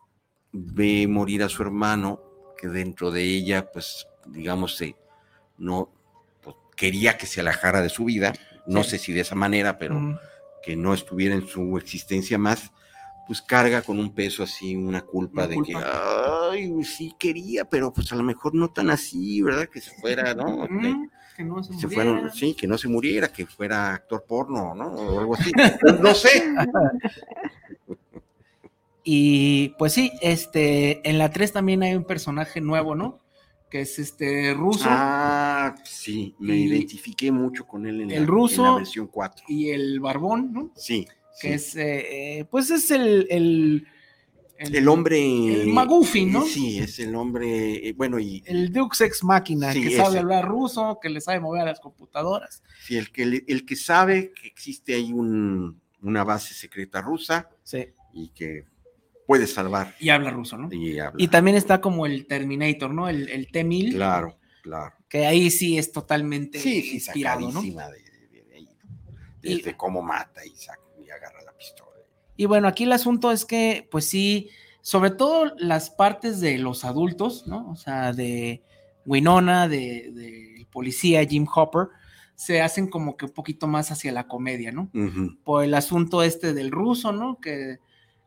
[0.53, 2.21] ve morir a su hermano,
[2.57, 4.97] que dentro de ella, pues, digamos, se,
[5.59, 5.91] no
[6.43, 8.33] pues, quería que se alejara de su vida,
[8.66, 8.91] no Sí.
[8.91, 10.19] sé si de esa manera, pero.
[10.65, 12.73] Que no estuviera en su existencia más,
[13.27, 15.81] pues carga con un peso así, una culpa Una de culpa.
[15.81, 15.86] que,
[16.53, 19.69] ay, sí quería, pero pues a lo mejor no tan así, ¿verdad?
[19.69, 20.69] Que se fuera, ¿no?
[21.36, 22.15] Que no se, se muriera.
[22.15, 24.86] fueron, sí, que no se muriera, que fuera actor porno, ¿no?
[24.86, 25.51] O algo así.
[26.01, 26.31] No sé.
[29.03, 33.20] Y pues sí, este, en la 3 también hay un personaje nuevo, ¿no?
[33.74, 38.26] Que es este ruso Ah, sí, me Y- identifiqué mucho con él en, El la,
[38.28, 39.46] ruso- en la versión 4.
[39.48, 40.70] y el barbón, ¿no?
[40.76, 41.09] Sí,
[41.40, 41.55] que sí.
[41.55, 43.84] es, eh, eh, pues es el, el,
[44.59, 45.18] El, hombre.
[45.62, 46.42] El McGuffin, ¿no?
[46.44, 47.88] Sí, es el hombre.
[47.88, 51.40] eh, Bueno, y El Dux Ex Máquina, Sí, que sabe hablar ruso, que le sabe
[51.40, 52.62] mover a las computadoras.
[52.86, 57.86] sí, el, que, el que sabe que existe ahí un- una base secreta rusa Sí.
[58.12, 58.66] y que
[59.26, 59.94] puede salvar.
[60.01, 60.68] Y habla ruso, ¿no?
[60.72, 61.14] Y habla.
[61.22, 63.09] Y también está como el Terminator, ¿no?
[63.09, 64.94] El, el T-1000, Claro, claro.
[65.09, 67.62] que ahí sí es totalmente Sí, sí, inspirado, ¿no?
[67.62, 68.68] de, de-.
[69.42, 71.90] Y- cómo mata y, saca, y agarra la pistola.
[72.36, 74.48] Y bueno, aquí el asunto es que, pues sí,
[74.80, 77.70] sobre todo las partes de los adultos, ¿no?
[77.70, 78.62] O sea, de
[79.06, 81.88] Winona, de, de policía Jim Hopper,
[82.34, 84.90] se hacen como que un poquito más hacia la comedia, ¿no?
[85.44, 87.38] Por el asunto este del ruso, ¿no?
[87.40, 87.78] Que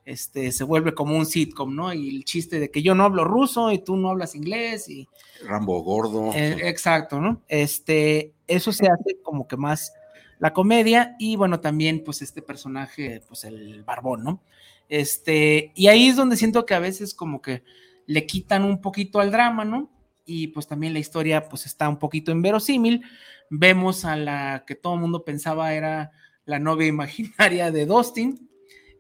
[0.08, 1.92] este, se vuelve como un sitcom, ¿no?
[1.94, 5.06] Y el chiste de que yo no hablo ruso y tú no hablas inglés y
[5.46, 6.32] Rambo gordo.
[6.34, 7.42] eh, exacto, ¿no?
[7.50, 9.92] Este, eso se hace como que más
[10.40, 14.42] la comedia y bueno, también pues este personaje, pues el barbón, ¿no?
[14.88, 17.64] Este, y ahí es donde siento que a veces como que
[18.06, 19.92] le quitan un poquito al drama, ¿no?
[20.26, 23.04] Y pues también la historia pues está un poquito inverosímil.
[23.50, 26.14] Vemos a la que todo el mundo pensaba era
[26.46, 28.48] la novia imaginaria de Dustin,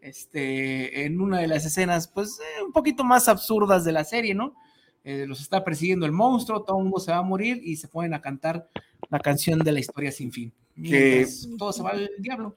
[0.01, 4.33] este, en una de las escenas pues eh, un poquito más absurdas de la serie,
[4.35, 4.53] ¿no?
[5.03, 7.87] eh, los está persiguiendo el monstruo, todo el mundo se va a morir y se
[7.87, 8.67] ponen a cantar
[9.09, 10.53] la canción de la historia sin fin.
[10.75, 12.55] Mientras todo se va al diablo.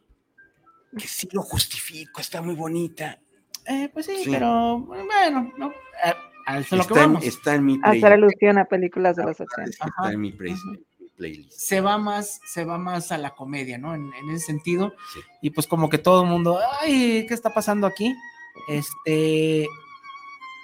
[0.98, 3.20] Que sí lo justifico, está muy bonita.
[3.66, 4.30] Eh, pues sí, Sí.
[4.30, 6.12] pero bueno, no, eh,
[6.46, 7.24] a eso es lo que Está en, vamos.
[7.24, 9.70] está en mi Hacer alusión a películas de los 80.
[9.70, 10.36] está en mi mi
[11.20, 11.52] playlist.
[11.52, 13.94] Se va más, se va más a la comedia, ¿no?
[13.94, 14.94] En, en ese sentido.
[15.12, 15.20] Sí.
[15.42, 18.14] Y pues como que todo el mundo, ay, ¿qué está pasando aquí?
[18.68, 19.68] Este,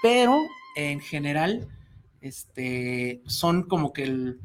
[0.03, 0.41] pero
[0.75, 1.69] en general,
[2.21, 4.41] este, son como que el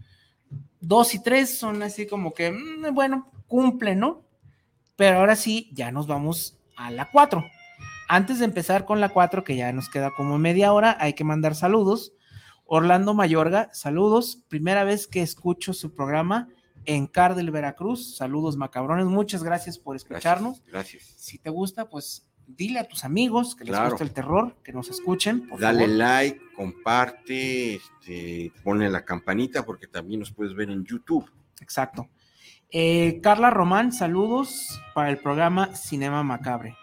[0.81, 4.23] 2 y 3 son así como que, mm, bueno, cumplen, ¿no?
[4.95, 7.43] Pero ahora sí, ya nos vamos a la 4.
[8.07, 11.23] Antes de empezar con la 4, que ya nos queda como media hora, hay que
[11.23, 12.13] mandar saludos.
[12.73, 14.45] Orlando Mayorga, saludos.
[14.47, 16.47] Primera vez que escucho su programa
[16.85, 18.15] en Car del Veracruz.
[18.15, 19.07] Saludos macabrones.
[19.07, 20.63] Muchas gracias por escucharnos.
[20.67, 21.03] Gracias.
[21.17, 23.89] Si te gusta, pues dile a tus amigos que les Claro.
[23.89, 25.49] gusta el terror, que nos escuchen.
[25.49, 25.97] por Dale favor.
[25.97, 31.29] like, comparte, este, ponle la campanita porque también nos puedes ver en YouTube.
[31.59, 32.07] Exacto.
[32.69, 36.77] Eh, Carla Román, saludos para el programa Cinema Macabre.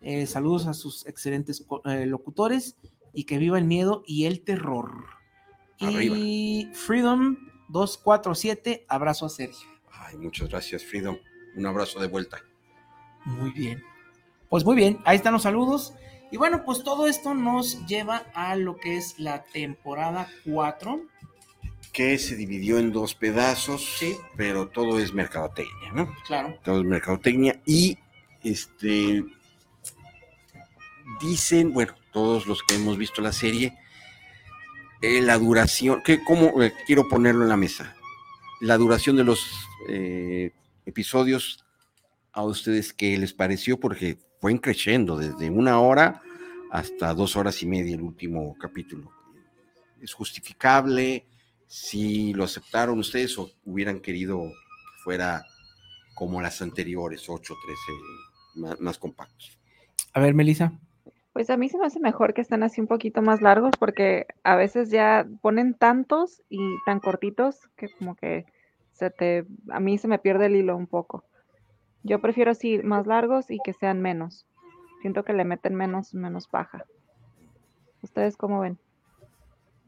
[0.00, 2.76] Eh, saludos a sus excelentes eh, locutores
[3.12, 5.04] y que viva el miedo y el terror.
[5.80, 7.36] Y Freedom
[7.68, 9.68] 247, abrazo a Sergio.
[9.92, 11.16] Ay, muchas gracias, Freedom.
[11.56, 12.38] Un abrazo de vuelta.
[13.24, 13.82] Muy bien.
[14.48, 15.94] Pues muy bien, ahí están los saludos.
[16.30, 21.02] Y bueno, pues todo esto nos lleva a lo que es la temporada 4.
[21.92, 24.16] Que se dividió en dos pedazos, Sí.
[24.36, 26.12] pero todo es mercadotecnia, ¿no?
[26.26, 26.58] Claro.
[26.64, 27.98] todo es mercadotecnia y
[28.42, 29.24] este
[31.20, 33.76] dicen, bueno, todos los que hemos visto la serie,
[35.04, 37.94] eh, la duración, que cómo eh, quiero ponerlo en la mesa,
[38.60, 39.46] la duración de los
[39.88, 40.52] eh,
[40.86, 41.64] episodios
[42.32, 46.22] a ustedes qué les pareció porque fue creciendo desde una hora
[46.70, 49.12] hasta dos horas y media el último capítulo.
[50.00, 51.26] Es justificable
[51.66, 55.44] si lo aceptaron ustedes o hubieran querido que fuera
[56.14, 57.82] como las anteriores, 8, 13,
[58.54, 59.58] más, más compactos.
[60.14, 60.72] A ver, Melissa.
[61.34, 64.26] Pues a mí se me hace mejor que estén así un poquito más largos porque
[64.44, 68.46] a veces ya ponen tantos y tan cortitos que como que
[68.92, 71.24] se te, a mí se me pierde el hilo un poco.
[72.04, 74.46] Yo prefiero así más largos y que sean menos.
[75.02, 76.84] Siento que le meten menos, menos paja.
[78.00, 78.78] ¿Ustedes cómo ven?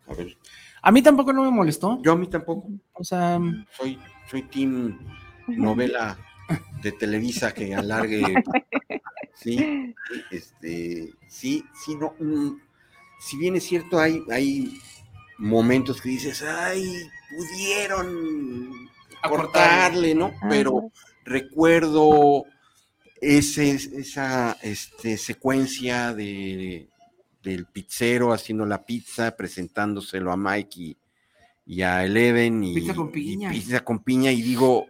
[0.09, 0.37] A ver,
[0.83, 2.03] A mí tampoco no me molestó.
[2.03, 3.39] yo a mí tampoco, O sea,
[3.71, 4.99] soy, soy team
[5.47, 6.19] novela
[6.83, 8.23] de Televisa que alargue.
[9.39, 9.95] Sí,
[10.31, 12.15] este, sí, sí, no.
[12.19, 12.59] mm,
[13.21, 14.81] si bien es cierto, hay, hay
[15.37, 17.07] momentos que dices, ay,
[17.37, 18.89] pudieron
[19.29, 20.33] cortarle, ¿no?
[20.49, 20.91] Pero
[21.25, 22.45] recuerdo
[23.21, 26.89] ese, esa este, secuencia de,
[27.43, 30.97] del pizzero haciendo la pizza, presentándoselo a Mike y,
[31.67, 33.51] y a Eleven y Pizza con y piña.
[33.51, 34.87] pizza con piña y digo,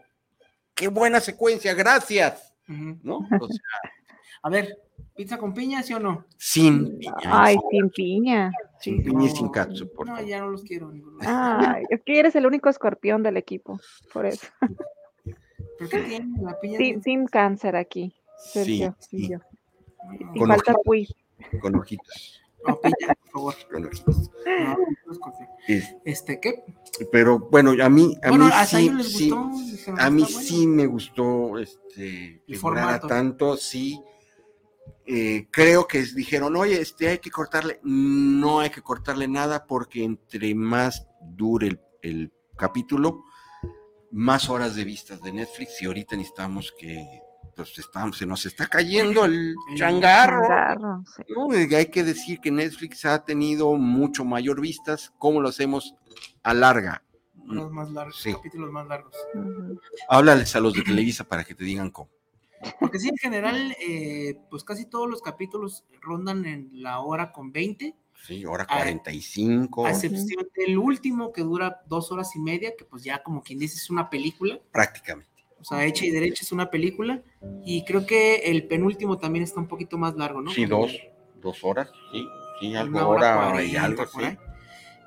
[0.76, 2.54] qué buena secuencia, gracias.
[2.68, 3.16] ¿no?
[3.40, 3.60] O sea,
[4.42, 4.76] a ver,
[5.16, 6.24] ¿pizza con piña, sí o no?
[6.36, 8.52] sin piña, Ay, sin piña.
[8.80, 10.90] sin sí, piña y sin catsup, por No, ya no los quiero.
[10.92, 11.18] ninguno.
[11.26, 13.80] Ay, es que eres el único escorpión del equipo,
[14.12, 14.46] por eso.
[15.78, 16.78] ¿Pero qué tiene la piña?
[16.78, 18.96] Sin, sin cáncer aquí, Sí, Sergio.
[19.00, 19.38] sí, y yo.
[20.04, 20.84] No, Y Con falta ojitos.
[20.84, 21.60] Puy.
[21.60, 22.40] con ojitos,
[22.74, 23.54] piña, por favor.
[24.46, 24.76] No,
[25.06, 25.32] no
[26.04, 26.64] Este, ¿qué?
[27.12, 28.52] pero bueno, a mí, a bueno, mí
[29.04, 29.30] sí,
[29.98, 33.06] a mí sí me gustó este que formato.
[33.06, 34.00] tanto, sí.
[35.06, 37.80] eh, creo que dijeron, oye, este hay que cortarle.
[37.82, 43.24] No hay que cortarle nada porque entre más dure el, el capítulo,
[44.10, 47.20] más horas de vistas de Netflix y ahorita necesitamos que
[47.56, 50.42] pues estamos, se nos está cayendo el changarro.
[50.42, 51.22] Changarro, sí.
[51.34, 51.48] ¿no?
[51.76, 55.12] Hay que decir que Netflix ha tenido mucho mayor vistas.
[55.18, 55.94] ¿Cómo lo hacemos?
[56.42, 57.02] A larga.
[57.46, 58.32] Los más largos, Sí.
[58.34, 59.14] capítulos más largos.
[60.08, 62.10] Háblales a los de Televisa para que te digan cómo.
[62.80, 67.52] Porque sí, en general, eh, pues casi todos los capítulos rondan en la hora con
[67.52, 67.94] 20,
[68.26, 72.84] Sí, hora Ah, 45, a excepción del último que dura dos horas y media, que
[72.84, 75.35] pues ya como quien dice es una película, prácticamente.
[75.60, 77.22] O sea, hecha y derecha es una película,
[77.64, 80.50] y creo que el penúltimo también está un poquito más largo, ¿no?
[80.50, 80.92] Sí, dos,
[81.40, 82.26] dos horas, sí,
[82.60, 84.24] sí, algo una hora hora y 40, algo por así.
[84.24, 84.38] ahí.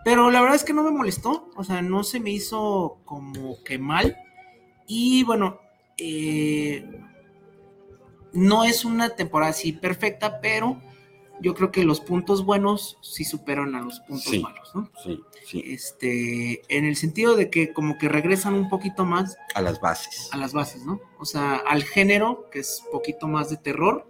[0.06, 3.62] Pero la verdad es que no me molestó, o sea, no se me hizo como
[3.64, 4.18] que mal.
[4.88, 5.60] Y bueno,
[5.98, 6.90] eh,
[8.34, 10.82] no es una temporada así perfecta, pero
[11.42, 14.40] yo creo que los puntos buenos sí superan a los puntos Sí.
[14.40, 14.90] malos, ¿no?
[15.04, 19.62] Sí, sí, Este, en el sentido de que como que regresan un poquito más a
[19.62, 20.30] las bases.
[20.32, 21.00] a las bases, ¿no?
[21.18, 24.06] O sea, al género, que es poquito más de terror.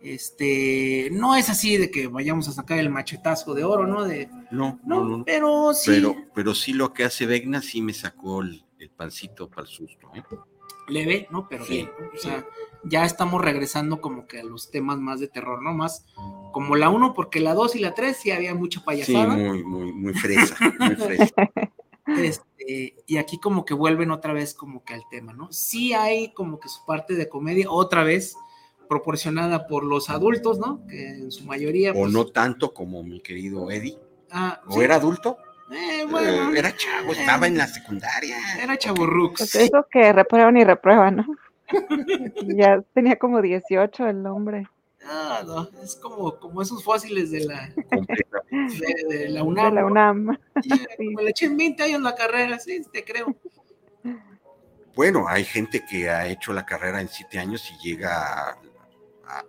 [0.00, 4.04] Este, no es así de que vayamos a sacar el machetazo de oro, ¿no?
[4.04, 5.16] De, No, no, no, no.
[5.18, 5.24] no.
[5.24, 9.48] pero sí, Pero, pero sí lo que hace Vegna sí me sacó el, el pancito
[9.48, 10.10] para el susto.
[10.14, 10.22] ¿eh?
[10.88, 11.48] Leve, ¿no?
[11.48, 12.06] Pero Sí, bien, ¿no?
[12.06, 12.18] O sí.
[12.28, 12.46] sea,
[12.84, 15.72] ya estamos regresando como que a los temas más de terror, ¿no?
[15.74, 16.04] Más
[16.52, 19.36] como la 1, porque la 2 y la 3 sí había mucha Sí, payasada.
[19.36, 21.34] muy, muy, muy fresa, muy fresa.
[22.18, 25.50] Este, y aquí como que vuelven otra vez como que al tema, ¿no?
[25.52, 28.34] Sí hay como que su parte de comedia, otra vez
[28.88, 30.84] proporcionada por los adultos, ¿no?
[30.88, 31.92] Que en su mayoría...
[31.92, 33.98] O pues, no tanto como mi querido Eddie.
[34.32, 35.38] ah, ¿O sí, era adulto?
[35.74, 38.36] Eh, bueno, Eh, era chavo, estaba en la secundaria.
[38.62, 39.38] Era chaburrux.
[39.38, 41.26] Pues eso que reprueban y reprueban, ¿no?
[42.56, 44.66] ya tenía como 18 el hombre.
[45.04, 47.68] Ah, no, es como, como esos fósiles de la,
[48.50, 49.74] de, de la De UNAM.
[49.74, 49.86] la ¿no?
[49.88, 50.38] UNAM.
[50.64, 53.34] Ya, Como le eché en 20 años la carrera, sí, te creo.
[54.94, 58.56] Bueno, hay gente que ha hecho la carrera en siete años y llega a,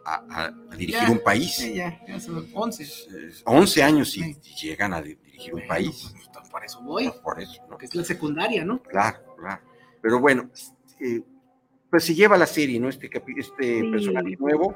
[0.06, 1.56] a- a- a dirigir Ya, un país.
[1.56, 2.84] Sí, ya, ya son 11.
[2.84, 4.38] Eh, 11 años y, Sí.
[4.44, 6.14] y llegan a di- dirigir un país.
[6.34, 7.68] pues, por eso voy, Por eso, ¿no?
[7.70, 8.82] porque es la secundaria, ¿no?
[8.84, 9.62] Claro, claro.
[10.02, 10.50] Pero bueno,
[11.00, 11.22] eh,
[11.90, 12.90] pues se lleva la serie, ¿no?
[12.90, 13.88] Este, capi- este Sí.
[13.92, 14.76] personaje nuevo,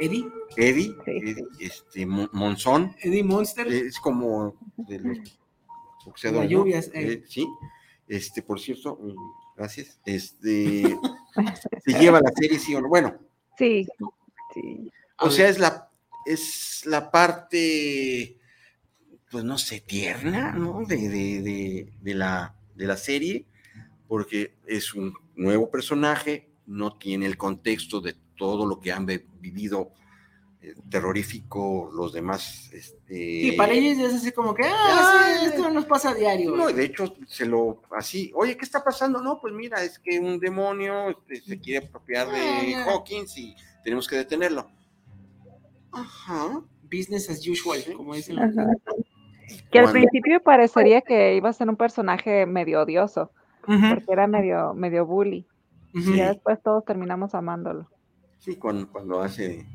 [0.00, 1.10] Eddie, Eddie, Sí.
[1.10, 3.66] Eddie, este, Mon- Monzón, Eddie Monster.
[3.70, 5.18] eh, es como de los
[6.06, 6.56] boxeadores, ¿no?
[6.58, 7.12] lluvias, eh.
[7.12, 7.46] Eh, sí,
[8.08, 9.14] este, por cierto, mm,
[9.56, 10.98] gracias, este,
[11.84, 13.14] se lleva la serie, sí o no, bueno,
[13.58, 13.86] Sí,
[14.54, 14.90] sí.
[15.18, 15.90] O sea, es la,
[16.24, 18.38] es la parte,
[19.30, 20.82] pues no sé, tierna, ¿no?
[20.86, 23.46] De, de, de, de la, de la serie,
[24.08, 29.92] porque es un nuevo personaje, no tiene el contexto de todo lo que han vivido
[30.62, 32.70] eh, terrorífico los demás.
[32.72, 36.14] Este, Sí, para ellos es así como que, ah, Ah, sí, esto nos pasa a
[36.14, 36.54] diario.
[36.56, 39.22] No, de hecho, se lo así, oye, ¿qué está pasando?
[39.22, 42.84] No, pues mira, es que un demonio este, se quiere apropiar Ah, de ya.
[42.84, 43.54] Hawkins y
[43.84, 44.70] tenemos que detenerlo.
[45.92, 46.62] Ajá.
[46.92, 48.36] Business as usual, como dicen.
[49.70, 53.32] Que al principio parecería que iba a ser un personaje medio odioso,
[53.66, 55.46] porque era medio, medio bully.
[55.94, 57.88] Y ya después todos terminamos amándolo.
[58.38, 59.66] Sí, cuando, cuando hace.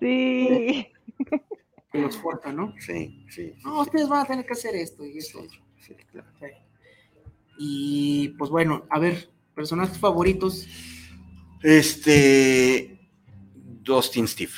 [0.00, 0.88] Sí.
[1.92, 2.74] Que los fuerza, ¿no?
[2.80, 3.54] Sí, sí.
[3.56, 5.40] sí, No, sí, ustedes van a tener que hacer esto y esto.
[5.48, 6.26] sí, sí, claro.
[6.40, 6.46] Sí.
[7.58, 10.66] Y pues bueno, a ver, personajes favoritos
[11.62, 12.98] Este.
[13.54, 14.52] Dustin Steve.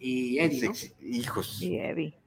[0.00, 0.70] y Eddie,
[1.00, 1.62] Hijos.
[1.62, 2.18] Y Eddie.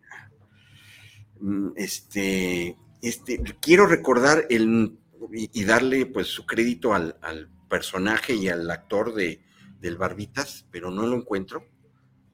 [1.39, 2.75] Mm, Este.
[3.01, 3.41] Este.
[3.61, 4.97] Quiero recordar el.
[5.31, 9.41] Y, darle pues su crédito al, al personaje y al actor de,
[9.81, 11.65] del Barbitas, pero no lo encuentro.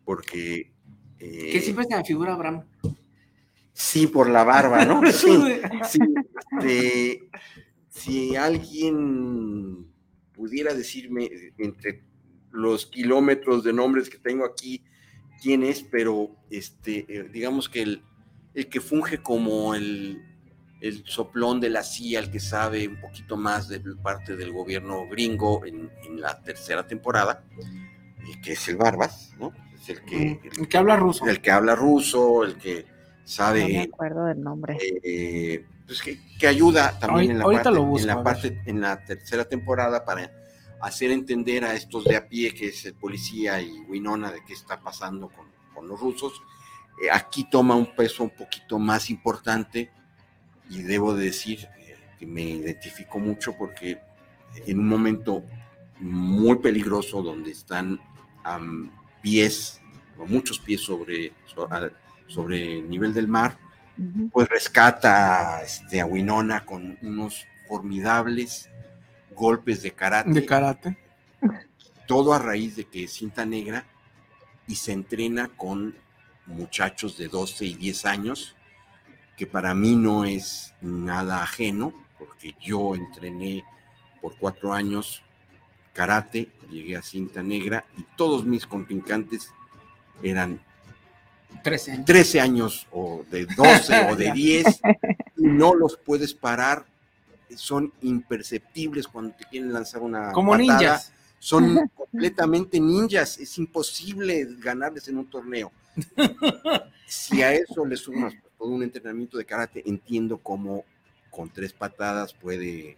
[0.03, 0.71] Porque.
[1.19, 2.63] eh, Que siempre se me figura Abraham.
[3.73, 5.01] Sí, por la barba, ¿no?
[5.11, 5.37] Sí,
[5.83, 5.99] sí,
[6.61, 7.29] este,
[7.89, 9.87] si alguien
[10.33, 12.03] pudiera decirme entre
[12.51, 14.83] los kilómetros de nombres que tengo aquí
[15.41, 18.01] quién es, pero este, eh, digamos que el,
[18.55, 20.23] el que funge como el,
[20.81, 25.07] el soplón de la CIA, el que sabe un poquito más de parte del gobierno
[25.07, 29.51] gringo en, en la tercera temporada, eh, que es el Barbas, ¿no?
[29.73, 31.25] Es el que, El que habla ruso.
[31.27, 32.85] el que habla ruso, el que
[33.23, 34.77] sabe No me acuerdo del nombre.
[34.81, 38.81] eh, pues que, que ayuda también en la, parte, lo busco, en la parte, en
[38.81, 40.31] la tercera temporada para
[40.81, 44.53] hacer entender a estos de a pie, que es el policía y Winona, de qué
[44.53, 46.41] está pasando con, con los rusos.
[47.01, 49.91] Eh, aquí toma un peso un poquito más importante
[50.69, 53.99] y debo de decir eh, que me identifico mucho porque
[54.65, 55.43] en un momento
[55.99, 57.99] muy peligroso donde están
[58.43, 58.91] am,
[59.21, 59.81] pies,
[60.17, 61.33] o muchos pies sobre,
[62.27, 63.57] sobre el nivel del mar,
[64.31, 68.69] pues rescata este, a Winona con unos formidables
[69.33, 70.97] golpes de karate, De karate.
[72.07, 73.85] todo a raíz de que es cinta negra
[74.67, 75.95] y se entrena con
[76.45, 78.55] muchachos de 12 y 10 años,
[79.37, 83.63] que para mí no es nada ajeno, porque yo entrené
[84.21, 85.21] por cuatro años
[85.93, 89.49] karate, llegué a cinta negra y todos mis contrincantes
[90.21, 90.59] eran
[91.63, 92.05] 13 años.
[92.05, 94.81] 13 años o de 12 o de 10
[95.37, 96.85] y no los puedes parar.
[97.55, 100.79] Son imperceptibles cuando te quieren lanzar una Como patada.
[100.79, 101.11] ninjas.
[101.39, 103.37] Son completamente ninjas.
[103.37, 105.71] Es imposible ganarles en un torneo.
[107.07, 110.85] Si a eso le sumas todo un entrenamiento de karate, entiendo cómo
[111.29, 112.97] con tres patadas puede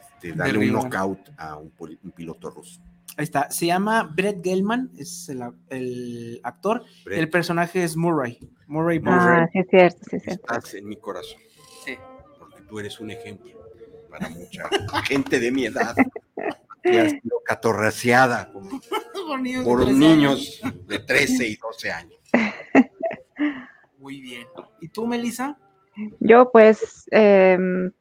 [0.00, 1.72] este, darle un knockout a un,
[2.14, 2.80] piloto ruso.
[3.16, 3.50] Ahí está.
[3.50, 6.84] Se llama Brett Gelman, es el, actor.
[7.04, 8.38] Brett, El personaje es Murray.
[8.66, 9.18] Murray Murray.
[9.18, 9.42] Murray.
[9.42, 10.54] Ah, sí es cierto, sí es cierto.
[10.54, 11.40] estás en mi corazón.
[11.84, 11.96] Sí.
[12.38, 13.58] porque tú eres un ejemplo
[14.10, 14.68] para mucha
[15.04, 15.94] gente de mi edad
[16.82, 18.64] que ha sido catorraceada por,
[19.64, 22.20] por niños de 13 y 12 años.
[23.98, 24.46] Muy bien.
[24.80, 25.58] ¿Y tú, Melissa?
[26.20, 27.92] Yo, pues, em,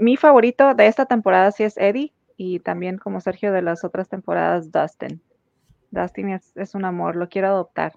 [0.00, 4.08] mi favorito de esta temporada sí es Eddie y también como Sergio de las otras
[4.08, 5.20] temporadas, Dustin.
[5.90, 7.92] Dustin es, es un amor, lo quiero adoptar.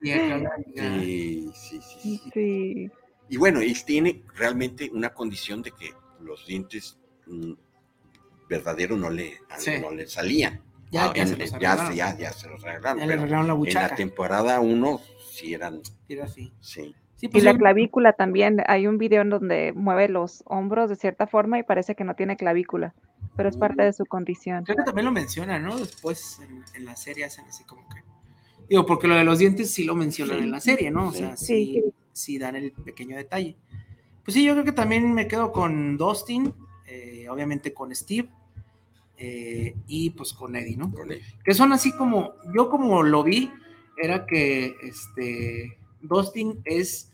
[0.00, 2.30] Sí, sí, sí, sí.
[2.32, 2.90] Sí,
[3.28, 7.52] Y bueno, él tiene realmente una condición de que los dientes mm,
[8.48, 9.72] verdaderos no le, Sí.
[9.80, 10.60] no le salían.
[10.90, 11.94] Ya, Ah, ya en- se los ya, arreglaron.
[11.96, 12.98] ya, ya se los arreglaron.
[13.00, 13.88] Ya le pero arreglaron la en buchaca.
[13.88, 15.00] la temporada 1
[15.32, 16.52] sí eran, Era así.
[16.60, 16.94] sí.
[17.16, 18.58] Sí, Y pues la yo- clavícula también.
[18.66, 22.14] Hay un video en donde mueve los hombros de cierta forma y parece que no
[22.16, 22.94] tiene clavícula,
[23.36, 24.64] pero es parte de su condición.
[24.64, 25.78] creo que también lo menciona, ¿no?
[25.78, 28.02] Después en, en la serie hacen así como que.
[28.68, 30.42] Digo, porque lo de los dientes sí lo mencionan Sí.
[30.44, 31.08] en la serie, ¿no?
[31.08, 31.80] O sea, Sí.
[31.82, 33.56] sí, sí dan el pequeño detalle.
[34.24, 36.52] Pues sí, yo creo que también me quedo con Dustin,
[36.94, 38.28] eh, obviamente con Steve
[39.16, 40.92] eh, y pues con Eddie, ¿no?
[40.92, 41.08] Con
[41.44, 43.50] que son así como, yo como lo vi,
[44.02, 47.10] era que este Dustin es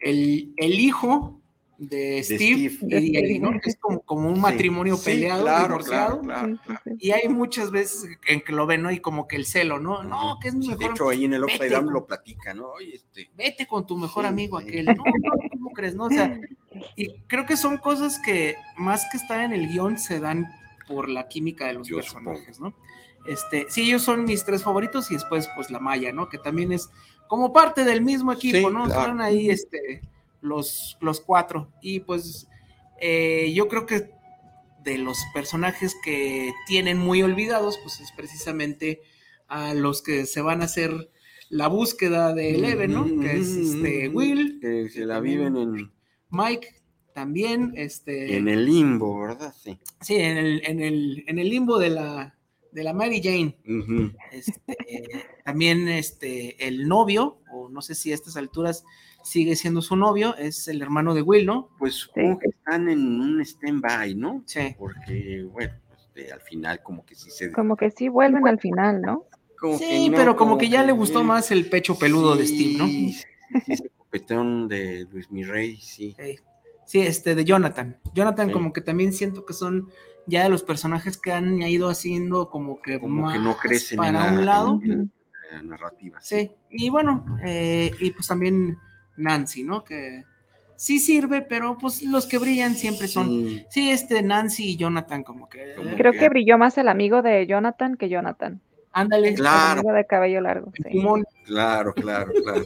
[0.00, 1.40] el, el hijo
[1.78, 3.00] de Steve, Steve.
[3.02, 3.50] y Eddie, ¿no?
[3.60, 6.20] Que es como, como un matrimonio Sí, peleado, claro, divorciado.
[6.22, 6.90] claro, Sí, sí, sí.
[7.00, 8.90] Y hay muchas veces en que lo ven, ¿no?
[8.90, 10.02] Y como que el celo, ¿no?
[10.02, 10.92] No, que es mi Sí, de mejor.
[10.94, 11.92] hecho, ahí en el Upside Down ¿no?
[11.92, 12.68] lo platican, ¿no?
[12.70, 14.68] Oye, este, Vete con tu mejor Sí, amigo sí.
[14.68, 14.86] aquel.
[14.86, 15.94] No, no, ¿cómo crees?
[15.94, 16.40] No, o sea,
[16.96, 20.46] y creo que son cosas que más que estar en el guion se dan
[20.86, 22.74] por la química de los Yo personajes, ¿no?
[23.26, 26.28] Este, sí, ellos son mis tres favoritos y después, pues, la Maya, ¿no?
[26.28, 26.90] Que también es
[27.26, 28.84] como parte del mismo equipo, Sí, ¿no?
[28.84, 29.00] claro.
[29.00, 30.02] Están ahí, este,
[30.40, 31.72] los, los cuatro.
[31.80, 32.46] Y pues,
[33.00, 34.10] eh, yo creo que
[34.84, 39.00] de los personajes que tienen muy olvidados, pues es precisamente
[39.48, 41.10] a los que se van a hacer
[41.48, 43.04] la búsqueda de Eleven, ¿no?
[43.20, 45.92] Que es este Will, Que se la viven en,
[46.30, 46.68] Mike
[47.14, 49.54] también, este, en el limbo, ¿verdad?
[49.58, 49.78] Sí.
[50.02, 52.34] sí, en el, en el, en el limbo de la,
[52.72, 53.56] de la Mary Jane.
[54.32, 54.76] Este,
[55.44, 58.84] también este, el novio, o no sé si a estas alturas
[59.24, 61.70] sigue siendo su novio, es el hermano de Will, ¿no?
[61.78, 62.00] Pues Sí.
[62.02, 64.42] supongo que están en un stand-by, ¿no?
[64.46, 64.74] Sí.
[64.78, 67.50] Porque, bueno, este, al final como que sí se...
[67.50, 69.24] Como que sí vuelven al final, ¿no?
[69.58, 72.36] como Sí, que no, pero como que ya le gustó eh, más el pecho peludo
[72.36, 72.86] de Steve, ¿no?
[72.86, 73.12] sí,
[73.74, 76.14] sí, Ese copetón de Luis Mirrey, sí.
[76.18, 76.38] Sí.
[76.86, 77.98] Sí, este, de Jonathan.
[78.14, 78.52] Jonathan Sí.
[78.52, 79.88] como que también siento que son
[80.26, 83.98] ya de los personajes que han ido haciendo como que Como que no más crecen
[84.02, 84.80] en para la- un lado.
[85.52, 86.20] La narrativa.
[86.20, 88.78] Sí, y bueno, eh, y pues también
[89.16, 89.82] Nancy, ¿no?
[89.84, 90.24] Que
[90.76, 93.26] sí sirve, pero pues los que brillan siempre son.
[93.28, 95.74] Sí, Sí, este Nancy y Jonathan, como que.
[95.76, 98.60] Como Creo que- que brilló más el amigo de Jonathan que Jonathan.
[98.92, 99.28] Ándale.
[99.30, 99.80] El Claro.
[99.80, 100.70] amigo de cabello largo.
[100.84, 101.02] el sí.
[101.44, 102.64] claro, claro, claro.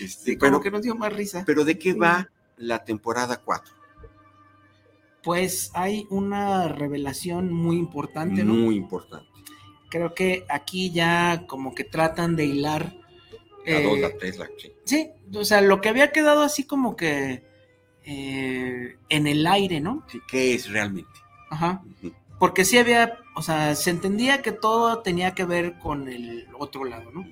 [0.00, 1.42] Este, sí, pero, que nos dio más risa.
[1.46, 1.98] pero ¿de qué Sí.
[1.98, 3.74] va la temporada 4?
[5.22, 8.54] Pues hay una revelación muy importante, ¿no?
[8.54, 9.26] Muy importante.
[9.88, 12.94] Creo que aquí ya como que tratan de hilar.
[13.64, 14.72] La eh, 2, la 3, la sí.
[14.84, 17.42] Sí, o sea, lo que había quedado así como que
[18.04, 20.04] eh, en el aire, ¿no?
[20.10, 21.10] Sí, ¿Qué es realmente?
[21.50, 21.82] Ajá.
[22.38, 26.84] Porque sí había, o sea, se entendía que todo tenía que ver con el otro
[26.84, 27.24] lado, ¿no?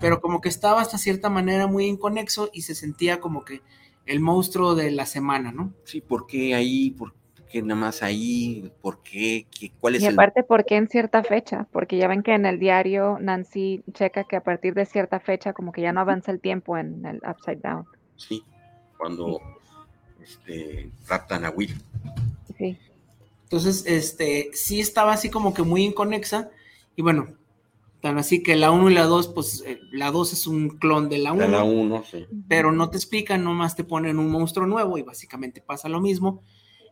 [0.00, 3.62] Pero como que estaba hasta cierta manera muy inconexo y se sentía como que
[4.06, 5.72] el monstruo de la semana, ¿no?
[5.84, 6.90] Sí, ¿por qué ahí?
[6.90, 7.14] ¿Por
[7.50, 8.70] qué nada más ahí?
[8.82, 9.46] ¿Por qué?
[9.50, 10.14] ¿Qué- ¿Cuál es Y el...?
[10.14, 11.66] aparte, ¿por qué en cierta fecha?
[11.72, 15.52] Porque ya ven que en el diario Nancy checa que a partir de cierta fecha
[15.52, 17.86] como que ya no avanza el tiempo en el Upside Down.
[18.16, 18.44] Sí,
[18.98, 19.40] cuando
[20.22, 21.74] este, raptan a Will.
[22.58, 22.76] Sí.
[23.50, 26.50] Entonces, este, sí estaba así como que muy inconexa
[26.94, 27.26] Y bueno,
[28.00, 31.08] tan así que la 1 y la 2, pues eh, la 2 es un clon
[31.08, 31.42] de la 1.
[31.42, 32.26] De la 1, sí.
[32.46, 36.44] Pero no te explican, nomás te ponen un monstruo nuevo y básicamente pasa lo mismo.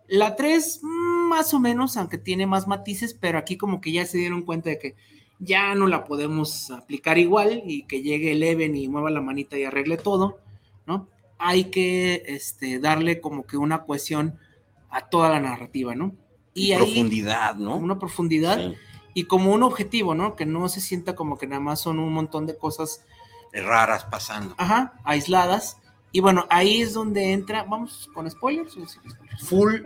[0.08, 4.18] La 3, más o menos, aunque tiene más matices, pero aquí como que ya se
[4.18, 4.96] dieron cuenta de que
[5.38, 9.62] ya no la podemos aplicar igual y que llegue Eleven y mueva la manita y
[9.62, 10.40] arregle todo,
[10.86, 11.06] ¿no?
[11.38, 14.40] Hay que este, darle como que una cohesión
[14.90, 16.16] a toda la narrativa, ¿no?
[16.58, 17.76] Y profundidad, ¿no?
[17.76, 18.72] Una profundidad
[19.14, 20.36] y como un objetivo, ¿no?
[20.36, 23.04] Que no se sienta como que nada más son un montón de cosas
[23.52, 24.54] raras pasando.
[24.58, 25.78] Ajá, aisladas.
[26.12, 28.76] Y bueno, ahí es donde entra, vamos con spoilers.
[29.40, 29.76] Full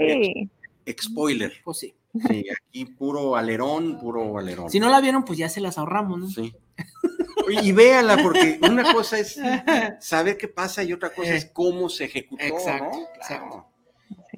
[1.01, 1.53] spoiler.
[1.65, 1.94] Pues sí.
[2.28, 4.70] Sí, aquí puro alerón, puro alerón.
[4.70, 6.28] Si no la vieron, pues ya se las ahorramos, ¿no?
[6.28, 6.55] Sí.
[7.49, 9.39] Y véanla, porque una cosa es
[10.01, 13.66] saber qué pasa y otra cosa es cómo se ejecutó, exacto, Exacto.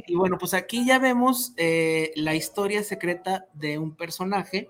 [0.07, 4.69] Y bueno, pues aquí ya vemos eh, la historia secreta de un personaje,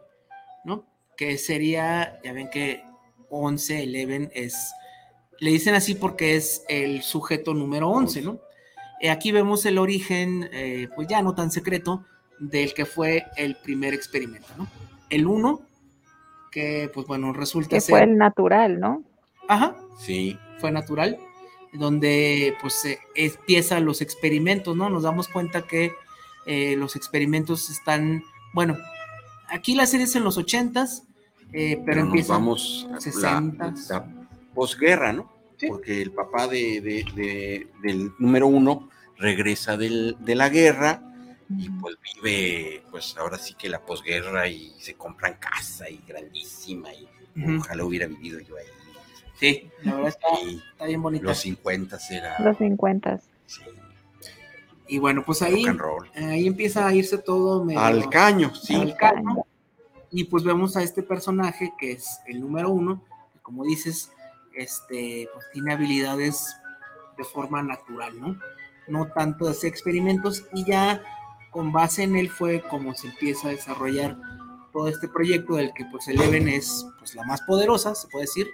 [0.65, 0.85] ¿no?
[1.17, 2.85] Que sería, ya ven que
[3.31, 4.73] 11, Eleven es,
[5.41, 8.41] le dicen así porque es el sujeto número 11, ¿no?
[9.01, 12.05] Eh, aquí vemos el origen, eh, pues ya no tan secreto,
[12.39, 14.69] del que fue el primer experimento, ¿no?
[15.11, 15.61] El 1,
[16.51, 17.93] que pues bueno, resulta que ser...
[17.93, 19.03] fue el natural, ¿no?
[19.49, 19.77] Ajá.
[19.99, 20.39] Sí.
[20.59, 21.19] Fue natural
[21.75, 24.89] donde pues se empiezan los experimentos, ¿no?
[24.89, 25.93] Nos damos cuenta que
[26.47, 28.77] eh, los experimentos están, bueno,
[29.49, 31.05] aquí la serie es en los ochentas,
[31.53, 34.07] eh, pero, empieza vamos a 60 la,
[34.55, 35.33] posguerra, ¿no?
[35.69, 36.81] Porque el papá de,
[37.83, 41.03] del número uno regresa de la guerra
[41.59, 46.89] y pues vive, pues ahora sí que la posguerra y se compran casa y grandísima
[46.93, 47.09] y
[47.59, 48.84] ojalá hubiera vivido yo ahí.
[49.39, 50.17] Sí, la verdad
[50.73, 51.25] está, bien bonita.
[51.25, 52.39] Los 50 era.
[52.41, 53.21] Los 50.
[53.47, 53.63] Sí.
[54.87, 55.65] Y bueno, pues ahí,
[56.15, 58.75] ahí empieza a irse todo al caño, sí.
[58.75, 59.45] Al caño.
[60.11, 63.03] Y pues vemos a este personaje que es el número uno,
[63.33, 64.13] que como dices,
[64.55, 66.57] este, pues tiene habilidades
[67.17, 68.39] de forma natural, ¿no?
[68.87, 71.03] No tanto de hacer experimentos y ya
[71.51, 74.17] con base en él fue como se empieza a desarrollar
[74.73, 78.49] todo este proyecto del que pues Eleven es pues la más poderosa, se puede decir,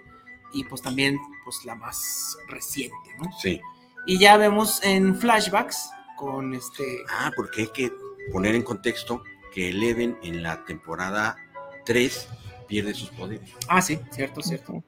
[0.53, 3.31] y pues también pues la más reciente, ¿no?
[3.41, 3.61] Sí.
[4.07, 7.05] Y ya vemos en flashbacks con este...
[7.11, 7.93] Ah, porque hay que
[8.33, 9.23] poner en contexto
[9.53, 11.37] que Eleven en la temporada
[11.85, 12.29] 3
[12.67, 13.51] pierde sus poderes.
[13.69, 14.83] Ah, sí, cierto, cierto.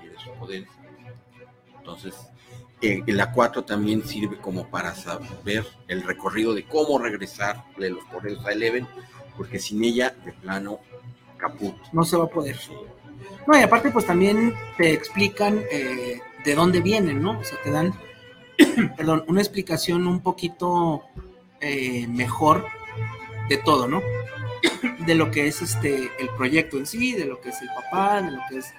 [0.00, 0.68] Pierde sus poderes.
[1.78, 2.14] Entonces,
[2.80, 8.04] en, la 4 también sirve como para saber el recorrido de cómo regresar de los
[8.04, 8.86] poderes a Eleven,
[9.36, 10.80] porque sin ella, de plano,
[11.36, 11.74] caput.
[11.92, 12.58] No se va a poder.
[13.46, 17.38] No, y aparte pues también te explican eh, de dónde vienen, ¿no?
[17.38, 17.94] O sea, te dan,
[18.96, 21.04] perdón, una explicación un poquito
[21.60, 22.66] eh, mejor
[23.48, 24.02] de todo, ¿no?
[25.06, 28.22] de lo que es este el proyecto en sí, de lo que es el papá,
[28.22, 28.74] de lo que es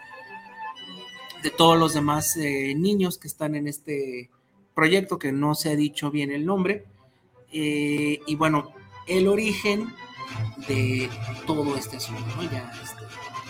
[1.41, 4.30] de todos los demás eh, niños que están en este
[4.76, 6.86] proyecto que no se ha dicho bien el nombre.
[7.52, 8.72] y bueno,
[9.07, 9.88] el origen
[10.68, 11.10] de
[11.48, 12.44] todo este asunto, ¿no?
[12.44, 13.03] Ya este,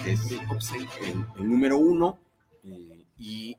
[0.05, 2.19] es el, número uno
[2.63, 3.57] eh, y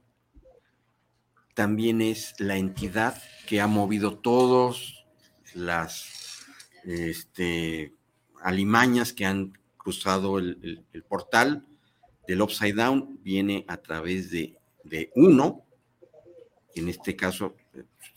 [1.54, 5.04] también es la entidad que ha movido todas
[5.54, 6.44] las
[6.84, 7.92] este,
[8.42, 11.66] alimañas que han cruzado el, portal
[12.26, 14.56] del Upside Down, viene a través de,
[15.14, 15.64] uno,
[16.74, 17.56] en este caso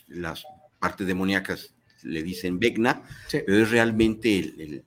[0.08, 0.46] las
[0.80, 1.74] partes demoníacas
[2.04, 3.02] le dicen Vecna,
[3.32, 4.86] pero es realmente el,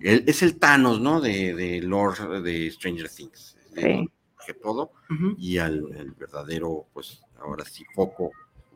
[0.00, 1.20] es el Thanos, ¿no?
[1.20, 3.56] De, de Lord de Stranger Things.
[3.74, 4.08] Sí.
[4.46, 4.92] Que todo.
[5.36, 8.30] Y al, verdadero, pues ahora sí, foco,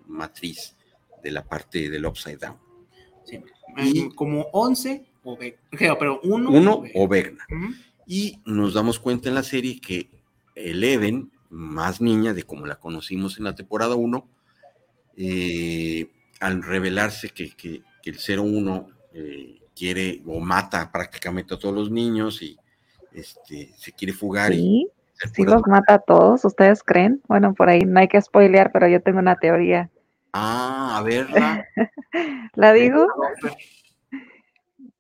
[0.06, 0.76] matriz
[1.22, 2.56] de la parte del Upside Down.
[3.24, 3.40] Sí.
[3.78, 5.38] Y, como 11 o.
[5.38, 7.46] Pero uno, uno o Vegna.
[8.06, 10.10] Y nos damos cuenta en la serie que
[10.54, 14.28] Eleven, más niña de como la conocimos en la temporada 1,
[15.16, 21.74] eh, al revelarse que, que, que el 01 eh, quiere o mata prácticamente a todos
[21.74, 22.58] los niños y
[23.12, 24.52] este, se quiere fugar.
[24.52, 24.88] Sí,
[25.34, 27.20] sí los mata a todos, ¿ustedes creen?
[27.28, 29.90] Bueno, por ahí no hay que spoilear, pero yo tengo una teoría.
[30.32, 31.66] Ah, a verla.
[32.54, 33.06] ¿La digo?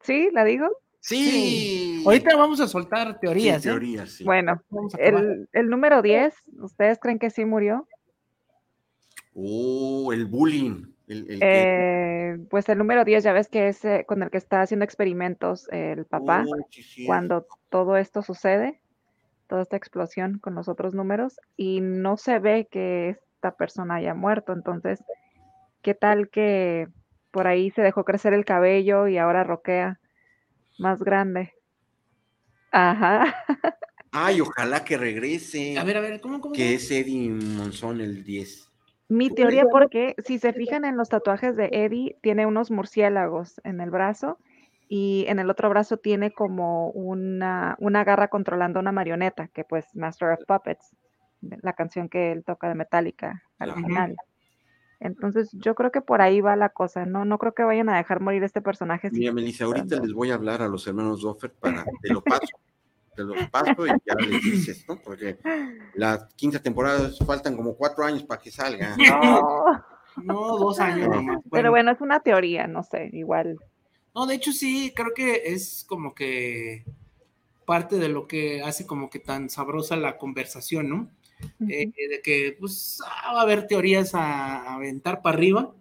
[0.02, 0.28] ¿Sí?
[0.32, 0.68] ¿La digo?
[1.00, 2.02] Sí.
[2.04, 3.64] Ahorita vamos a soltar teorías.
[3.64, 3.68] ¿eh?
[3.68, 4.24] teorías sí.
[4.24, 4.62] Bueno,
[4.98, 7.88] el, el, número 10, ¿ustedes creen que sí murió?
[9.34, 10.92] Oh, el bullying.
[11.08, 12.11] Eh,
[12.50, 15.68] pues el número 10, ya ves que es eh, con el que está haciendo experimentos
[15.70, 16.44] el papá,
[17.06, 18.80] cuando todo esto sucede,
[19.46, 24.14] toda esta explosión con los otros números, y no se ve que esta persona haya
[24.14, 24.52] muerto.
[24.52, 25.02] Entonces,
[25.82, 26.88] ¿qué tal que
[27.30, 30.00] por ahí se dejó crecer el cabello y ahora roquea
[30.78, 31.54] más grande?
[32.70, 33.34] Ajá.
[34.12, 35.78] Ay, ojalá que regrese.
[35.78, 36.54] A ver, a ver, ¿cómo, cómo?
[36.54, 38.71] Que es Eddie Monzón el 10.
[39.12, 43.80] Mi teoría, porque si se fijan en los tatuajes de Eddie, tiene unos murciélagos en
[43.80, 44.38] el brazo
[44.88, 49.94] y en el otro brazo tiene como una, una garra controlando una marioneta, que pues
[49.94, 50.96] Master of Puppets,
[51.40, 53.80] la canción que él toca de Metallica al Ajá.
[53.80, 54.16] final.
[54.98, 57.96] Entonces yo creo que por ahí va la cosa, no, no creo que vayan a
[57.96, 59.10] dejar morir este personaje.
[59.10, 62.56] Mira, Melissa, ahorita les voy a hablar a los hermanos Doffer para, te lo paso,
[63.14, 65.00] te lo paso y ya les dices, ¿no?
[65.02, 65.38] Porque
[65.94, 68.96] la quinta temporada faltan como cuatro años para que salga.
[70.16, 71.14] No, No, dos años No.
[71.16, 71.40] nomás.
[71.50, 73.56] pero bueno, es una teoría, no sé, igual.
[74.14, 76.84] No, de hecho sí, creo que es como que
[77.64, 81.08] parte de lo que hace como que tan sabrosa la conversación, ¿no?
[81.66, 85.72] Eh, de que pues ah, va a haber teorías a, a aventar para arriba,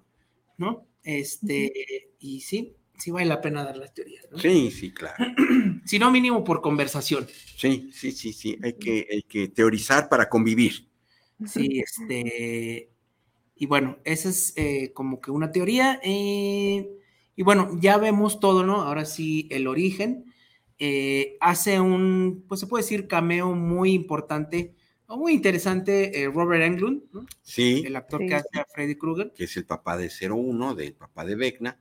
[0.58, 0.86] ¿no?
[1.04, 4.38] Este, y sí, sí vale la pena dar las teorías, ¿no?
[4.38, 5.24] Sí, sí, claro.
[5.86, 7.28] Si no, mínimo por conversación.
[7.58, 8.58] Sí, sí, sí, sí.
[8.64, 10.88] Hay que, hay que teorizar para convivir.
[11.46, 12.92] Sí, este.
[13.56, 16.00] Y bueno, esa es eh, como que una teoría.
[16.04, 16.88] eh,
[17.36, 18.82] y bueno, ya vemos todo, ¿no?
[18.84, 20.26] Ahora sí, el origen.
[20.78, 24.76] eh, hace un, pues se puede decir, cameo muy importante
[25.08, 27.26] o muy interesante eh, Robert Englund, ¿no?
[27.42, 28.28] Sí, el actor Sí.
[28.28, 29.32] que hace a Freddy Krueger.
[29.36, 31.80] que es el papá de 01, del papá de Vecna.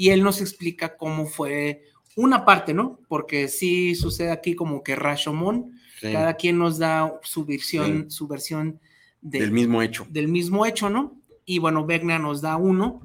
[0.00, 1.82] Y él nos explica cómo fue
[2.16, 2.98] una parte, ¿no?
[3.06, 8.26] Porque sí sucede aquí como que Rashomon, Sí, cada quien nos da su versión, su
[8.26, 8.80] versión
[9.20, 10.06] de- del mismo hecho.
[10.08, 11.20] del mismo hecho, ¿no?
[11.44, 13.02] Y bueno, Vecna nos da uno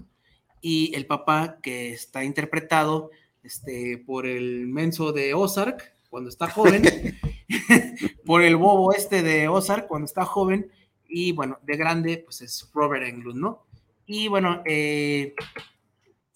[0.62, 3.12] y el papá que está interpretado
[3.44, 6.84] este, por el menso de Ozark cuando está joven,
[8.26, 10.72] por el bobo este de Ozark cuando está joven
[11.10, 13.66] y bueno, de grande pues es Robert Englund, ¿no?
[14.06, 15.34] Y bueno, eh,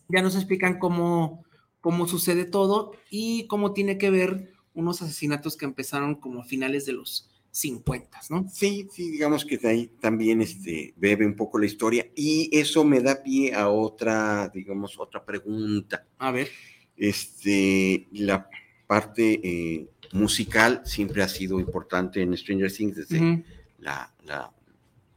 [0.09, 1.45] ya nos explican cómo,
[1.79, 6.85] cómo sucede todo y cómo tiene que ver unos asesinatos que empezaron como a finales
[6.85, 8.47] de los 50, ¿no?
[8.51, 12.83] Sí, sí, digamos que de ahí también este, bebe un poco la historia y eso
[12.83, 16.05] me da pie a otra, digamos, otra pregunta.
[16.17, 16.49] A ver.
[16.95, 18.49] Este, la
[18.87, 23.43] parte eh, musical siempre ha sido importante en Stranger Things desde
[23.77, 24.51] la, la,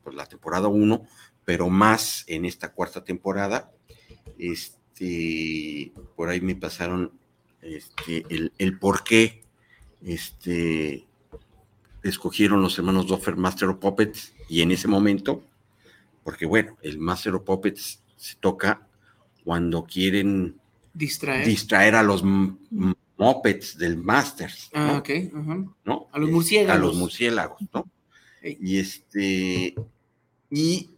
[0.02, 1.06] pues, la temporada 1,
[1.44, 3.72] pero más en esta cuarta temporada.
[4.38, 4.81] Este,
[6.16, 7.12] por ahí me pasaron
[7.60, 9.42] este, el, el por qué
[10.04, 11.06] este,
[12.02, 15.44] escogieron los hermanos Doffer Master of Puppets y en ese momento,
[16.24, 18.86] porque bueno, el Master of Puppets se toca
[19.44, 20.56] cuando quieren
[20.94, 21.46] Distraer.
[21.46, 24.98] distraer a los Muppets del Masters, ah, ¿no?
[24.98, 25.10] ok.
[25.32, 25.74] ujú.
[25.84, 26.06] ¿no?
[26.12, 26.76] A los Este, murciélagos.
[26.76, 27.86] A los murciélagos, ¿no?
[28.42, 29.74] Y este,
[30.50, 30.90] y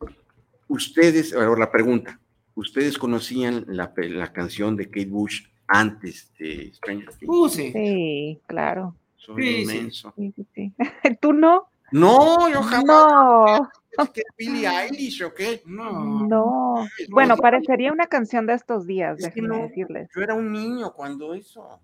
[0.68, 2.18] ustedes, ahora la pregunta,
[2.54, 7.28] ¿ustedes conocían la, la canción de Kate Bush antes de Stranger Things?
[7.28, 7.72] Uh, sí.
[7.72, 8.94] Sí, claro.
[9.16, 10.12] Soy sí, inmenso.
[10.16, 10.72] Sí, sí, sí.
[11.20, 11.68] ¿Tú no?
[11.90, 12.86] No, yo jamás.
[12.86, 15.62] No, ¿Es que es Billie Eilish o qué?
[15.66, 16.26] No.
[16.26, 16.86] no.
[17.08, 19.62] Bueno, parecería una canción de estos días, Es que déjenme no.
[19.62, 20.08] decirles.
[20.14, 21.80] Yo era un niño cuando eso.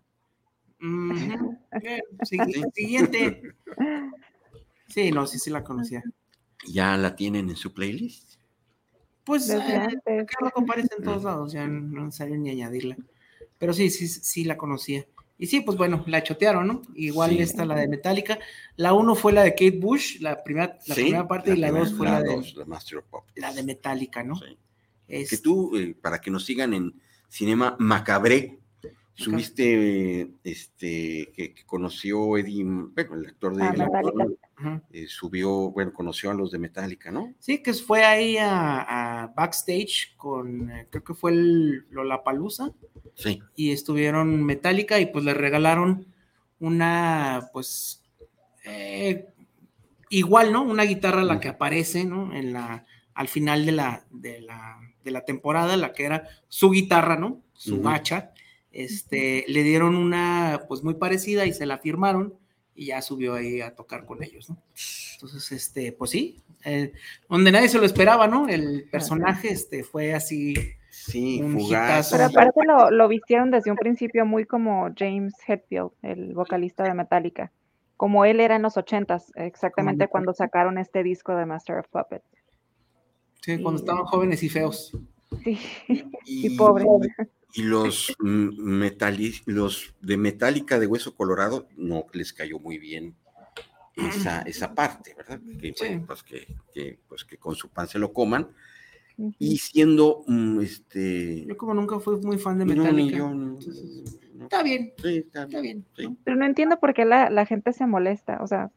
[2.74, 3.42] Siguiente.
[4.88, 6.02] Sí, no, sí, sí la conocía.
[6.66, 8.40] ¿Ya la tienen en su playlist?
[9.24, 9.97] Pues, eh, acá
[10.98, 12.97] en todos lados, ya no es necesario ni añadirla.
[13.59, 15.06] Pero sí, sí, sí la conocía.
[15.38, 16.82] Y sí, pues bueno, la chotearon, ¿no?
[16.94, 17.38] Igual Sí.
[17.40, 18.38] esta, la de Metallica.
[18.76, 21.68] La uno fue la de Kate Bush, la primera, la Sí, primera parte, y la
[21.68, 23.38] primera- dos fue la, de, dos, la Master of Puppets.
[23.40, 24.36] la de Metallica, ¿no?
[24.36, 24.59] Sí.
[25.09, 28.59] Es- que tú, eh, para que nos sigan en Cinema Macabré,
[29.14, 33.72] subiste eh, este que, que conoció Eddie, bueno, el actor de Ah,
[34.93, 37.32] eh, subió, bueno, conoció a los de Metallica, ¿no?
[37.39, 42.70] Sí, que fue ahí a, a backstage con, eh, creo que fue el Lollapalooza,
[43.15, 43.41] Sí.
[43.57, 46.07] y estuvieron Metallica y pues le regalaron
[46.59, 48.03] una, pues,
[48.65, 49.27] eh,
[50.09, 50.62] igual, ¿no?
[50.62, 52.35] Una guitarra la que aparece, ¿no?
[52.35, 52.85] En la,
[53.15, 57.41] al final de la, de la, de la temporada, la que era su guitarra, ¿no?
[57.55, 57.85] Su Ujú.
[57.85, 58.32] bacha.
[58.73, 62.35] Este, le dieron una, pues, muy parecida y se la firmaron
[62.74, 64.56] y ya subió ahí a tocar con ellos, ¿no?
[65.14, 66.92] Entonces, este, pues sí, eh,
[67.28, 68.48] donde nadie se lo esperaba, ¿no?
[68.48, 70.55] El personaje, este, fue así,
[70.92, 71.68] Sí, Un fugaz.
[72.10, 72.16] hitazo.
[72.16, 76.94] Pero aparte lo, lo vistieron desde un principio muy como James Hetfield, el vocalista de
[76.94, 77.52] Metallica.
[77.97, 81.86] Como él era en los ochentas, exactamente Como- cuando sacaron este disco de Master of
[81.88, 82.24] Puppets.
[83.40, 84.92] sí, cuando estaban jóvenes y feos.
[85.44, 85.59] Sí,
[86.26, 86.84] Y, y pobre.
[87.55, 93.14] Y los, metali- los de Metallica de Hueso Colorado no les cayó muy bien
[93.97, 95.40] esa, esa parte, ¿verdad?
[95.60, 95.85] Que, Sí.
[95.86, 98.48] bueno, pues, que, que, pues que con su pan se lo coman.
[99.39, 103.18] Y siendo mm, este Yo como nunca fui muy fan de No, ni Metallica.
[103.18, 105.85] yo, no, entonces, no, está bien, Sí, está está bien.
[105.97, 106.09] bien.
[106.10, 106.16] Sí.
[106.24, 108.39] Pero no entiendo por qué la, la gente se molesta.
[108.43, 108.70] O sea,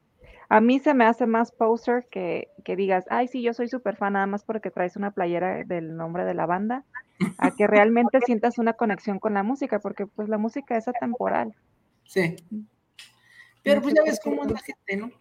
[0.49, 3.95] a mí se me hace más poser que, que digas, ay, sí, yo soy súper
[3.95, 6.83] fan nada más porque traes una playera del nombre de la banda,
[7.37, 11.53] a que realmente sientas una conexión con la música, porque pues la música es atemporal.
[12.05, 12.35] Sí.
[13.63, 15.11] Pero No pues ya ves cómo es la gente, ¿no?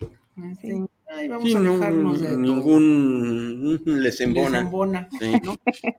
[0.51, 0.87] Este, Sí.
[1.15, 4.61] Ay, vamos Sí, a no, alejarnos de ningún les Les embona.
[4.61, 5.33] embona, Sí.
[5.45, 5.55] ¿no?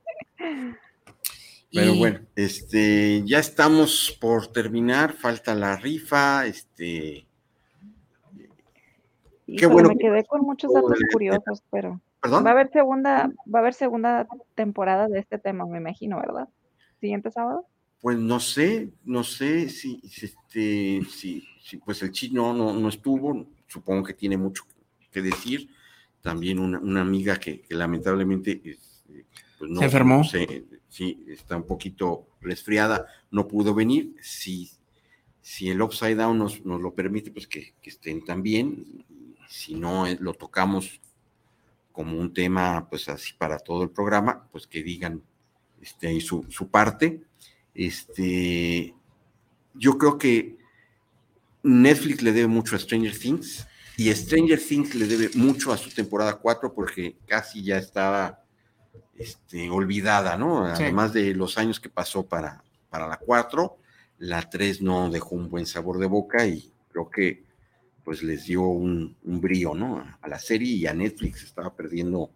[1.72, 7.26] Pero Y- bueno, este, ya estamos por terminar, falta la rifa, este,
[9.46, 12.46] Y bueno me que- quedé con muchos datos curiosos, pero perdón.
[12.46, 16.48] va a haber segunda, va a haber segunda temporada de este tema, me imagino, ¿verdad?
[17.00, 17.66] Siguiente sábado.
[18.02, 22.90] Pues no sé, no sé si, si, este, si, si, pues el chino no, no
[22.90, 24.64] estuvo, supongo que tiene mucho
[25.12, 25.70] que decir.
[26.22, 29.26] También una, una amiga que, que lamentablemente este,
[29.60, 30.24] pues no, Se enfermó.
[30.24, 34.16] se- sí, está un poquito resfriada, no pudo venir.
[34.22, 34.70] Si,
[35.42, 39.04] si el Upside Down nos, nos lo permite, pues que, que estén también.
[39.54, 41.00] Si no lo tocamos
[41.92, 45.22] como un tema, pues así para todo el programa, pues que digan
[45.80, 47.22] este, su, su parte.
[47.76, 48.96] Este,
[49.76, 50.58] yo creo que
[51.62, 55.92] Netflix le debe mucho a Stranger Things y Stranger Things le debe mucho a su
[55.92, 58.44] temporada 4 porque casi ya estaba
[59.16, 60.66] este, olvidada, ¿no?
[60.76, 60.82] Sí.
[60.82, 63.78] Además de los años que pasó para, para la 4,
[64.18, 67.53] la 3 no dejó un buen sabor de boca y creo que
[68.04, 70.04] pues les dio un, un brío, ¿no?
[70.22, 72.30] A la serie y a Netflix estaba perdiendo.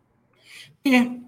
[0.84, 1.22] Sigue,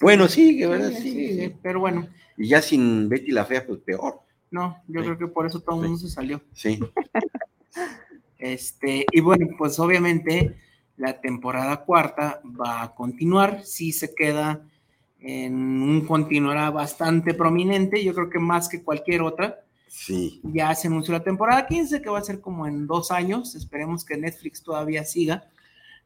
[0.00, 1.54] Bueno, sí, de verdad, sigue, sí, sigue, sí.
[1.62, 4.20] pero bueno, Y ya sin Betty la Fea, pues peor.
[4.50, 5.06] no, yo Sí.
[5.06, 5.88] creo que por eso todo el Sí.
[5.90, 6.42] mundo se salió.
[6.52, 6.78] Sí.
[8.38, 10.56] Este, y bueno, pues obviamente
[10.98, 14.60] la temporada cuarta va a continuar, si se queda
[15.20, 19.64] en un continuará bastante prominente, yo creo que más que cualquier otra.
[19.86, 20.40] Sí.
[20.44, 24.04] Ya se anunció la temporada 15, que va a ser como en dos años, esperemos
[24.04, 25.48] que Netflix todavía siga.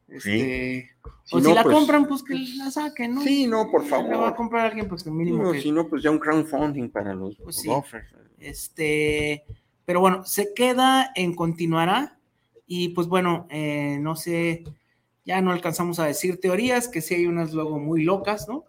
[0.07, 0.89] Este,
[1.23, 3.21] Si o si no, la pues- compran, pues que la saquen, ¿no?
[3.21, 4.35] Sí, no, por Si La va a favor.
[4.35, 7.35] comprar alguien, pues que mínimo No, que- si no, pues ya un crowdfunding para los
[7.37, 7.69] Pues sí.
[8.39, 9.45] Este,
[9.85, 12.17] pero bueno, se queda en continuará.
[12.67, 14.63] Y pues bueno, eh, no sé,
[15.25, 18.63] ya no alcanzamos a decir teorías, que sí hay unas luego muy locas, ¿no?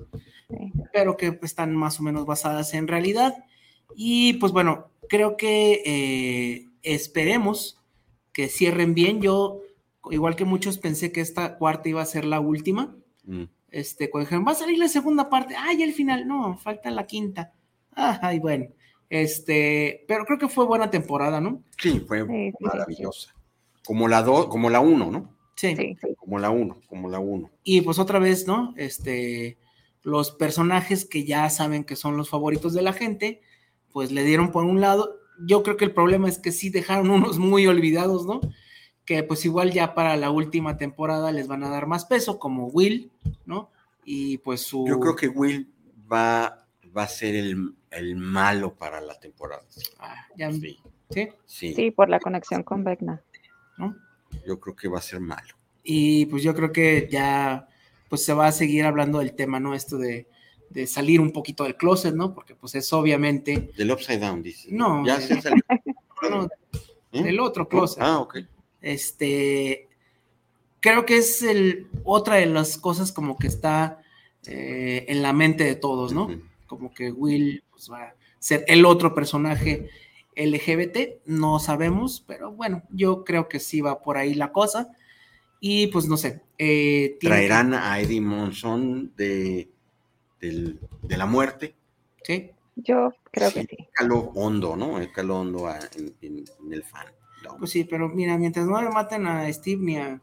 [0.48, 0.72] Sí.
[0.93, 3.44] Pero que pues, están más o menos basadas en realidad.
[3.94, 7.80] Y pues bueno, creo que eh, esperemos
[8.32, 9.20] que cierren bien.
[9.20, 9.60] Yo,
[10.10, 12.96] igual que muchos, pensé que esta cuarta iba a ser la última.
[13.24, 13.44] Mm.
[13.70, 17.06] Este, cuando dijeron, va a salir la segunda parte, ay, el final, no, falta la
[17.06, 17.52] quinta.
[17.96, 18.66] Ah, Ay, bueno,
[19.08, 21.62] este, pero creo que fue buena temporada, ¿no?
[21.78, 23.34] Sí, fue Sí, sí, sí, maravillosa.
[23.84, 25.36] Como la dos, como la uno, ¿no?
[25.56, 25.74] Sí.
[25.76, 26.14] Sí, sí.
[26.16, 27.50] Como la uno, como la uno.
[27.62, 28.74] Y pues otra vez, ¿no?
[28.76, 29.58] Este,
[30.02, 33.40] los personajes que ya saben que son los favoritos de la gente,
[33.93, 35.19] pues le dieron por un lado.
[35.44, 38.40] Yo creo que el problema es que sí dejaron unos muy olvidados, ¿no?
[39.05, 42.66] Que pues igual ya para la última temporada les van a dar más peso, como
[42.69, 43.10] Will,
[43.47, 43.70] ¿no?
[44.05, 44.86] Y pues su...
[44.86, 45.73] Yo creo que Will
[46.12, 46.66] va,
[46.97, 49.62] va a ser el, el malo para la temporada.
[49.98, 50.78] Ah, ya- Sí,
[51.10, 51.28] ¿sí?
[51.47, 53.23] sí, Sí, por la conexión con Vecna.
[53.78, 53.97] ¿no?
[54.47, 55.55] yo creo que va a ser malo.
[55.82, 57.66] Y pues yo creo que ya
[58.09, 59.74] pues se va a seguir hablando del tema, ¿no?
[59.74, 60.28] Esto de,
[60.73, 62.35] de salir un poquito del closet, ¿no?
[62.35, 64.69] Porque pues es obviamente, Del Upside Down, dice.
[64.73, 65.62] No, Ya de- se salió.
[66.31, 66.49] no,
[67.12, 67.23] ¿Eh?
[67.23, 68.03] del otro closet.
[68.03, 68.39] Ah, ok.
[68.81, 69.89] Este,
[70.81, 74.03] creo que es el, otra de las cosas como que está
[74.47, 76.28] eh, en la mente de todos, ¿no?
[76.66, 79.89] Como que Will pues, va a ser el otro personaje
[80.35, 84.90] LGBT, no sabemos, pero bueno, yo creo que sí va por ahí la cosa.
[85.61, 86.40] Y pues no sé.
[86.59, 89.69] eh, que- Traerán a Eddie Monson de,
[90.43, 91.74] del- de la muerte.
[92.24, 92.51] ¿sí?
[92.77, 93.66] Yo creo Sí.
[93.66, 93.89] que sí.
[93.93, 94.98] Calo hondo, ¿no?
[94.98, 97.06] El calo hondo a- en, en- en el fan.
[97.44, 100.20] No, Pues sí, pero mira, mientras no le maten a Steve ni a,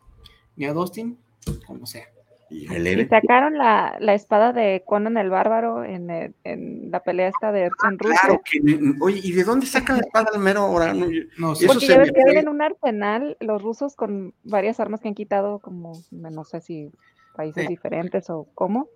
[0.56, 1.18] ni a Dustin,
[1.66, 2.06] como sea.
[2.52, 2.66] y
[3.06, 7.66] sacaron la, la espada de Conan el Bárbaro en, el- en la pelea esta de
[7.66, 8.20] en Rusia.
[8.24, 8.60] Claro que,
[9.02, 10.94] oye, ¿y de dónde sacan la espada al mero ahora?
[10.94, 11.06] No,
[11.38, 11.66] No sé.
[11.66, 15.14] Eso Porque ya ves que tienen un arsenal los rusos con varias armas que han
[15.14, 16.90] quitado, como no sé si
[17.36, 17.68] países Sí.
[17.70, 18.88] diferentes o cómo,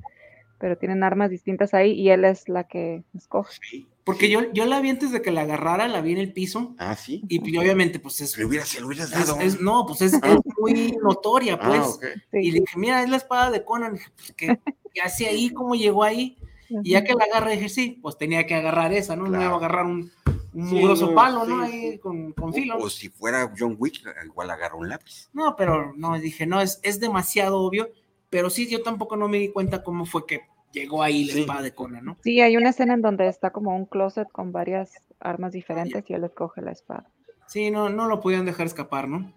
[0.63, 3.53] pero tienen armas distintas ahí y él es la que escoge.
[3.69, 3.85] sí.
[4.05, 6.73] Porque yo, yo la vi antes de que la agarrara, la vi en el piso.
[6.77, 7.21] Ah, sí.
[7.27, 9.39] Y pues, obviamente, pues es, hubieras, se lo hubieras dado.
[9.41, 10.31] es- no, pues es, Ah.
[10.39, 11.99] es muy notoria, pues.
[12.01, 12.07] Ah.
[12.31, 12.37] Sí.
[12.39, 13.93] Y le dije, mira, es la espada de Conan.
[13.95, 14.59] Dije, pues, ¿qué,
[14.93, 15.49] qué hace ahí?
[15.49, 16.37] ¿Cómo llegó ahí?
[16.69, 19.23] Y ya que la agarré, dije, sí, pues tenía que agarrar esa, ¿no?
[19.23, 19.43] No Claro.
[19.45, 20.11] iba a agarrar un,
[20.53, 21.61] un Sí, mugroso no, palo, sí, ¿no?
[21.61, 22.75] Ahí con, con filo.
[22.77, 25.29] O, o si fuera John Wick, igual agarra un lápiz.
[25.33, 27.89] No, pero no, dije, no, es, es demasiado obvio.
[28.29, 30.41] Pero sí, yo tampoco no me di cuenta cómo fue que
[30.73, 31.39] llegó ahí la Sí.
[31.41, 32.17] espada de Conan, ¿no?
[32.23, 34.91] Sí, hay una escena en donde está como un closet con varias
[35.21, 37.05] armas diferentes y él escoge la espada.
[37.47, 39.31] Sí, no, no lo podían dejar escapar, ¿no?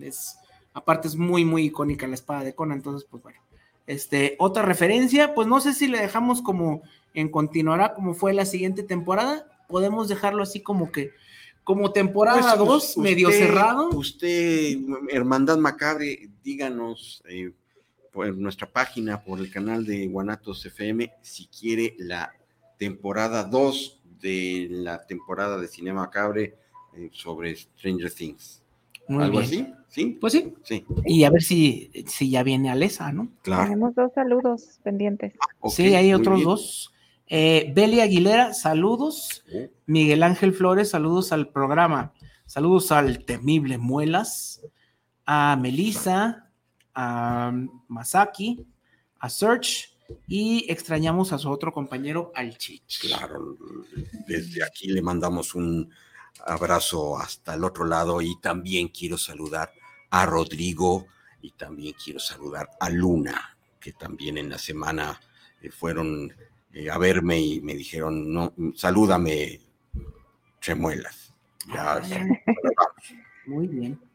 [0.00, 0.38] Es,
[0.74, 3.38] aparte es muy, muy icónica la espada de Conan, entonces, pues bueno.
[3.86, 6.82] Este, otra referencia, pues no sé si le dejamos como
[7.14, 11.10] en continuará como fue la siguiente temporada, podemos dejarlo así como que,
[11.64, 13.88] como temporada Pues, 2, us- medio cerrado.
[13.90, 14.76] Usted,
[15.10, 17.52] Hermandad Macabre, díganos eh,
[18.18, 22.32] por nuestra página, por el canal de Guanatos FM, si quiere la
[22.76, 26.56] temporada 2 de la temporada de Cinema Macabre
[26.96, 28.60] eh, sobre Stranger Things.
[29.06, 29.44] Muy ¿Algo bien.
[29.44, 29.74] así?
[29.86, 30.18] ¿Sí?
[30.20, 33.28] Pues sí, Sí, y a ver si, si ya viene Alesa, ¿no?
[33.42, 33.62] claro.
[33.62, 35.34] Tenemos dos saludos pendientes.
[35.70, 36.48] Sí, hay otros bien.
[36.48, 36.92] dos.
[37.28, 39.44] Eh, Beli Aguilera, saludos.
[39.54, 42.12] Oh, Miguel Ángel Flores, saludos al programa.
[42.46, 44.60] Saludos al temible Muelas,
[45.24, 46.47] a Melissa,
[47.00, 47.52] a
[47.86, 48.66] Masaki,
[49.20, 49.96] a Search
[50.26, 53.02] y extrañamos a su otro compañero, al Chich.
[53.02, 53.56] Claro,
[54.26, 55.88] desde aquí le mandamos un
[56.44, 59.72] abrazo hasta el otro lado y también quiero saludar
[60.10, 61.06] a Rodrigo
[61.40, 65.20] y también quiero saludar a Luna, que también en la semana
[65.62, 66.34] eh, fueron
[66.72, 69.60] eh, a verme y me dijeron, no, salúdame,
[70.60, 71.32] Chemuelas.
[71.72, 72.02] Ya, Ah,
[73.46, 74.07] Muy bien.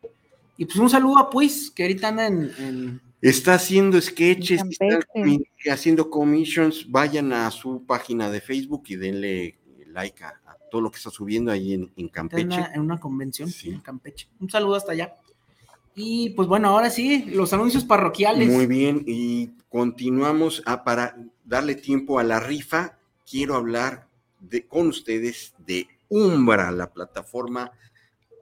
[0.58, 4.70] Y pues un saludo a Puis, que ahorita anda en, en- Está haciendo sketches, En
[4.70, 6.90] está haciendo commissions.
[6.92, 9.58] Vayan a su página de Facebook y denle
[9.88, 12.46] like a, a todo lo que está subiendo ahí en, en en Campeche.
[12.48, 13.70] una, en una convención Sí.
[13.70, 14.28] en Campeche.
[14.42, 15.16] Un saludo hasta allá.
[15.96, 18.50] Y pues bueno, ahora sí, los anuncios parroquiales.
[18.50, 21.16] Muy bien, y continuamos a, para
[21.46, 22.98] darle tiempo a la rifa.
[23.30, 24.08] Quiero hablar
[24.40, 27.72] de, con ustedes de Umbra, la plataforma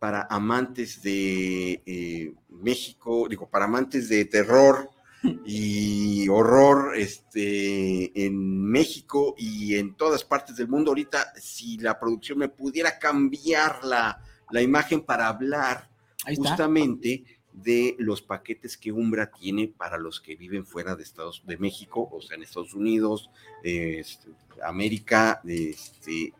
[0.02, 4.90] para amantes de eh, México, digo, para amantes de terror
[5.45, 10.90] y horror este, en México y en todas partes del mundo.
[10.90, 14.19] Ahorita, si la producción me pudiera cambiar la,
[14.49, 15.88] la imagen para hablar
[16.36, 17.23] justamente
[17.53, 22.10] de los paquetes que Umbra tiene para los que viven fuera de Estados de México,
[22.11, 23.30] o sea, en Estados Unidos,
[23.64, 24.32] eh, este,
[24.64, 26.34] América, este,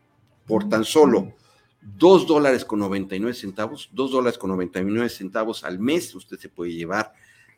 [0.48, 1.32] por tan solo
[1.82, 6.72] dos dólares con 99 centavos, dos dólares con 99 centavos al mes, usted se puede
[6.72, 7.12] llevar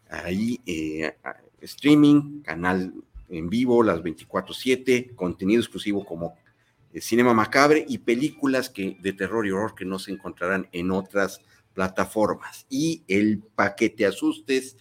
[0.09, 1.15] ahí eh,
[1.61, 2.95] streaming, canal
[3.29, 6.35] en vivo, las 24/7, contenido exclusivo como
[6.93, 10.91] eh, Cinema Macabre y películas que, de terror y horror que no se encontrarán en
[10.91, 11.41] otras
[11.75, 12.67] plataformas.
[12.71, 14.77] Y el paquete asustes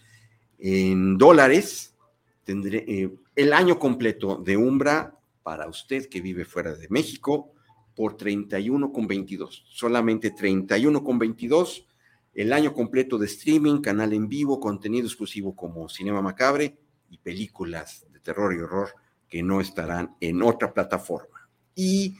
[0.60, 1.96] en dólares,
[2.44, 7.54] tendré eh, el año completo de Umbra para usted que vive fuera de México
[7.96, 9.64] por 31,22.
[9.70, 11.86] Solamente 31,22.
[12.34, 16.78] El año completo de streaming, canal en vivo, contenido exclusivo como Cinema Macabre
[17.10, 18.90] y películas de terror y horror
[19.30, 21.48] que no estarán en otra plataforma.
[21.76, 22.16] Y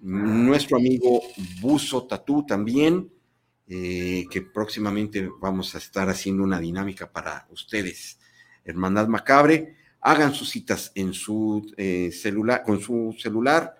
[0.00, 1.20] nuestro amigo
[1.60, 3.10] Buzo Tatú también,
[3.68, 8.18] eh, que próximamente vamos a estar haciendo una dinámica para ustedes.
[8.64, 13.79] Hermandad Macabre, hagan sus citas en su eh, celular, con su celular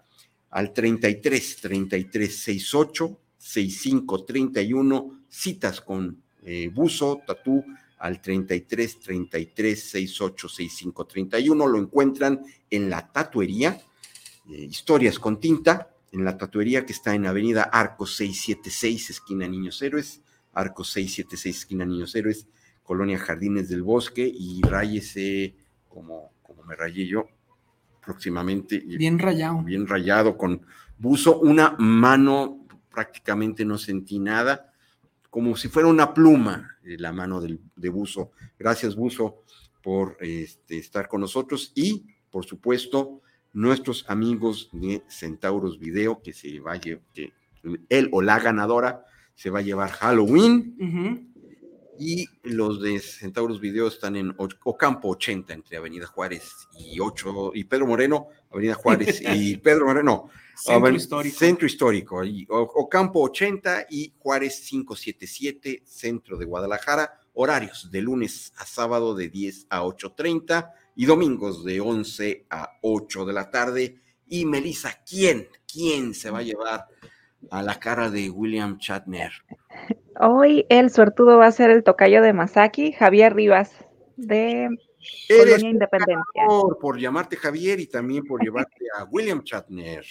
[0.50, 7.64] al 33 33 68 65 31, citas con eh, Buzo Tatú
[7.98, 13.80] al 33 33 68 65 31, lo encuentran en la tatuería,
[14.50, 19.80] eh, historias con tinta, en la tatuería que está en Avenida Arco 676, esquina Niños
[19.80, 20.20] Héroes,
[20.52, 22.46] Arco 676, esquina Niños Héroes,
[22.82, 25.54] Colonia Jardines del Bosque, y ráyese
[25.88, 27.28] como, como me rayé yo
[28.04, 28.78] próximamente.
[28.80, 29.62] Bien rayado.
[29.62, 30.62] bien rayado, con
[30.98, 34.72] buzo, una mano, prácticamente no sentí nada,
[35.30, 38.32] como si fuera una pluma, eh, la mano del, de buzo.
[38.58, 39.42] Gracias, buzo,
[39.82, 43.22] por este, estar con nosotros y, por supuesto,
[43.52, 47.32] nuestros amigos de Centauros Video, que se va a lle- que
[47.88, 49.04] él o la ganadora
[49.34, 51.29] se va a llevar Halloween.
[52.00, 57.64] Y los de Centauros Video están en Ocampo 80 entre Avenida Juárez y 8 y
[57.64, 61.38] Pedro Moreno, Avenida Juárez y Pedro Moreno, Centro Aven- histórico.
[61.38, 68.64] Centro Histórico, y Ocampo 80 y Juárez 577, Centro de Guadalajara, horarios de lunes a
[68.64, 73.96] sábado de 10 a 8.30 y domingos de 11 a 8 de la tarde.
[74.26, 75.48] Y Melissa, ¿quién?
[75.70, 76.86] ¿Quién se va a llevar
[77.50, 79.32] a la cara de William Shatner?
[80.20, 83.72] Hoy el suertudo va a ser el tocayo de Masaki, Javier Rivas,
[84.16, 84.68] de
[85.28, 86.44] Eres Colonia Independencia.
[86.46, 90.04] por, por llamarte Javier y también por llevarte a William Shatner.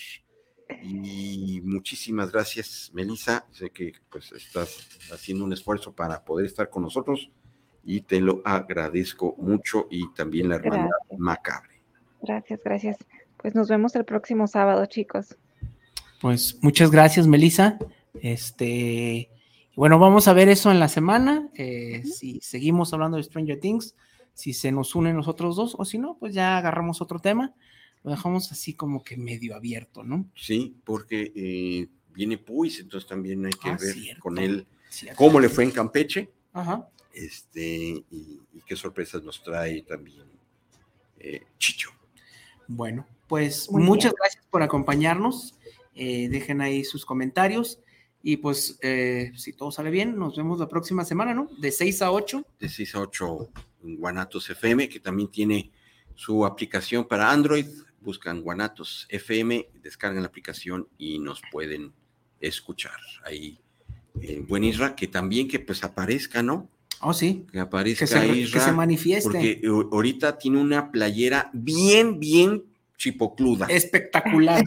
[0.84, 3.45] Y muchísimas gracias, Melissa.
[3.51, 7.30] Sé que pues estás haciendo un esfuerzo para poder estar con nosotros
[7.84, 11.19] y te lo agradezco mucho y también la hermana Gracias.
[11.19, 11.81] Macabre.
[12.22, 12.97] Gracias, gracias.
[13.38, 15.38] Pues nos vemos el próximo sábado, chicos.
[16.19, 17.77] Pues muchas gracias, Melissa.
[18.21, 19.29] Este,
[19.75, 21.49] bueno, vamos a ver eso en la semana.
[21.55, 23.95] Eh, si seguimos hablando de Stranger Things,
[24.33, 27.53] si se nos unen los otros dos, o si no, pues ya agarramos otro tema.
[28.03, 30.25] Lo dejamos así como que medio abierto, ¿no?
[30.35, 34.21] Sí, porque eh, viene Puis, entonces también hay que Ah, ver cierto.
[34.21, 35.17] con él Cierto.
[35.17, 36.87] cómo le fue en Campeche, Ajá.
[37.13, 37.65] este,
[38.09, 40.23] y, y qué sorpresas nos trae también
[41.19, 41.89] eh, Chicho.
[42.67, 44.17] Bueno, pues Muy muchas bien.
[44.21, 45.55] gracias por acompañarnos.
[45.95, 47.79] Eh, dejen ahí sus comentarios.
[48.21, 51.49] Y pues, eh, si todo sale bien, nos vemos la próxima semana, ¿no?
[51.57, 52.45] De 6 a 8.
[52.59, 53.49] de 6 a 8
[53.85, 55.71] en Guanatos FM, que también tiene
[56.15, 57.65] su aplicación para Android.
[58.01, 61.93] Buscan Guanatos FM, descargan la aplicación y nos pueden
[62.41, 62.97] escuchar.
[63.25, 63.59] Ahí,
[64.21, 66.69] eh, buen Isra, que también que pues aparezca, ¿no?
[67.01, 67.45] Oh, sí.
[67.51, 69.29] Que aparezca Que se, que Isra, se manifieste.
[69.29, 72.63] porque eh, ahorita tiene una playera bien, bien
[72.97, 73.67] chipocluda.
[73.67, 74.65] Espectacular.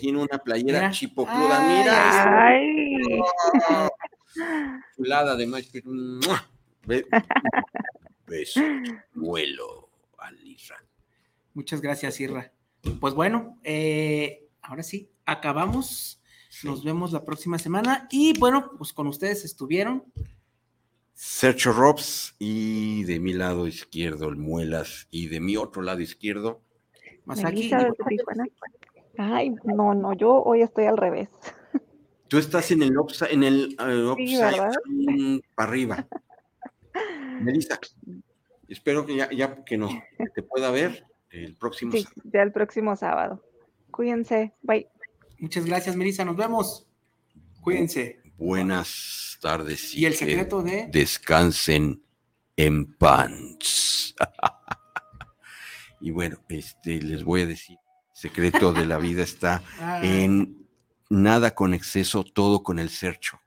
[0.00, 0.90] Sí, tiene una playera Mira.
[0.90, 2.46] chipocluda, Ay, mira.
[2.46, 3.00] Ay,
[4.96, 5.36] chulada.
[6.86, 7.06] Be-
[8.26, 8.60] Beso,
[9.14, 10.76] vuelo al Isra.
[11.54, 12.52] Muchas gracias, Irra.
[13.00, 16.22] Pues bueno, eh, ahora sí, acabamos.
[16.64, 18.08] Nos vemos la próxima semana.
[18.10, 20.04] Y bueno, pues con ustedes estuvieron.
[21.12, 26.62] Sergio Robs y de mi lado izquierdo el Muelas y de mi otro lado izquierdo
[27.26, 27.56] Masaki.
[27.56, 28.44] Melissa desde Tijuana.
[29.22, 31.28] Ay, no, no, yo hoy estoy al revés.
[32.28, 36.06] Tú estás en el upside, en el eh, upside down para arriba.
[37.42, 37.78] Melissa,
[38.66, 42.22] espero que ya, ya que nos que te pueda ver el próximo Sí, sábado.
[42.32, 43.42] ya el próximo sábado.
[43.90, 44.54] Cuídense.
[44.62, 44.88] Bye.
[45.38, 46.24] Muchas gracias, Melissa.
[46.24, 46.86] Nos vemos.
[47.60, 48.20] Cuídense.
[48.38, 50.88] Buenas tardes Y el secreto de.
[50.90, 52.02] descansen
[52.56, 54.14] en pants.
[56.00, 57.76] y bueno, este les voy a decir,
[58.20, 60.66] secreto de la vida está Ah, en
[61.08, 63.40] nada con exceso, todo con el sercho.